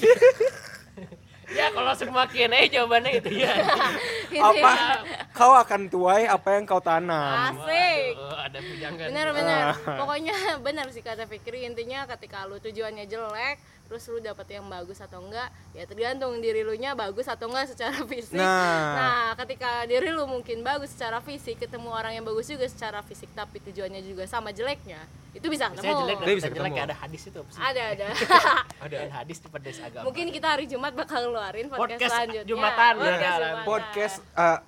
ya 1.54 1.74
kalau 1.74 1.94
semua 1.98 2.24
Q&A 2.30 2.70
jawabannya 2.70 3.12
itu 3.22 3.42
ya. 3.42 3.54
Apa? 4.50 4.72
kau 5.34 5.56
akan 5.56 5.88
tuai 5.88 6.28
apa 6.28 6.60
yang 6.60 6.68
kau 6.68 6.84
tanam. 6.84 7.56
asik. 7.56 8.14
Oh, 8.20 8.36
ada 8.36 8.60
pujangan 8.60 9.08
benar 9.08 9.28
benar. 9.32 9.64
pokoknya 9.88 10.36
benar 10.68 10.86
sih 10.92 11.00
kata 11.00 11.26
Fikri 11.26 11.64
intinya 11.64 12.04
ketika 12.06 12.44
lu 12.44 12.60
tujuannya 12.60 13.08
jelek 13.08 13.58
terus 13.90 14.06
lu 14.06 14.22
dapet 14.22 14.46
yang 14.54 14.70
bagus 14.70 15.02
atau 15.02 15.18
enggak 15.18 15.50
ya 15.74 15.82
tergantung 15.90 16.38
diri 16.38 16.62
lu 16.62 16.78
nya 16.78 16.94
bagus 16.94 17.26
atau 17.26 17.50
enggak 17.50 17.74
secara 17.74 18.06
fisik. 18.12 18.38
Nah. 18.38 18.94
nah 18.94 19.28
ketika 19.40 19.88
diri 19.90 20.14
lu 20.14 20.30
mungkin 20.30 20.62
bagus 20.62 20.94
secara 20.94 21.24
fisik 21.24 21.58
ketemu 21.66 21.90
orang 21.90 22.14
yang 22.14 22.26
bagus 22.28 22.46
juga 22.46 22.70
secara 22.70 23.02
fisik 23.02 23.34
tapi 23.34 23.58
tujuannya 23.64 24.06
juga 24.06 24.30
sama 24.30 24.54
jeleknya 24.54 25.02
itu 25.30 25.46
bisa 25.46 25.66
saya 25.68 25.76
ketemu 25.76 25.94
jelek 26.00 26.18
Dia 26.18 26.26
dan 26.26 26.36
bisa 26.36 26.50
jelek 26.50 26.72
ada 26.80 26.96
hadis 26.98 27.22
itu 27.24 27.38
apa 27.38 27.50
sih 27.50 27.62
ada 27.62 27.84
ada 27.90 28.06
Ada. 28.86 28.98
hadis 29.14 29.38
di 29.38 29.48
pedes 29.48 29.78
agama 29.80 30.04
mungkin 30.06 30.26
kita 30.30 30.48
hari 30.50 30.66
Jumat 30.66 30.94
bakal 30.94 31.20
ngeluarin 31.26 31.68
podcast, 31.68 31.82
Podcast 31.96 32.12
selanjutnya 32.12 32.48
Jumatan, 32.48 32.94
podcast, 32.96 33.22
ya. 33.22 33.30
Jumatan. 33.30 33.66
podcast 33.66 34.16
uh, 34.34 34.60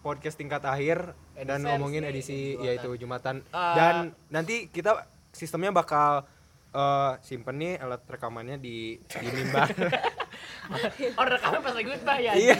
podcast 0.00 0.36
tingkat 0.36 0.62
akhir 0.64 0.98
dan 1.36 1.58
Edisi. 1.58 1.66
ngomongin 1.66 2.02
edisi 2.02 2.40
Jumatan. 2.52 2.66
yaitu 2.66 2.88
Jumatan 2.96 3.36
Uh, 3.46 3.74
dan 3.74 3.94
nanti 4.28 4.66
kita 4.66 5.04
sistemnya 5.30 5.70
bakal 5.70 6.26
uh, 6.72 7.12
simpen 7.20 7.56
nih 7.56 7.78
alat 7.78 8.02
rekamannya 8.02 8.56
di 8.56 8.98
di 8.98 9.28
mimbar 9.30 9.70
oh 11.18 11.24
rekaman 11.24 11.60
pas 11.60 11.74
lagi 11.74 11.90
ya 12.20 12.32
Iya. 12.34 12.54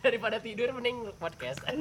daripada 0.00 0.36
tidur 0.38 0.72
mending 0.72 1.12
podcast. 1.16 1.60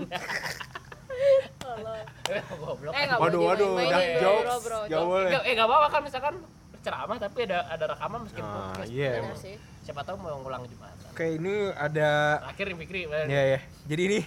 goblok. 2.63 2.93
Eh 2.95 3.05
waduh 3.19 3.41
waduh 3.47 3.69
udah 3.77 4.01
jokes 4.19 4.55
bro, 4.63 4.79
gak 4.87 5.03
boleh. 5.03 5.31
Eh 5.43 5.53
nggak 5.53 5.67
apa-apa 5.67 5.87
kan 5.91 6.01
misalkan 6.03 6.35
ceramah 6.83 7.15
tapi 7.15 7.47
ada 7.47 7.63
ada 7.71 7.85
rekaman 7.95 8.27
meskipun 8.27 8.43
ah 8.43 8.75
podcast. 8.75 8.91
iya 8.91 9.23
emang. 9.23 9.39
sih. 9.39 9.55
Siapa 9.83 10.03
tahu 10.03 10.15
mau 10.19 10.35
ngulang 10.39 10.63
jumatan 10.67 10.99
oke 11.13 11.25
ini 11.29 11.69
ada 11.77 12.41
terakhir 12.41 12.65
nih 12.73 12.77
Fikri 12.81 13.01
ya 13.05 13.41
ya 13.53 13.59
jadi 13.85 14.01
ini 14.09 14.19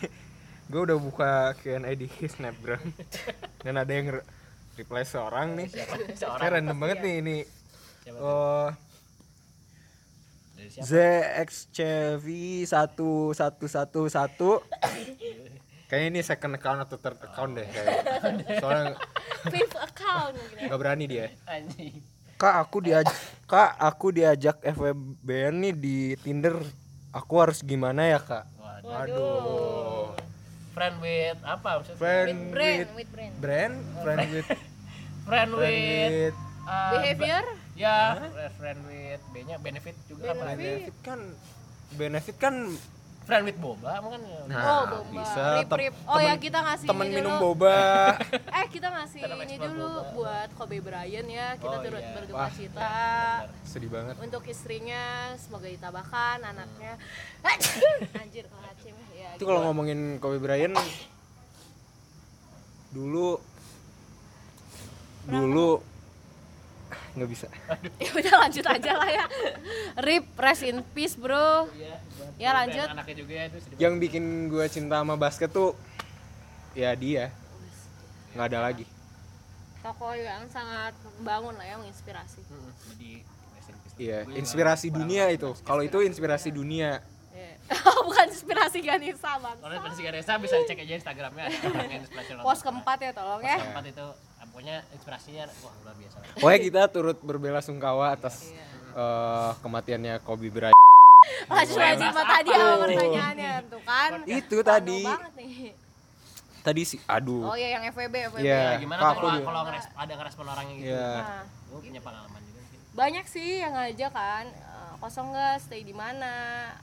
gue 0.70 0.80
udah 0.82 0.98
buka 0.98 1.54
Q&A 1.62 1.94
di 1.94 2.10
snapgram. 2.26 2.82
Dan 3.66 3.78
ada 3.78 3.90
yang 3.90 4.18
re- 4.18 4.26
reply 4.74 5.06
seorang 5.06 5.54
nih. 5.54 5.70
Seorang. 6.18 6.42
kayak 6.42 6.52
random 6.58 6.76
banget 6.78 6.98
nih 7.06 7.14
ini. 7.22 7.38
Siapa 8.02 8.18
oh 8.18 8.68
siapa? 10.66 10.86
ZXCV 10.90 12.26
1111 12.66 14.66
Kayaknya 15.86 16.08
ini 16.10 16.20
second 16.26 16.52
account 16.58 16.82
atau 16.82 16.98
third 16.98 17.18
account 17.22 17.50
deh 17.54 17.66
kayaknya. 17.70 18.02
Soalnya 18.58 18.94
fifth 19.54 19.78
account 19.78 20.34
gitu. 20.34 20.66
nggak 20.66 20.78
berani 20.82 21.04
dia. 21.06 21.26
anjing 21.46 22.02
Kak, 22.36 22.54
aku 22.68 22.84
diajak 22.84 23.16
Kak, 23.48 23.80
aku 23.80 24.06
diajak 24.12 24.60
FWBN 24.60 25.54
nih 25.62 25.72
di 25.72 25.96
Tinder. 26.20 26.60
Aku 27.16 27.40
harus 27.40 27.64
gimana 27.64 28.04
ya, 28.12 28.20
Kak? 28.20 28.44
Waduh. 28.60 28.92
Aduh. 28.92 30.06
friend 30.76 31.00
with 31.00 31.40
apa 31.40 31.80
maksudnya 31.80 31.96
Friend 31.96 32.36
with 32.52 33.08
brand, 33.40 33.74
friend 34.04 34.20
with 34.28 34.48
friend 35.28 35.50
with 35.56 36.36
uh, 36.68 36.92
behavior 37.00 37.44
ya 37.72 38.20
friend 38.60 38.80
with 38.84 39.22
B 39.32 39.34
nya 39.48 39.56
benefit 39.56 39.96
juga 40.04 40.36
apa 40.36 40.52
benefit 40.52 40.96
kan 41.00 41.20
benefit 41.96 42.36
kan 42.36 42.54
friend 43.26 43.42
with 43.42 43.58
boba 43.58 43.98
mungkin 43.98 44.22
ya. 44.22 44.40
Nah, 44.46 44.62
oh 44.62 44.82
boba 44.88 45.10
bisa. 45.12 45.42
rip 45.58 45.70
rip 45.72 45.94
oh 46.04 46.14
ya 46.16 46.30
temen- 46.30 46.40
kita 46.40 46.58
ngasih 46.62 46.86
temen 46.86 47.04
ini 47.04 47.14
minum 47.16 47.32
dulu. 47.32 47.42
boba. 47.50 47.78
eh 48.56 48.66
kita 48.68 48.88
ngasih 48.88 49.20
ini 49.20 49.54
dulu 49.58 49.82
boba. 49.90 50.10
buat 50.14 50.48
Kobe 50.54 50.78
Bryant 50.78 51.28
ya 51.28 51.48
kita 51.54 51.66
Oh, 51.72 51.82
turut 51.82 52.00
iya. 52.00 52.14
berduka 52.14 52.38
Wah. 52.38 52.50
cita 52.50 52.94
Sedih 53.62 53.90
banget. 53.90 54.14
untuk 54.16 54.42
istrinya 54.44 55.02
semoga 55.36 55.66
ditabahkan 55.66 56.38
anaknya 56.40 56.94
anjir 58.22 58.46
kelacim 58.46 58.94
ya 59.12 59.34
Itu 59.34 59.42
kalau 59.42 59.60
ngomongin 59.64 60.16
Kobe 60.16 60.38
Bryant 60.38 60.78
dulu 62.88 63.42
dulu 65.26 65.82
nggak 67.16 67.26
bisa. 67.26 67.48
ya 68.04 68.10
udah 68.12 68.34
lanjut 68.38 68.62
aja 68.62 68.92
lah 68.92 69.08
ya 69.08 69.24
rip 69.98 70.28
rest 70.36 70.62
in 70.62 70.84
peace 70.92 71.16
bro 71.16 71.66
Iya, 71.72 71.96
Ya, 72.36 72.52
lanjut. 72.52 72.84
juga 73.16 73.32
ya, 73.32 73.44
itu 73.48 73.58
Yang 73.80 73.94
bikin 73.96 74.24
gue 74.46 74.64
cinta 74.68 75.00
sama 75.00 75.16
basket 75.16 75.48
tuh 75.48 75.72
ya 76.72 76.92
dia. 76.92 77.32
nggak 78.32 78.52
ada 78.52 78.60
lagi. 78.62 78.84
tokoh 79.80 80.12
yang 80.12 80.44
sangat 80.50 80.92
membangun 81.16 81.54
lah 81.54 81.64
ya 81.64 81.78
menginspirasi. 81.78 82.42
Hmm, 82.44 82.68
jadi. 82.92 83.12
Iya, 83.96 84.18
inspirasi 84.34 84.92
dunia 84.92 85.32
itu. 85.32 85.56
Kalau 85.62 85.80
itu 85.80 86.04
inspirasi 86.04 86.52
dunia. 86.52 87.00
Ya. 87.32 87.50
bukan 88.06 88.26
inspirasi 88.28 88.78
Ganesa 88.80 89.36
bang 89.36 89.56
Kalau 89.56 89.72
inspirasi 89.74 90.02
Ganesha 90.02 90.32
bisa 90.36 90.56
cek 90.58 90.78
aja 90.78 90.94
Instagramnya 90.96 91.44
inspirasional. 92.00 92.40
pos 92.40 92.60
keempat 92.62 92.98
ya 92.98 93.10
tolong 93.12 93.40
Pos 93.40 93.48
ya 93.48 93.56
keempat 93.58 93.84
itu 93.86 94.06
pokoknya 94.56 94.80
inspirasinya 94.88 95.44
wah 95.60 95.74
luar 95.84 95.94
biasa. 95.94 96.16
Pokoknya 96.34 96.60
kita 96.64 96.82
turut 96.88 97.18
berbela 97.20 97.60
sungkawa 97.60 98.16
atas 98.16 98.48
Iya. 98.48 98.64
eh, 98.96 99.50
kematiannya 99.60 100.14
Kobe 100.24 100.48
Bryant. 100.48 100.72
lanjut 101.46 101.76
lanjut 101.76 102.08
mah 102.08 102.26
tadi 102.26 102.50
apa 102.50 102.74
pertanyaannya 102.80 103.52
tuh 103.68 103.82
kan 103.84 104.10
Itu 104.24 104.56
tadi. 104.62 105.02
Tadi 106.62 106.82
sih, 106.82 106.98
aduh. 107.06 107.46
oh 107.46 107.54
iya 107.54 107.76
yang 107.76 107.84
FWB 107.86 108.32
FWB 108.32 108.42
Iya. 108.42 108.58
Ya, 108.66 108.80
gimana 108.80 109.00
kalau 109.12 109.38
kalau 109.38 109.60
ngeres- 109.62 109.92
ada 109.92 110.12
ngerespon 110.14 110.46
orangnya 110.48 110.74
gitu? 110.74 110.88
Iya. 110.88 111.10
Nah, 111.14 111.42
Gue 111.68 111.80
punya 111.84 112.00
pengalaman 112.00 112.40
juga 112.42 112.60
sih. 112.64 112.78
banyak 112.90 113.24
sih 113.28 113.50
yang 113.60 113.72
ngajak 113.76 114.10
kan 114.10 114.46
eh, 114.48 114.92
kosong 114.98 115.26
nggak 115.30 115.54
stay 115.60 115.82
di 115.82 115.92
mana 115.92 116.32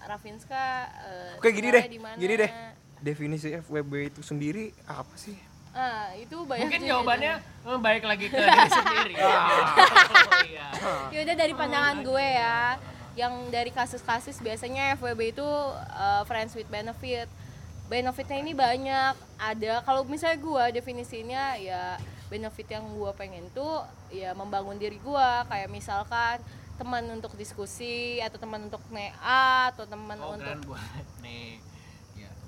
Rafinska 0.05 0.67
eh, 1.01 1.35
Oke, 1.35 1.49
gini 1.49 1.67
deh. 1.67 1.83
di 1.83 1.97
mana. 1.97 2.15
Gini 2.15 2.33
deh. 2.37 2.51
Definisi 3.01 3.49
FWB 3.51 3.91
itu 4.07 4.21
sendiri 4.21 4.69
apa 4.85 5.17
sih? 5.17 5.35
Ah 5.73 6.13
itu 6.13 6.37
banyak 6.45 6.69
Mungkin 6.69 6.81
jawabannya 6.85 7.33
eh, 7.41 7.79
balik 7.81 8.03
lagi 8.05 8.25
ke 8.29 8.37
diri 8.37 8.69
sendiri. 8.69 9.13
Oh, 9.23 10.43
iya. 10.43 10.67
ya 11.09 11.19
udah 11.23 11.35
dari 11.37 11.53
pandangan 11.55 12.03
gue 12.03 12.27
ya 12.35 12.75
yang 13.15 13.33
dari 13.47 13.71
kasus-kasus 13.71 14.35
biasanya 14.37 14.97
FWB 14.97 15.31
itu 15.31 15.45
uh, 15.95 16.21
friends 16.25 16.53
with 16.53 16.67
benefit 16.67 17.29
benefitnya 17.87 18.37
ini 18.37 18.51
banyak 18.51 19.13
ada 19.37 19.79
kalau 19.81 20.03
misalnya 20.03 20.37
gue 20.37 20.63
definisinya 20.75 21.55
ya 21.55 21.95
benefit 22.27 22.67
yang 22.67 22.83
gue 22.89 23.11
pengen 23.15 23.47
tuh 23.53 23.85
ya 24.09 24.33
membangun 24.33 24.75
diri 24.75 24.97
gue 24.97 25.29
kayak 25.47 25.69
misalkan 25.69 26.41
teman 26.73 27.05
untuk 27.07 27.31
diskusi 27.37 28.17
atau 28.19 28.35
teman 28.35 28.65
untuk 28.65 28.81
nea 28.89 29.69
atau 29.71 29.85
teman 29.85 30.17
Oh, 30.19 30.33
untuk 30.35 30.43
keren 30.51 30.61
buat 30.67 31.05
nih. 31.21 31.61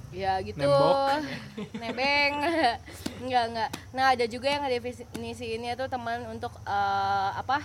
Ya. 0.09 0.37
gitu. 0.41 0.59
Nembok. 0.59 1.21
nebeng. 1.81 2.33
Enggak 3.25 3.43
enggak. 3.47 3.69
Nah 3.91 4.05
ada 4.11 4.25
juga 4.25 4.47
yang 4.47 4.63
definisiinnya 4.63 5.73
tuh 5.73 5.87
teman 5.87 6.23
untuk 6.29 6.51
eh, 6.61 7.29
apa 7.33 7.63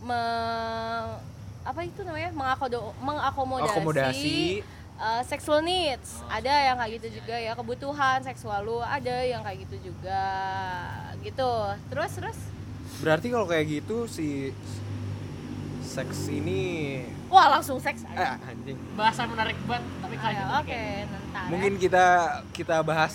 me- 0.00 1.16
apa 1.62 1.80
itu 1.82 2.00
namanya? 2.00 2.30
Mengakodo 2.30 2.92
mengakomodasi 2.98 3.72
Akomodasi. 3.72 4.38
eh, 4.98 5.22
sexual 5.22 5.60
needs. 5.60 6.20
Ada 6.26 6.70
yang 6.70 6.76
kayak 6.76 6.92
gitu 7.00 7.08
juga 7.18 7.34
ya 7.34 7.52
kebutuhan 7.52 8.18
seksual 8.20 8.62
lu 8.62 8.78
ada 8.78 9.22
yang 9.22 9.42
kayak 9.42 9.64
gitu 9.64 9.90
juga. 9.90 10.24
Gitu. 11.20 11.52
Terus 11.88 12.12
terus? 12.14 12.38
Berarti 12.98 13.26
kalau 13.28 13.46
kayak 13.46 13.66
gitu 13.68 14.06
si 14.06 14.50
seks 15.80 16.28
ini 16.28 17.02
wah 17.28 17.46
langsung 17.50 17.78
seks 17.78 18.02
eh, 18.04 18.10
aja 18.10 18.36
anjing. 18.42 18.76
Bahasa 18.92 19.20
menarik 19.24 19.56
banget, 19.62 19.84
tapi 20.00 20.14
itu 20.14 20.20
oke 20.20 20.64
kayak 20.64 21.06
ntar 21.06 21.38
ya. 21.38 21.48
Mungkin 21.48 21.72
kita 21.76 22.06
kita 22.50 22.76
bahas 22.82 23.14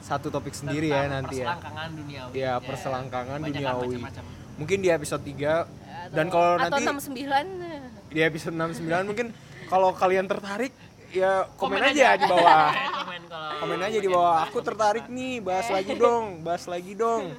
satu 0.00 0.28
topik 0.28 0.52
sendiri 0.52 0.88
ya 0.88 1.04
tentang 1.04 1.12
nanti 1.24 1.36
ya. 1.36 1.44
Perselangkangan 1.48 1.88
duniawi. 1.94 2.30
Ya, 2.34 2.52
perselangkangan 2.58 3.38
Banyak 3.40 3.54
duniawi. 3.56 3.86
macam-macam. 3.96 4.24
Mungkin 4.54 4.76
di 4.78 4.88
episode 4.88 5.22
3 5.24 5.64
Atau- 5.64 6.12
dan 6.12 6.26
kalau 6.28 6.48
atau 6.54 6.62
nanti 6.68 6.82
69 6.84 8.08
di 8.08 8.20
episode 8.20 8.54
69 8.54 9.04
mungkin 9.04 9.26
kalau 9.66 9.88
kalian 9.90 10.26
tertarik 10.28 10.70
ya 11.08 11.48
komen, 11.56 11.78
Komen 11.78 11.88
aja, 11.88 12.04
aja. 12.12 12.16
di 12.16 12.26
bawah. 12.28 12.68
komen 13.00 13.20
kalau 13.26 13.50
Komen 13.54 13.78
aja 13.80 13.98
di 13.98 14.08
bawah. 14.08 14.36
Aku 14.44 14.58
tertarik 14.60 15.04
nih, 15.08 15.40
bahas 15.40 15.66
lagi 15.68 15.92
dong, 15.94 16.24
bahas 16.44 16.64
lagi 16.66 16.92
dong. 16.92 17.22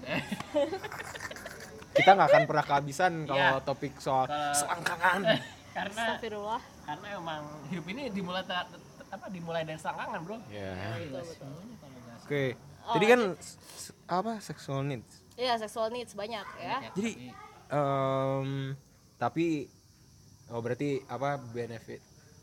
Kita 1.95 2.11
nggak 2.11 2.27
akan 2.27 2.43
pernah 2.43 2.65
kehabisan 2.65 3.11
kalau 3.23 3.55
Iya. 3.55 3.63
topik 3.63 3.93
soal 3.97 4.27
selangkangan. 4.51 5.21
karena 5.75 6.03
Astagfirullah 6.07 6.61
karena 6.87 7.07
emang 7.13 7.43
hidup 7.67 7.85
ini 7.85 8.01
dimulai 8.07 8.41
ta- 8.41 8.63
apa 9.05 9.25
dimulai 9.27 9.61
dari 9.61 9.75
selangkangan, 9.75 10.19
Bro. 10.23 10.37
Ya. 10.47 10.71
Iya, 10.95 11.07
nggak 11.11 11.23
Oke. 12.23 12.45
Oh, 12.85 12.93
Jadi 12.95 13.05
kan 13.05 13.21
s- 13.35 13.57
apa 14.05 14.39
sexual 14.39 14.81
needs. 14.81 15.19
Iya, 15.35 15.57
sexual 15.57 15.91
needs 15.91 16.13
banyak 16.13 16.45
ya. 16.57 16.77
Jadi 16.89 17.29
em, 17.69 18.49
tapi 19.15 19.67
oh 20.47 20.59
berarti 20.59 21.03
apa 21.05 21.35
benefit 21.37 21.99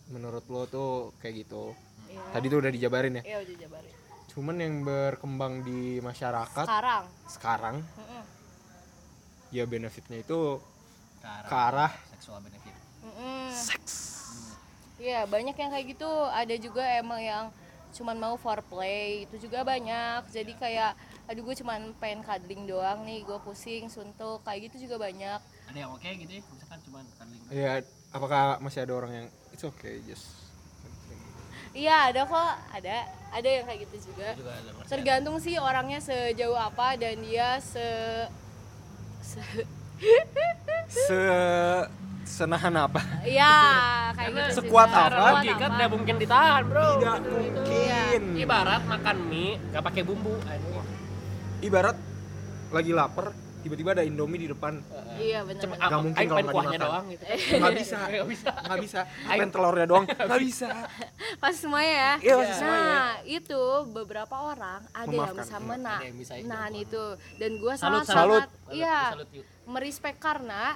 menurut 0.09 0.45
lo 0.47 0.67
tuh 0.67 0.91
kayak 1.19 1.47
gitu. 1.47 1.73
Iya. 2.07 2.21
Tadi 2.31 2.47
tuh 2.47 2.59
udah 2.61 2.71
dijabarin 2.71 3.19
ya. 3.19 3.23
Iya, 3.25 3.39
udah 3.43 3.57
jabarin. 3.59 3.95
Cuman 4.29 4.57
yang 4.57 4.75
berkembang 4.83 5.61
di 5.61 5.81
masyarakat 6.01 6.65
Sekarang. 6.65 7.05
sekarang 7.29 7.77
Mm-mm. 7.85 8.23
ya 9.51 9.65
benefitnya 9.65 10.19
itu 10.19 10.57
ke 11.21 11.29
arah 11.29 11.49
ke 11.49 11.55
arah 11.55 11.93
seksual 12.11 12.41
benefit. 12.41 12.73
Mm-mm. 13.03 13.51
seks. 13.51 13.95
Iya, 15.03 15.27
banyak 15.27 15.59
yang 15.59 15.71
kayak 15.75 15.87
gitu. 15.99 16.11
Ada 16.31 16.55
juga 16.63 16.87
emang 16.87 17.19
yang 17.19 17.45
cuman 17.93 18.17
mau 18.17 18.35
foreplay, 18.39 19.27
itu 19.27 19.51
juga 19.51 19.67
banyak. 19.67 20.31
Jadi 20.31 20.55
kayak 20.57 20.95
aduh 21.27 21.43
gue 21.43 21.57
cuman 21.59 21.95
pengen 21.99 22.23
cuddling 22.23 22.67
doang 22.67 23.03
nih, 23.03 23.23
gue 23.27 23.39
pusing, 23.43 23.91
suntuk, 23.91 24.43
kayak 24.47 24.71
gitu 24.71 24.87
juga 24.87 25.03
banyak. 25.03 25.41
Ada 25.71 25.79
yang 25.87 25.91
oke 25.95 26.07
gitu 26.07 26.31
ya, 26.31 26.41
misalkan 26.47 26.79
cuma 26.87 26.99
cuddling. 27.19 27.43
Ya 27.51 27.73
apakah 28.15 28.63
masih 28.63 28.87
ada 28.87 28.93
orang 28.95 29.13
yang 29.13 29.27
it's 29.51 29.67
okay 29.67 29.99
just 30.07 30.43
Iya, 31.73 32.13
ada 32.13 32.29
kok, 32.29 32.53
ada. 32.69 32.97
Ada 33.33 33.49
yang 33.49 33.65
kayak 33.65 33.81
gitu 33.89 34.13
juga. 34.13 34.37
Juga 34.37 34.53
ada 34.53 34.71
masih 34.77 34.85
ada. 34.85 34.91
Tergantung 34.93 35.37
sih 35.41 35.57
orangnya 35.57 36.05
sejauh 36.05 36.53
apa 36.53 37.01
dan 37.01 37.17
dia 37.25 37.57
se, 37.65 37.89
se- 39.25 39.65
se 40.93 41.17
senahan 42.33 42.73
apa? 42.75 43.01
Iya, 43.23 43.55
kayak 44.17 44.29
Karena 44.33 44.41
gitu. 44.43 44.57
sekuat 44.59 44.89
juga. 44.89 45.05
apa? 45.07 45.21
Logika 45.37 45.67
tidak 45.69 45.89
mungkin 45.91 46.15
ditahan, 46.17 46.63
Bro. 46.65 46.89
Tidak 46.97 47.19
mungkin. 47.23 48.21
Ibarat 48.35 48.83
makan 48.85 49.17
mie 49.29 49.61
nggak 49.69 49.83
pakai 49.83 50.03
bumbu. 50.03 50.35
Aduh. 50.43 50.85
Ibarat 51.61 51.97
lagi 52.73 52.91
lapar, 52.91 53.31
tiba-tiba 53.61 53.93
ada 53.93 54.03
Indomie 54.03 54.41
di 54.41 54.49
depan. 54.49 54.81
Iya, 55.15 55.45
benar. 55.45 55.61
Cuma 55.61 55.75
benar. 55.77 55.87
Nggak 55.87 56.01
mungkin 56.03 56.25
kalau 56.25 56.41
nggak 56.41 56.51
kuahnya 56.51 56.73
dimakan. 56.73 56.89
doang 56.89 57.05
gitu. 57.07 57.25
Nggak 57.61 57.75
bisa. 57.77 57.99
Nggak 58.03 58.27
bisa. 58.27 58.51
Nggak 58.67 58.81
bisa. 58.81 59.01
Pengen 59.23 59.49
telurnya 59.53 59.87
doang. 59.87 60.05
Nggak 60.09 60.41
bisa. 60.43 60.69
Pas 61.37 61.55
semuanya 61.55 61.93
ya. 61.93 62.13
Iya, 62.19 62.35
pasti 62.35 62.55
semuanya. 62.57 62.89
Nah, 62.89 63.13
itu 63.23 63.63
beberapa 63.93 64.37
orang 64.43 64.81
ada 64.91 65.05
yang 65.05 65.13
Memaafkan. 65.15 65.45
bisa 65.45 65.57
mena 65.61 65.95
Ada 65.95 66.07
yang 66.09 66.19
bisa 66.19 66.33
itu. 66.35 66.49
nahan 66.49 66.75
itu 66.75 67.05
dan 67.37 67.51
gue 67.55 67.73
Salut, 67.77 68.03
sangat 68.03 68.07
salut. 68.09 68.43
sangat 68.43 68.73
iya 68.73 68.99
merespek 69.65 70.17
karena 70.17 70.75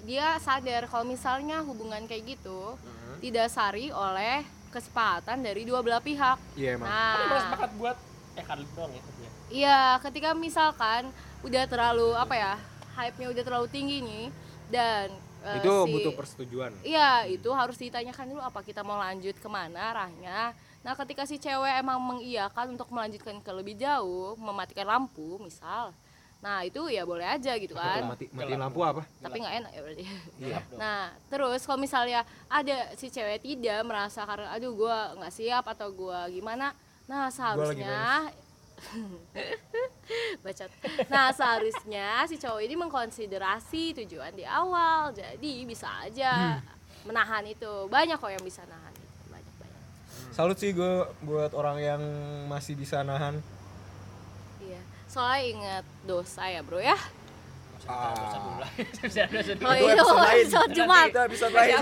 dia 0.00 0.38
sadar 0.38 0.86
kalau 0.86 1.04
misalnya 1.04 1.60
hubungan 1.60 2.04
kayak 2.04 2.36
gitu 2.36 2.74
Mhm. 2.74 3.14
didasari 3.20 3.88
oleh 3.88 4.42
kesepakatan 4.68 5.40
dari 5.40 5.62
dua 5.62 5.80
belah 5.80 5.98
pihak. 5.98 6.36
Iya 6.54 6.76
emang. 6.76 6.86
Ada 6.86 6.94
yang 7.16 7.30
Nah, 7.30 7.42
sepakat 7.46 7.70
buat 7.74 7.96
eh 8.32 8.44
cuddling 8.44 8.70
doang 8.72 8.90
ya. 8.90 9.02
iya. 9.02 9.30
iya 9.50 9.78
ketika 9.98 10.30
misalkan 10.32 11.10
udah 11.40 11.64
terlalu 11.64 12.14
apa 12.14 12.34
ya 12.34 12.54
hype-nya 12.94 13.28
udah 13.28 13.42
terlalu 13.42 13.66
tinggi 13.68 13.98
nih 13.98 14.26
dan 14.68 15.10
eh, 15.40 15.56
itu 15.56 15.66
si- 15.66 15.92
butuh 15.92 16.12
persetujuan 16.12 16.70
Iya, 16.84 17.10
itu 17.26 17.50
harus 17.50 17.74
ditanyakan 17.74 18.26
dulu 18.28 18.42
apa 18.44 18.60
kita 18.60 18.82
mau 18.82 18.94
lanjut 18.96 19.34
ke 19.34 19.48
mana 19.48 19.90
arahnya. 19.90 20.52
Nah, 20.78 20.94
ketika 20.94 21.24
si 21.24 21.36
cewek 21.36 21.74
emang 21.76 21.98
mengiyakan 21.98 22.70
untuk 22.72 22.86
melanjutkan 22.88 23.38
ke 23.38 23.50
lebih 23.50 23.74
jauh, 23.74 24.34
mematikan 24.36 24.86
lampu, 24.88 25.38
misal, 25.38 25.90
nah 26.38 26.62
itu 26.62 26.86
ya 26.86 27.02
boleh 27.02 27.26
aja 27.26 27.58
gitu 27.58 27.74
kan. 27.74 28.14
mati 28.14 28.30
matiin 28.30 28.62
lampu 28.62 28.78
apa 28.86 29.02
Tapi 29.18 29.42
nggak 29.42 29.54
enak 29.58 29.70
ya 29.74 29.80
berarti. 29.82 30.04
Iya. 30.38 30.58
Nah, 30.82 31.10
terus 31.26 31.66
kalau 31.66 31.82
misalnya 31.82 32.22
ada 32.46 32.94
si 32.94 33.10
cewek 33.10 33.42
tidak 33.42 33.82
merasa 33.82 34.22
karena 34.22 34.54
aduh 34.54 34.70
gua 34.78 35.18
nggak 35.18 35.34
siap 35.34 35.66
atau 35.66 35.90
gua 35.90 36.30
gimana, 36.30 36.70
nah 37.10 37.26
seharusnya 37.26 38.30
bacot. 40.46 40.70
Nah, 41.10 41.34
seharusnya 41.34 42.22
si 42.30 42.38
cowok 42.38 42.62
ini 42.62 42.74
mengkonsiderasi 42.78 43.98
tujuan 44.04 44.30
di 44.38 44.46
awal. 44.46 45.10
Jadi 45.10 45.66
bisa 45.66 45.90
aja 46.06 46.62
menahan 47.02 47.42
itu. 47.50 47.90
Banyak 47.90 48.22
kok 48.22 48.30
yang 48.30 48.44
bisa 48.46 48.62
nahan 48.70 48.94
itu. 48.94 49.14
Banyak 49.26 49.54
banyak. 49.58 49.82
salut 50.30 50.54
sih 50.54 50.70
gue 50.70 51.02
buat 51.26 51.50
orang 51.58 51.82
yang 51.82 52.02
masih 52.46 52.78
bisa 52.78 53.02
nahan. 53.02 53.42
Soalnya 55.08 55.40
ingat 55.42 55.84
dosa 56.04 56.42
ya, 56.46 56.60
Bro 56.60 56.78
ya. 56.78 56.96
Ah. 57.84 58.12
Oh 58.68 58.76
Itu 58.76 59.08
iya, 59.08 59.24
episode 59.24 60.20
lain. 60.20 60.44
episode 60.44 60.70
Jumat. 60.70 61.08
itu 61.08 61.20
episode 61.24 61.52
lain 61.52 61.72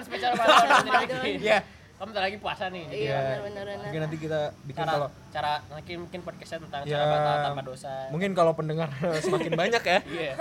Spesial 0.00 0.32
Ramadan. 0.32 1.20
Iya. 1.22 1.58
Kamu 1.94 2.06
bentar 2.08 2.22
lagi 2.24 2.38
puasa 2.40 2.64
nih. 2.66 2.84
Iya, 2.86 2.96
Iya. 2.96 3.16
benar 3.20 3.40
benar 3.44 3.64
Mungkin 3.84 4.00
nanti 4.00 4.16
kita 4.16 4.40
bikin 4.64 4.80
cara 4.80 4.90
kalau 4.90 5.08
cara 5.28 5.52
mungkin 5.68 5.96
mungkin 6.00 6.20
podcastnya 6.24 6.58
tentang 6.64 6.80
Ya, 6.82 6.96
cara 6.96 7.04
batal 7.06 7.36
tanpa 7.44 7.62
dosa. 7.62 7.92
mungkin 8.08 8.30
kalau 8.32 8.52
pendengar 8.54 8.88
semakin 9.20 9.52
banyak 9.54 9.82
ya 9.84 9.98
Iya. 10.02 10.34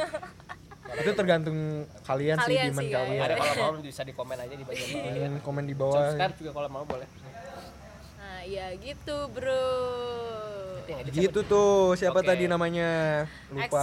itu 0.96 1.12
tergantung 1.14 1.58
kalian, 2.02 2.38
sih 2.40 2.44
Kalian 2.50 2.66
gimana 2.66 2.80
sih, 2.80 2.88
ya. 2.88 2.98
kalian 2.98 3.22
Ada 3.22 3.36
kalau 3.36 3.54
mau 3.60 3.72
bisa 3.78 4.02
di 4.02 4.14
komen 4.16 4.38
aja 4.40 4.56
di 4.56 4.64
bagian 4.64 4.88
bawah. 4.90 5.12
Hmm, 5.20 5.36
komen 5.46 5.64
di 5.66 5.76
bawah 5.76 6.00
Subscribe 6.08 6.36
juga 6.38 6.52
kalau 6.56 6.70
mau 6.72 6.84
boleh. 6.84 7.08
Nah, 8.16 8.40
ya 8.42 8.68
gitu, 8.74 9.18
Bro. 9.28 9.68
Yang 10.90 11.00
edit 11.06 11.14
gitu 11.30 11.40
tuh 11.46 11.94
siapa 11.94 12.20
Oke. 12.20 12.28
tadi 12.34 12.50
namanya 12.50 12.90
lupa. 13.54 13.78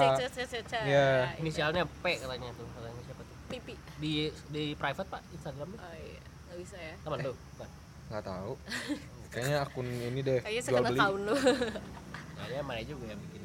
Iya. 0.83 1.07
siapa? 1.31 1.39
Inisialnya 1.39 1.83
P 1.87 2.05
katanya 2.19 2.51
tuh. 2.59 2.67
Katanya 2.67 3.03
siapa 3.07 3.23
tuh? 3.23 3.37
Pipi. 3.47 3.75
Di 4.03 4.13
di 4.51 4.65
private 4.75 5.07
Pak 5.07 5.23
Instagram. 5.31 5.69
Oh 5.79 5.95
iya, 5.95 6.21
nggak 6.51 6.59
bisa 6.59 6.77
ya. 6.77 6.95
Teman 7.07 7.19
lu. 7.23 7.33
Bukan. 7.35 7.69
nggak 8.07 8.23
tahu 8.23 8.55
kayaknya 9.35 9.57
akun 9.67 9.83
ini 9.91 10.21
deh 10.23 10.39
Kayaknya 10.39 10.63
jual 10.63 10.83
beli 10.87 10.99
account 10.99 11.23
lu. 11.27 11.35
Kayaknya 12.39 12.63
mana 12.63 12.81
juga 12.87 13.05
yang 13.11 13.21
bikin. 13.21 13.41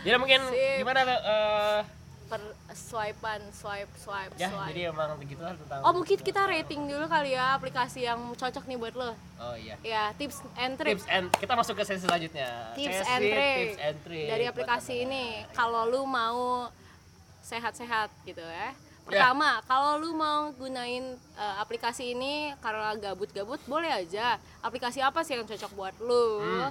Jadi 0.00 0.16
mungkin 0.16 0.40
Sip. 0.50 0.76
gimana 0.82 1.00
eh 1.06 1.78
per 2.30 2.38
swipean 2.70 3.42
swipe 3.50 3.90
swipe 3.98 4.30
ya 4.38 4.54
swipe. 4.54 4.70
jadi 4.70 4.94
emang 4.94 5.18
begitu 5.18 5.42
lah 5.42 5.58
tentang 5.58 5.82
oh 5.82 5.90
mungkin 5.90 6.14
kita 6.22 6.46
rating 6.46 6.86
dulu 6.86 7.10
kali 7.10 7.34
ya 7.34 7.58
aplikasi 7.58 8.06
yang 8.06 8.22
cocok 8.38 8.70
nih 8.70 8.78
buat 8.78 8.94
lo. 8.94 9.10
Oh 9.42 9.56
iya. 9.58 9.74
ya 9.82 10.14
tips 10.14 10.46
and 10.54 10.78
trick. 10.78 10.94
Tips 10.94 11.06
and 11.10 11.26
kita 11.34 11.52
masuk 11.58 11.74
ke 11.74 11.82
sesi 11.82 12.06
selanjutnya. 12.06 12.70
tips 12.78 13.02
Sesi 13.02 13.10
and 13.10 13.22
trick 13.26 13.58
tips 13.58 13.78
and 13.82 13.96
trick 14.06 14.28
dari 14.30 14.44
aplikasi 14.46 14.94
ini. 15.02 15.42
Kalau 15.50 15.90
lu 15.90 16.06
mau 16.06 16.70
sehat-sehat 17.42 18.14
gitu 18.22 18.46
ya. 18.46 18.70
Pertama 19.02 19.58
kalau 19.66 19.98
lu 19.98 20.14
mau 20.14 20.54
gunain 20.54 21.18
eh, 21.18 21.54
aplikasi 21.58 22.14
ini 22.14 22.54
karena 22.62 22.94
gabut-gabut 22.94 23.58
boleh 23.66 23.90
aja. 23.90 24.38
Aplikasi 24.62 25.02
apa 25.02 25.26
sih 25.26 25.34
yang 25.34 25.42
cocok 25.50 25.72
buat 25.74 25.94
lu? 25.98 26.38
Hmm. 26.38 26.70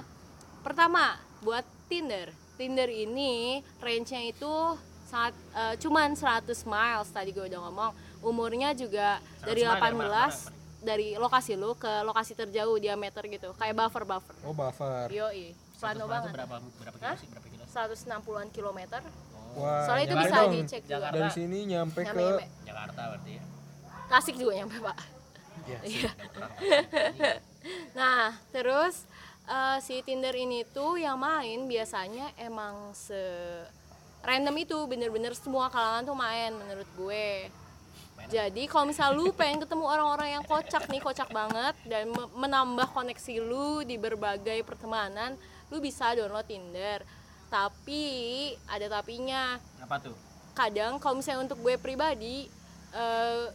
pertama 0.60 1.16
buat 1.40 1.64
Tinder. 1.88 2.32
Tinder 2.60 2.92
ini 2.92 3.64
range-nya 3.80 4.28
itu 4.28 4.52
sangat 5.10 5.34
eh, 5.52 5.74
cuman 5.76 6.14
100 6.14 6.46
miles 6.64 7.08
tadi 7.08 7.30
gue 7.30 7.44
udah 7.44 7.60
ngomong 7.60 7.90
umurnya 8.22 8.70
juga 8.72 9.18
100 9.42 9.44
dari 9.44 9.60
mile 9.60 9.74
dari 9.74 9.90
18 9.90 9.90
mana- 9.92 10.22
mana, 10.30 10.58
dari 10.80 11.08
lokasi 11.14 11.52
lu 11.54 11.74
ke 11.74 11.92
lokasi 12.02 12.32
terjauh 12.32 12.76
diameter 12.76 13.26
gitu 13.26 13.50
kayak 13.54 13.74
buffer 13.74 14.06
buffer 14.06 14.34
oh 14.40 14.54
buffer 14.54 15.10
yoi 15.10 15.50
Satu 15.74 15.82
plano 15.98 16.04
banget 16.06 16.30
berapa 16.30 16.56
berapa 16.76 16.96
kilo 16.96 17.16
sih? 17.16 17.26
Berapa 17.26 17.46
kilo? 17.48 17.64
160-an 17.66 18.48
kilometer 18.50 19.02
wah 19.52 19.82
Soalnya 19.82 20.04
itu 20.06 20.16
bisa 20.16 20.36
dong. 20.38 20.52
dicek 20.54 20.82
juga. 20.82 20.94
Jakarta. 21.00 21.16
dari 21.16 21.30
sini 21.32 21.58
nyampe 21.66 22.00
Nyampe, 22.00 22.14
ke 22.14 22.22
nyampe. 22.22 22.44
Jakarta 22.62 23.00
berarti 23.08 23.30
ya. 23.32 23.42
Tasik 24.06 24.34
juga 24.36 24.52
nyampe 24.54 24.76
pak 24.78 24.98
Iya, 25.62 25.78
Iya. 25.82 26.10
nah 27.92 28.22
terus 28.50 29.04
eh, 29.46 29.78
si 29.80 30.00
Tinder 30.00 30.32
ini 30.34 30.64
tuh 30.66 30.96
yang 30.96 31.16
main 31.16 31.66
biasanya 31.66 32.32
emang 32.36 32.92
se 32.92 33.18
random 34.24 34.56
itu 34.60 34.76
bener-bener 34.86 35.32
semua 35.36 35.72
kalangan 35.72 36.04
tuh 36.04 36.16
main 36.16 36.52
menurut 36.54 36.88
gue. 36.96 37.50
Jadi 38.30 38.68
kalau 38.68 38.86
misal 38.86 39.16
lu 39.16 39.32
pengen 39.32 39.64
ketemu 39.64 39.88
orang-orang 39.88 40.38
yang 40.38 40.44
kocak 40.44 40.86
nih 40.92 41.00
kocak 41.00 41.32
banget 41.32 41.74
dan 41.88 42.12
me- 42.12 42.30
menambah 42.36 42.92
koneksi 42.92 43.42
lu 43.42 43.82
di 43.82 43.96
berbagai 43.96 44.60
pertemanan 44.62 45.34
lu 45.72 45.80
bisa 45.80 46.12
download 46.12 46.46
Tinder. 46.46 47.02
Tapi 47.50 48.04
ada 48.70 49.00
tapinya. 49.00 49.58
Apa 49.82 49.98
tuh? 49.98 50.30
kadang 50.60 51.00
kalau 51.00 51.18
misalnya 51.18 51.48
untuk 51.48 51.58
gue 51.62 51.80
pribadi 51.80 52.50
eh, 52.92 53.46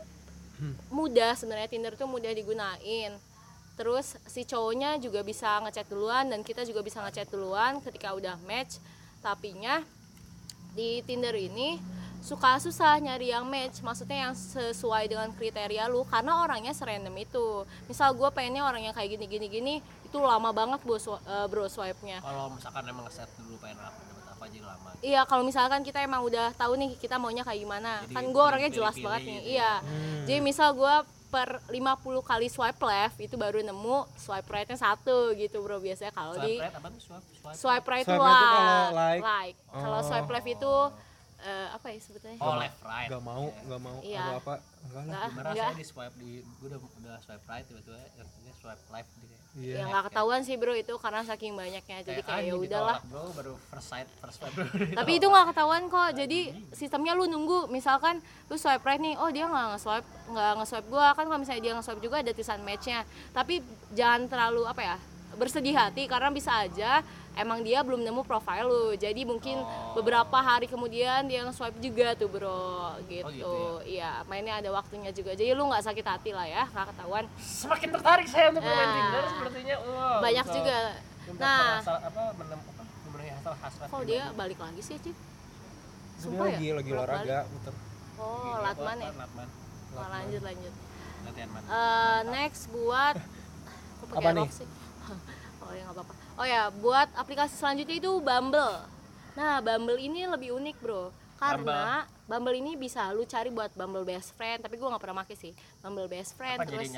mudah 0.89 1.35
sebenarnya 1.35 1.69
Tinder 1.69 1.93
tuh 1.93 2.09
mudah 2.09 2.31
digunain. 2.31 3.13
Terus 3.75 4.15
si 4.23 4.47
cowoknya 4.47 4.95
juga 5.03 5.19
bisa 5.19 5.59
ngechat 5.67 5.91
duluan 5.91 6.31
dan 6.31 6.41
kita 6.41 6.63
juga 6.63 6.79
bisa 6.79 7.03
ngechat 7.03 7.27
duluan 7.27 7.83
ketika 7.83 8.15
udah 8.15 8.39
match 8.47 8.79
tapinya 9.19 9.83
di 10.75 10.99
Tinder 11.01 11.33
ini 11.33 11.79
suka 12.19 12.57
susah 12.57 12.97
nyari 12.97 13.29
yang 13.29 13.45
match 13.45 13.79
maksudnya 13.79 14.27
yang 14.27 14.33
sesuai 14.33 15.05
dengan 15.05 15.29
kriteria 15.31 15.85
lu 15.85 16.03
karena 16.03 16.41
orangnya 16.41 16.73
serandom 16.73 17.13
itu 17.15 17.45
misal 17.85 18.11
gue 18.11 18.25
pengennya 18.29 18.61
orang 18.61 18.81
yang 18.81 18.91
kayak 18.91 19.13
gini 19.13 19.25
gini 19.25 19.47
gini 19.47 19.73
itu 20.01 20.17
lama 20.17 20.49
banget 20.49 20.81
bro, 20.81 20.97
swi- 20.97 21.21
eh, 21.21 21.45
bro 21.45 21.65
swipe-nya 21.65 22.19
Kalau 22.19 22.49
misalkan 22.49 22.83
emang 22.83 23.05
set 23.07 23.29
dulu 23.37 23.55
pengen 23.57 23.77
apa 23.77 23.93
dapat 24.01 24.25
apa 24.27 24.43
aja 24.43 24.59
lama. 24.59 24.89
Iya, 24.99 25.21
kalau 25.23 25.43
misalkan 25.43 25.79
kita 25.79 26.01
emang 26.01 26.21
udah 26.23 26.51
tahu 26.55 26.73
nih 26.75 26.97
kita 26.97 27.15
maunya 27.15 27.39
kayak 27.41 27.61
gimana. 27.61 28.01
Jadi 28.03 28.13
kan 28.13 28.25
gue 28.25 28.43
orangnya 28.43 28.71
jelas 28.73 28.95
banget 28.97 29.21
nih. 29.21 29.31
gitu 29.31 29.45
ya. 29.45 29.53
Iya. 29.53 29.71
Jadi 30.25 30.39
misal 30.41 30.69
gue 30.73 30.95
per 31.35 31.59
50 31.67 31.75
kali 32.23 32.47
swipe 32.47 32.79
left 32.81 33.19
itu 33.19 33.35
baru 33.35 33.59
nemu 33.59 34.07
swipe 34.15 34.47
right-nya 34.47 34.79
satu 34.79 35.35
gitu, 35.35 35.59
Bro. 35.59 35.83
Biasanya 35.83 36.09
kalau 36.09 36.39
di 36.39 36.55
Swipe 36.55 36.63
right 36.63 36.71
apa 36.73 36.87
tuh? 36.87 37.01
Swipe 37.01 37.25
swipe. 37.27 37.55
swipe 37.59 37.85
right 37.85 38.05
itu 38.05 38.07
Swipe 38.07 38.23
right 38.23 38.39
itu 38.39 38.55
kalau 38.55 38.95
like. 38.95 39.21
like. 39.21 39.57
Kalau 39.69 39.99
Oh. 39.99 40.05
swipe 40.05 40.31
left 40.31 40.47
itu 40.49 40.73
eh, 41.37 41.67
apa 41.69 41.87
ya 41.87 41.99
sebetulnya? 41.99 42.37
Oh 42.39 42.55
left 42.55 42.79
right. 42.81 43.07
nggak 43.07 43.21
mau 43.21 43.43
nggak 43.61 43.81
mau 43.83 43.97
Iya. 43.99 44.23
ada 44.23 44.37
apa 44.39 44.53
enggak 44.81 45.03
lah 45.05 45.27
Gimana 45.27 45.49
saya 45.51 45.73
di 45.75 45.85
swipe 45.85 46.15
di 46.15 46.31
gue 46.41 46.67
udah 46.67 46.79
udah 46.79 47.15
swipe 47.19 47.45
right 47.45 47.65
tiba-tiba 47.65 47.99
yang 48.15 48.29
ini 48.39 48.51
swipe 48.55 48.83
left 48.87 49.11
gitu. 49.19 49.35
Iya 49.59 49.75
Ya 49.81 49.83
nggak 49.87 50.11
ketahuan 50.11 50.41
sih, 50.43 50.55
Bro, 50.59 50.75
itu 50.75 50.93
karena 50.99 51.23
saking 51.23 51.55
banyaknya. 51.55 52.03
Jadi 52.03 52.21
kayak 52.21 52.43
ya 52.43 52.55
udahlah. 52.59 52.97
Bro 53.07 53.31
baru 53.35 53.53
first 53.71 53.87
sight 53.87 54.07
first 54.19 54.37
swipe 54.43 54.53
bro. 54.55 54.67
Tapi 54.99 55.11
itu 55.15 55.27
nggak 55.31 55.45
ketahuan 55.55 55.83
kok. 55.87 56.09
Jadi 56.15 56.39
sistemnya 56.75 57.15
lu 57.15 57.25
nunggu. 57.25 57.71
Misalkan 57.71 58.19
lu 58.51 58.55
swipe 58.59 58.83
right 58.83 58.99
nih, 58.99 59.15
oh 59.15 59.31
dia 59.31 59.47
nggak 59.47 59.67
nge-swipe 59.75 60.07
nggak 60.35 60.51
nge-swipe 60.59 60.87
gua 60.91 61.15
kan 61.15 61.25
kalau 61.27 61.39
misalnya 61.39 61.61
dia 61.63 61.73
nge-swipe 61.79 62.01
juga 62.03 62.15
ada 62.19 62.31
tulisan 62.35 62.59
matchnya. 62.63 63.07
Tapi 63.31 63.63
jangan 63.95 64.27
terlalu 64.27 64.67
apa 64.67 64.83
ya 64.83 64.97
bersedih 65.35 65.75
hati 65.75 66.07
karena 66.07 66.31
bisa 66.31 66.51
aja 66.51 67.03
emang 67.35 67.59
dia 67.61 67.83
belum 67.83 68.01
nemu 68.01 68.23
profile 68.23 68.65
lu. 68.65 68.85
Jadi 68.95 69.27
mungkin 69.27 69.59
beberapa 69.93 70.39
hari 70.39 70.65
kemudian 70.65 71.27
dia 71.27 71.43
nge-swipe 71.43 71.77
juga 71.79 72.15
tuh 72.15 72.31
bro 72.31 72.95
gitu. 73.05 73.27
gitu 73.29 73.55
Iya 73.83 74.23
mainnya 74.25 74.63
ada 74.63 74.71
waktunya 74.71 75.11
juga. 75.11 75.35
Jadi 75.35 75.51
lu 75.51 75.67
nggak 75.67 75.83
sakit 75.83 76.05
hati 76.07 76.31
lah 76.31 76.47
ya 76.47 76.63
nggak 76.71 76.95
ketahuan. 76.95 77.25
Semakin 77.37 77.89
tertarik 77.91 78.27
saya 78.31 78.49
untuk 78.49 78.63
bermain 78.63 78.87
Nah. 78.87 78.95
Tinder 78.95 79.23
sepertinya. 79.27 79.75
Wow, 79.83 80.19
Banyak 80.23 80.45
juga. 80.49 80.77
Nah. 81.35 81.81
apa 81.81 82.23
menem 82.39 82.59
apa 82.61 82.81
memenuhi 83.05 83.29
hasrat 83.35 83.57
hasrat. 83.59 83.87
Kok 83.91 84.03
dia 84.07 84.23
balik 84.33 84.59
lagi 84.61 84.81
sih 84.81 84.95
Cip? 84.97 85.15
Sumpah 86.15 86.47
lagi 86.47 86.71
ya? 86.71 86.73
lagi 86.79 86.89
olahraga 86.95 87.37
muter 87.51 87.75
Oh 88.15 88.55
Latman 88.63 88.97
ya? 89.03 89.11
Latman. 89.11 89.47
Oh, 89.95 90.07
lanjut 90.07 90.41
lanjut. 90.43 90.73
Latihan. 91.25 91.49
Eh, 91.67 92.19
next 92.31 92.71
buat 92.71 93.15
pakai 94.07 94.15
Apa 94.23 94.29
nih? 94.31 94.47
sih? 94.53 94.67
Oh 95.75 95.77
ya 95.77 95.83
nggak 95.91 95.97
apa-apa. 95.99 96.13
Oh 96.39 96.47
ya, 96.47 96.63
buat 96.71 97.07
aplikasi 97.19 97.53
selanjutnya 97.59 97.99
itu 97.99 98.11
Bumble. 98.23 98.75
Nah, 99.35 99.59
Bumble 99.59 99.99
ini 99.99 100.23
lebih 100.23 100.55
unik, 100.55 100.77
Bro. 100.79 101.11
Karena 101.35 102.07
Bumble, 102.25 102.55
ini 102.57 102.79
bisa 102.79 103.11
lu 103.11 103.27
cari 103.27 103.51
buat 103.51 103.75
Bumble 103.75 104.07
best 104.07 104.31
friend, 104.39 104.63
tapi 104.63 104.79
gua 104.79 104.95
nggak 104.95 105.03
pernah 105.03 105.21
make 105.21 105.35
sih. 105.35 105.51
Bumble 105.83 106.07
best 106.07 106.33
friend 106.39 106.63
Apa 106.63 106.65
terus 106.71 106.89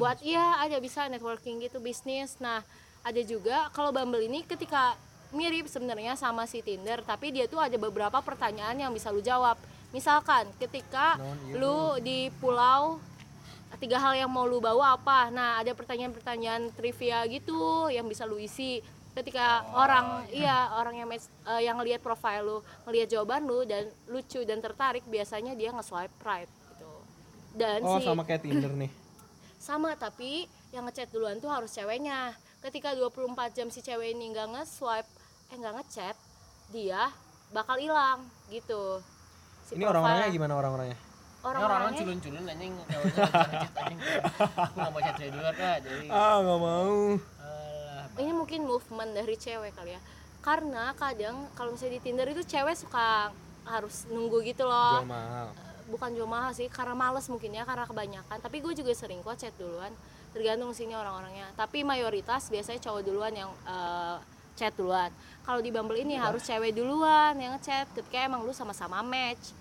buat 0.00 0.18
iya 0.24 0.64
ada 0.64 0.80
bisa 0.80 1.04
networking 1.12 1.60
gitu 1.60 1.76
bisnis. 1.78 2.40
Nah, 2.40 2.64
ada 3.04 3.20
juga 3.20 3.68
kalau 3.76 3.92
Bumble 3.92 4.24
ini 4.24 4.42
ketika 4.48 4.96
mirip 5.30 5.68
sebenarnya 5.68 6.16
sama 6.16 6.48
si 6.48 6.64
Tinder, 6.64 7.04
tapi 7.04 7.30
dia 7.30 7.44
tuh 7.46 7.60
ada 7.60 7.76
beberapa 7.76 8.16
pertanyaan 8.24 8.74
yang 8.80 8.90
bisa 8.96 9.12
lu 9.12 9.20
jawab. 9.20 9.60
Misalkan 9.94 10.48
ketika 10.58 11.20
iya, 11.20 11.60
lu 11.60 12.00
di 12.02 12.32
pulau 12.42 12.98
tiga 13.76 14.00
hal 14.00 14.14
yang 14.16 14.30
mau 14.32 14.48
lu 14.48 14.58
bawa 14.58 14.96
apa? 14.96 15.28
Nah 15.28 15.60
ada 15.60 15.72
pertanyaan-pertanyaan 15.76 16.72
trivia 16.72 17.24
gitu 17.28 17.88
yang 17.92 18.08
bisa 18.08 18.24
lu 18.24 18.40
isi. 18.40 18.80
Ketika 19.16 19.64
orang 19.72 20.28
iya. 20.28 20.76
orang 20.76 21.00
yang 21.00 21.08
mes- 21.08 21.32
eh, 21.48 21.64
yang 21.64 21.80
ngelihat 21.80 22.04
profile 22.04 22.44
lu 22.44 22.56
ngelihat 22.84 23.08
jawaban 23.16 23.48
lu 23.48 23.64
dan 23.64 23.88
lucu 24.12 24.44
dan 24.44 24.60
tertarik 24.60 25.04
biasanya 25.08 25.56
dia 25.56 25.72
nge-swipe 25.72 26.12
right 26.20 26.50
gitu. 26.76 26.92
Dan 27.56 27.80
Oh, 27.80 27.96
si 27.96 28.04
sama 28.04 28.28
kayak 28.28 28.44
Tinder 28.44 28.72
nih. 28.76 28.92
sama 29.66 29.96
tapi 29.96 30.44
yang 30.68 30.84
ngechat 30.84 31.08
duluan 31.08 31.40
tuh 31.40 31.48
harus 31.48 31.72
ceweknya. 31.72 32.36
Ketika 32.60 32.92
24 32.92 33.56
jam 33.56 33.68
si 33.72 33.80
cewek 33.80 34.12
ini 34.12 34.36
nggak 34.36 34.52
nge-swipe 34.52 35.08
eh 35.52 35.56
nggak 35.56 35.74
ngechat 35.80 36.16
dia 36.74 37.08
bakal 37.54 37.80
hilang 37.80 38.26
gitu. 38.52 39.00
Si 39.64 39.80
Ini 39.80 39.88
orang-orangnya 39.88 40.28
gimana 40.28 40.52
orang-orangnya? 40.60 40.98
Anjing 41.46 42.74
kalau 42.82 43.02
nggak 43.04 43.14
bisa 43.14 43.22
ngechat 43.46 43.74
anjing. 43.76 43.98
Aku 44.66 44.74
nggak 44.74 44.90
mau 44.90 45.00
chat 45.00 45.14
cewek 45.14 45.30
duluan 45.30 45.54
kak, 45.54 45.76
jadi 45.80 46.06
Ah, 46.08 46.36
nggak 46.40 46.58
mau. 46.58 46.94
alah. 47.38 48.04
ini 48.16 48.32
mungkin 48.32 48.60
movement 48.64 49.10
dari 49.12 49.34
cewek 49.36 49.72
kali 49.72 49.92
ya. 49.92 50.00
Karena 50.40 50.94
kadang 50.94 51.36
kalau 51.52 51.70
misalnya 51.70 51.98
di 51.98 52.02
Tinder 52.02 52.26
itu 52.26 52.42
cewek 52.42 52.74
suka 52.74 53.28
harus 53.64 54.06
nunggu 54.06 54.40
gitu 54.42 54.62
loh. 54.62 55.02
Jual 55.02 55.10
mahal. 55.10 55.48
bukan 55.86 56.10
jual 56.12 56.26
mahal 56.26 56.50
sih 56.50 56.66
karena 56.66 56.94
males 56.94 57.26
mungkin 57.26 57.50
ya 57.52 57.62
karena 57.62 57.84
kebanyakan. 57.84 58.38
Tapi 58.38 58.56
gue 58.58 58.72
juga 58.74 58.90
sering 58.90 59.20
kok 59.20 59.36
chat 59.36 59.54
duluan. 59.54 59.90
Tergantung 60.30 60.70
sini 60.70 60.92
orang-orangnya. 60.92 61.46
Tapi 61.54 61.82
mayoritas 61.82 62.46
biasanya 62.46 62.78
cowok 62.80 63.02
duluan 63.02 63.30
yang 63.32 63.50
eh, 63.66 64.16
chat 64.54 64.72
duluan. 64.72 65.10
Kalau 65.42 65.60
di 65.60 65.70
Bumble 65.70 65.98
ini 65.98 66.14
harus 66.16 66.42
cewek 66.42 66.72
duluan 66.72 67.36
yang 67.36 67.54
ngechat 67.54 67.86
ketika 67.92 68.24
emang 68.24 68.42
lu 68.42 68.50
sama-sama 68.50 68.98
match 68.98 69.54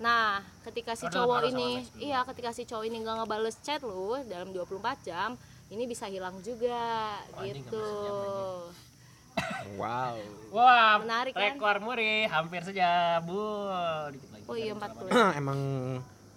nah 0.00 0.40
ketika 0.62 0.92
si 0.92 1.04
cowok 1.06 1.40
ini 1.46 1.70
iya 1.98 2.24
ketika 2.24 2.50
si 2.50 2.64
cowok 2.64 2.84
ini 2.84 2.96
nggak 2.98 3.20
ngebales 3.20 3.60
chat 3.60 3.80
lu 3.80 4.16
dalam 4.24 4.48
24 4.48 4.80
jam 5.02 5.36
ini 5.68 5.84
bisa 5.84 6.08
hilang 6.08 6.40
juga 6.40 7.14
Oh, 7.30 7.44
gitu 7.44 7.86
Wow. 9.72 10.18
Wah, 10.50 10.98
Menarik, 10.98 11.32
kan? 11.32 11.54
rekor 11.54 11.78
muri 11.80 12.26
hampir 12.26 12.60
saja, 12.60 13.22
Bu. 13.22 13.38
Dikit 14.10 14.28
lagi. 14.28 14.44
oh 14.44 14.56
iya 14.58 14.72
40 14.74 15.06
emang 15.40 15.58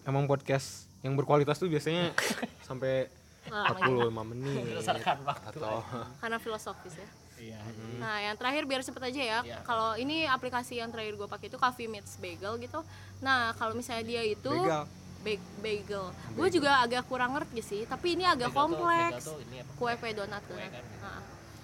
emang 0.03 0.24
podcast 0.24 0.86
yang 1.01 1.18
berkualitas 1.18 1.57
tuh 1.57 1.68
biasanya 1.68 2.14
sampai 2.68 3.09
Nah, 3.43 3.76
45 3.76 4.07
menit 4.26 4.55
Berdasarkan 4.72 5.18
waktu. 5.26 5.47
atau 5.51 5.84
karena 6.16 6.38
filosofis 6.39 6.95
ya 6.95 7.09
Iya. 7.43 7.59
Nah, 7.95 8.17
yang 8.21 8.35
terakhir 8.35 8.63
biar 8.63 8.81
cepet 8.81 9.03
aja 9.05 9.21
ya. 9.21 9.39
Iya. 9.41 9.57
Kalau 9.61 9.95
ini 9.95 10.23
aplikasi 10.25 10.75
yang 10.75 10.89
terakhir 10.89 11.13
gue 11.13 11.25
pakai 11.25 11.47
itu 11.47 11.57
Coffee 11.57 11.87
Meets 11.87 12.15
Bagel 12.17 12.55
gitu. 12.57 12.79
Nah, 13.19 13.51
kalau 13.53 13.73
misalnya 13.73 14.03
dia 14.03 14.21
itu 14.21 14.47
begal. 14.49 14.87
bag- 15.21 15.51
bagel. 15.59 16.05
Gue 16.33 16.47
juga 16.49 16.79
agak 16.79 17.03
kurang 17.05 17.31
ngerti 17.33 17.59
sih, 17.59 17.81
tapi 17.83 18.15
ini 18.15 18.23
agak 18.23 18.47
Bagel 18.47 18.53
tuh- 18.53 18.59
kompleks. 18.77 19.13
bagel 19.13 19.27
tuh 19.29 19.37
ini 19.41 19.55
apa? 19.59 19.71
Kue 19.73 19.93
kue 19.93 20.11
donat 20.13 20.43
tuh. 20.43 20.55
Kue 20.55 20.67
kan. 20.67 20.83
Nah. 20.99 21.21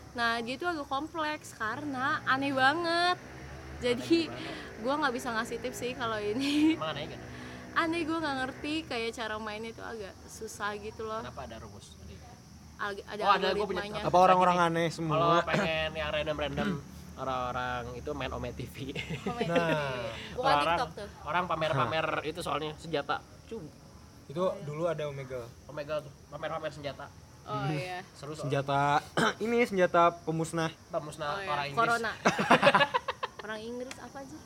Nah, 0.09 0.31
dia 0.39 0.53
itu 0.53 0.65
agak 0.65 0.87
kompleks 0.87 1.47
karena 1.53 2.05
aneh 2.25 2.51
banget. 2.51 3.17
Jadi 3.79 4.27
gue 4.77 4.93
nggak 4.93 5.13
bisa 5.13 5.31
ngasih 5.31 5.57
tips 5.57 5.77
sih 5.77 5.91
kalau 5.93 6.17
ini. 6.17 6.75
Emang 6.75 6.91
aneh 6.91 7.05
kan? 7.09 7.19
Aneh 7.77 8.01
gue 8.01 8.17
nggak 8.17 8.35
ngerti 8.37 8.73
kayak 8.85 9.11
cara 9.13 9.35
mainnya 9.37 9.69
itu 9.69 9.79
agak 9.79 10.11
susah 10.25 10.75
gitu 10.75 11.03
loh. 11.03 11.21
Kenapa 11.21 11.43
ada 11.43 11.57
rumus? 11.59 11.95
Ada 12.79 13.21
Oh, 13.21 13.31
ada, 13.35 13.47
gua 13.51 13.67
punya. 13.67 13.83
Apa 13.99 14.17
orang-orang 14.17 14.57
aneh 14.61 14.87
Kalau 14.87 14.95
semua? 15.11 15.43
pengen 15.43 15.91
yang 15.91 16.09
random-random 16.09 16.69
orang-orang 17.15 17.83
itu 17.93 18.09
main 18.13 18.31
Ome 18.31 18.49
TV. 18.53 18.95
Nah. 19.43 20.07
Bukan 20.31 20.53
orang, 20.55 20.77
TikTok 20.79 20.89
tuh. 20.95 21.07
Orang 21.23 21.43
pamer-pamer 21.45 22.07
itu 22.23 22.39
soalnya 22.39 22.71
senjata. 22.77 23.19
Cum, 23.45 23.67
Itu 24.25 24.43
dulu 24.63 24.87
ada 24.87 25.03
Omega. 25.05 25.43
Omega 25.67 25.99
tuh 25.99 26.13
pamer-pamer 26.29 26.71
senjata. 26.71 27.11
Oh 27.43 27.65
iya. 27.67 27.99
Seru. 28.13 28.31
Senjata 28.33 29.03
ini 29.43 29.65
senjata 29.65 30.15
pemusnah. 30.23 30.71
Pemusnah 30.87 31.27
Oh, 31.27 31.37
iya. 31.37 31.49
orang 31.49 31.65
Inggris. 31.67 31.79
Corona. 31.83 32.11
orang 33.43 33.59
Inggris 33.59 33.95
apa 33.99 34.17
aja? 34.21 34.37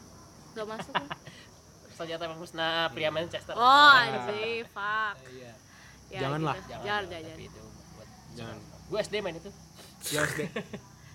Gak 0.54 0.66
masuk. 0.66 0.94
nih. 0.96 1.10
Senjata 2.00 2.24
pemusnah 2.26 2.90
pria 2.90 3.10
Manchester. 3.12 3.54
Oh 3.54 3.92
anjir, 3.94 4.66
fuck. 4.66 5.14
Iya. 5.30 5.52
Ya, 6.10 6.20
Janganlah. 6.26 6.56
gitu. 6.56 6.68
Jangan, 6.72 6.84
Jangan, 6.84 7.04
tapi 7.06 7.46
jangan. 7.46 7.73
Jangan. 8.34 8.58
Gue 8.86 9.00
SD 9.00 9.16
main 9.20 9.36
itu. 9.36 9.50
Ya 10.10 10.22
SD. 10.24 10.42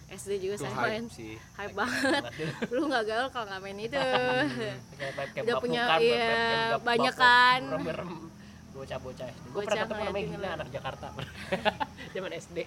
SD 0.08 0.32
juga 0.40 0.54
Itu 0.54 0.64
saya 0.64 0.72
hype 0.72 0.88
main. 0.88 1.04
sih. 1.08 1.34
Hype 1.54 1.74
banget. 1.74 2.22
Lu 2.70 2.88
gak 2.88 3.04
gaul 3.04 3.28
kalau 3.28 3.46
gak 3.46 3.60
main 3.60 3.76
itu. 3.76 3.92
Udah 5.44 5.56
punya, 5.60 5.82
iya, 5.98 6.80
banyak 6.80 7.14
kan. 7.14 7.60
Bocah-bocah 8.70 9.26
SD. 9.26 9.46
Gue 9.46 9.52
Bocah 9.54 9.68
pernah 9.68 9.84
ketemu 9.84 10.02
namanya 10.06 10.26
Gina 10.26 10.48
anak 10.54 10.68
Jakarta. 10.70 11.06
Zaman 12.14 12.32
SD. 12.32 12.58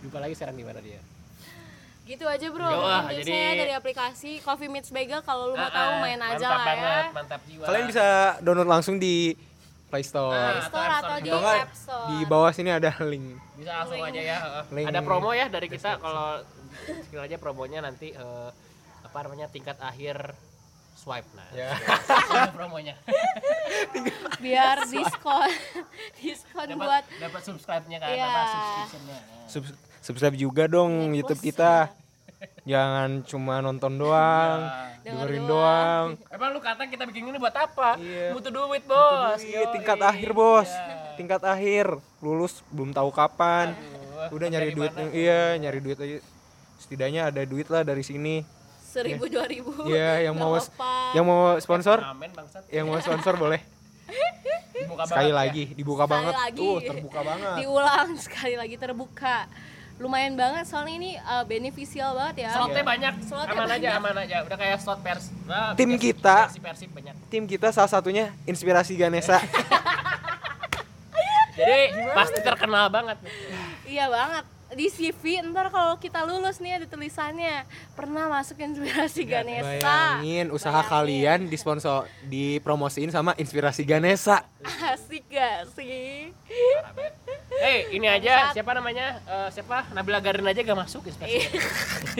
Lupa 0.00 0.18
lagi 0.18 0.34
sekarang 0.34 0.56
di 0.56 0.64
mana 0.64 0.80
dia. 0.80 1.00
Gitu 2.02 2.24
aja 2.24 2.46
bro. 2.48 2.64
Yo, 2.64 2.80
ah, 2.80 3.04
Mungkin 3.04 3.18
jadi- 3.20 3.30
saya 3.30 3.52
dari 3.60 3.72
aplikasi 3.72 4.30
Coffee 4.40 4.66
Meets 4.66 4.90
Bagel 4.90 5.20
kalau 5.20 5.52
lu 5.52 5.54
mau 5.54 5.62
Ah, 5.62 5.70
tahu 5.70 5.90
ah, 5.92 6.00
main 6.00 6.18
aja 6.18 6.32
mantap 6.32 6.50
lah 6.50 6.64
banget, 6.64 6.88
ya. 7.04 7.12
Mantap 7.12 7.40
jiwa. 7.44 7.64
Kalian 7.66 7.84
bisa 7.86 8.06
download 8.40 8.66
langsung 8.66 8.96
di 8.96 9.36
Play 9.90 10.02
Store. 10.02 10.30
Ah, 10.32 10.50
Play 10.52 10.62
Store 10.64 10.92
atau 10.94 11.16
di 11.18 11.28
Atau 11.28 11.42
App 11.44 11.72
Store. 11.74 12.06
di 12.08 12.18
bawah 12.24 12.50
sini 12.50 12.70
ada 12.70 12.90
link. 13.02 13.26
bisa 13.54 13.72
langsung 13.76 14.00
aja 14.00 14.20
ya. 14.22 14.38
Link 14.70 14.86
Ada 14.86 15.00
promo 15.02 15.30
ya 15.30 15.46
dari 15.46 15.66
kita 15.66 15.98
kalau 15.98 16.40
skill 16.80 17.20
aja 17.20 17.36
promonya 17.36 17.82
nanti 17.82 18.10
eh, 18.10 18.50
apa 19.02 19.18
namanya 19.20 19.50
tingkat 19.50 19.74
akhir 19.76 20.32
swipe 20.94 21.26
nah. 21.34 21.48
Ya. 21.50 21.74
Promonya. 22.56 22.94
Biar 24.38 24.84
diskon. 24.86 25.50
diskon 26.18 26.68
buat 26.76 27.02
Dapat 27.02 27.20
dapat 27.20 27.40
subscribe-nya 27.42 27.98
kan, 27.98 28.08
Iya. 28.10 28.26
apa 28.26 28.42
subscription-nya. 28.46 29.18
Nah. 29.18 29.48
Sub- 29.48 29.76
subscribe 30.00 30.36
juga 30.36 30.64
dong 30.64 31.10
Plus 31.10 31.16
YouTube 31.18 31.40
kita. 31.42 31.90
Jangan 32.62 33.24
cuma 33.24 33.58
nonton 33.58 33.96
doang, 33.96 34.60
Ya. 35.00 35.10
dengerin 35.10 35.42
Denger 35.42 35.48
doang. 35.48 36.06
Emang 36.34 36.50
lu 36.50 36.60
kata 36.60 36.84
kita 36.84 37.04
bikin 37.04 37.24
ini 37.26 37.36
buat 37.36 37.52
apa? 37.52 37.96
Iya. 37.96 38.32
Butuh 38.32 38.50
duit, 38.50 38.84
Bos. 38.84 39.40
Iya, 39.40 39.64
Yoi. 39.64 39.72
tingkat 39.72 39.98
akhir, 39.98 40.30
Bos. 40.30 40.68
Iya. 40.68 41.16
Tingkat 41.16 41.42
akhir. 41.42 41.86
Lulus 42.20 42.60
belum 42.68 42.92
tahu 42.92 43.08
kapan. 43.10 43.72
Aduh, 43.72 44.36
Udah 44.36 44.46
nyari 44.46 44.70
duit. 44.70 44.92
mana? 44.92 45.08
Iya, 45.10 45.56
nyari 45.56 45.80
duit 45.80 45.96
aja. 45.96 46.20
Setidaknya 46.76 47.28
ada 47.28 47.42
duit 47.42 47.66
lah 47.66 47.80
dari 47.80 48.00
sini. 48.00 48.44
seribu 48.82 49.24
dua 49.24 49.46
ribu. 49.46 49.70
Iya, 49.86 50.26
yang 50.26 50.34
mau 50.34 50.58
yang 51.14 51.22
mau 51.22 51.54
sponsor, 51.56 52.02
bangsat. 52.02 52.66
yang 52.68 52.90
mau 52.90 52.98
sponsor 52.98 53.38
boleh. 53.38 53.62
Dibuka 54.70 55.06
Sekali 55.06 55.30
banget 55.30 55.30
ya. 55.30 55.38
lagi, 55.38 55.64
dibuka 55.72 56.02
Sekali 56.02 56.14
banget. 56.16 56.34
lagi. 56.34 56.58
Tuh, 56.58 56.78
terbuka 56.82 57.20
banget. 57.22 57.54
Diulang 57.56 58.08
sekali 58.18 58.54
lagi 58.58 58.74
terbuka. 58.74 59.36
Lumayan 60.00 60.32
banget 60.32 60.64
soalnya 60.64 60.96
ini 60.96 61.10
uh, 61.20 61.44
beneficial 61.44 62.16
banget 62.16 62.48
ya. 62.48 62.56
Slotnya 62.56 62.80
banyak, 62.80 63.20
Slotnya 63.20 63.52
aman 63.52 63.68
aja, 63.68 63.76
banyak. 63.76 63.92
aman 64.00 64.16
aja. 64.24 64.36
Udah 64.48 64.56
kayak 64.56 64.80
slot 64.80 65.04
pers. 65.04 65.28
Nah, 65.44 65.76
Tim 65.76 65.92
versi- 65.92 66.08
kita. 66.08 66.48
versi-versi 66.48 66.88
banyak. 66.88 67.14
Tim 67.28 67.44
kita 67.44 67.68
salah 67.68 67.86
satunya 67.86 68.32
inspirasi 68.48 68.96
Ganesha. 68.96 69.36
Jadi 71.60 71.80
pasti 72.16 72.40
terkenal 72.40 72.88
banget. 72.88 73.20
Iya 73.84 74.08
banget. 74.08 74.48
Di 74.70 74.86
CV 74.86 75.42
ntar 75.50 75.66
kalau 75.68 75.98
kita 75.98 76.22
lulus 76.22 76.62
nih 76.62 76.78
ada 76.78 76.86
tulisannya 76.86 77.66
pernah 77.92 78.30
masuk 78.30 78.54
inspirasi 78.54 79.26
Ganesha. 79.26 80.22
Bayangin 80.22 80.54
usaha 80.54 80.78
kalian 80.80 81.50
disponsor 81.50 82.06
dipromosiin 82.22 83.10
sama 83.10 83.34
inspirasi 83.34 83.82
Ganesha. 83.82 84.46
Asik 84.62 85.26
gak 85.26 85.74
sih? 85.74 86.30
Eh, 87.60 87.78
ini 87.90 88.06
aja 88.06 88.54
siapa 88.54 88.70
namanya? 88.70 89.18
Eh, 89.20 89.48
siapa? 89.50 89.90
Nabila 89.90 90.22
Garin 90.22 90.46
aja 90.46 90.62
gak 90.62 90.78
masuk 90.78 91.02
inspirasi. 91.02 91.50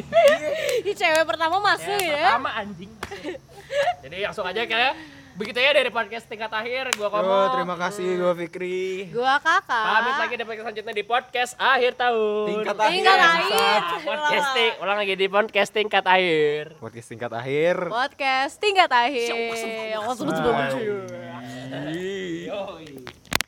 Ini 0.82 0.92
cewek 0.92 1.24
pertama 1.24 1.62
masuk 1.62 1.86
Ya, 2.02 2.18
ya. 2.18 2.24
pertama 2.34 2.50
anjing. 2.58 2.90
Jadi 4.02 4.16
langsung 4.26 4.42
aja 4.42 4.62
kayak 4.66 4.92
begitu 5.40 5.56
ya 5.56 5.72
dari 5.72 5.88
podcast 5.88 6.28
tingkat 6.28 6.52
akhir 6.52 6.92
gua 7.00 7.08
Yo, 7.08 7.16
Komo. 7.16 7.38
terima 7.56 7.76
kasih 7.80 8.08
gua 8.20 8.36
Fikri. 8.36 9.08
Gua 9.08 9.40
kakak. 9.40 9.84
Pamit 9.88 10.16
lagi 10.20 10.34
di 10.36 10.44
podcast 10.44 10.60
selanjutnya 10.68 10.92
di 10.92 11.04
podcast 11.08 11.52
akhir 11.56 11.92
tahun. 11.96 12.46
Tingkat 12.52 12.76
Tingkat 12.76 13.16
akhir. 13.16 13.48
akhir. 13.56 13.80
Podcasting, 14.04 14.72
ulang 14.84 14.98
lagi 15.00 15.14
di 15.16 15.26
podcast 15.32 15.70
tingkat 15.72 16.04
akhir. 16.04 16.62
Podcast 16.76 17.08
tingkat 17.08 17.32
akhir. 17.32 17.74
Podcast 17.88 18.54
tingkat 18.60 18.90
akhir. 18.92 19.32
Bye. 21.72 22.44
Yoi. 22.44 23.09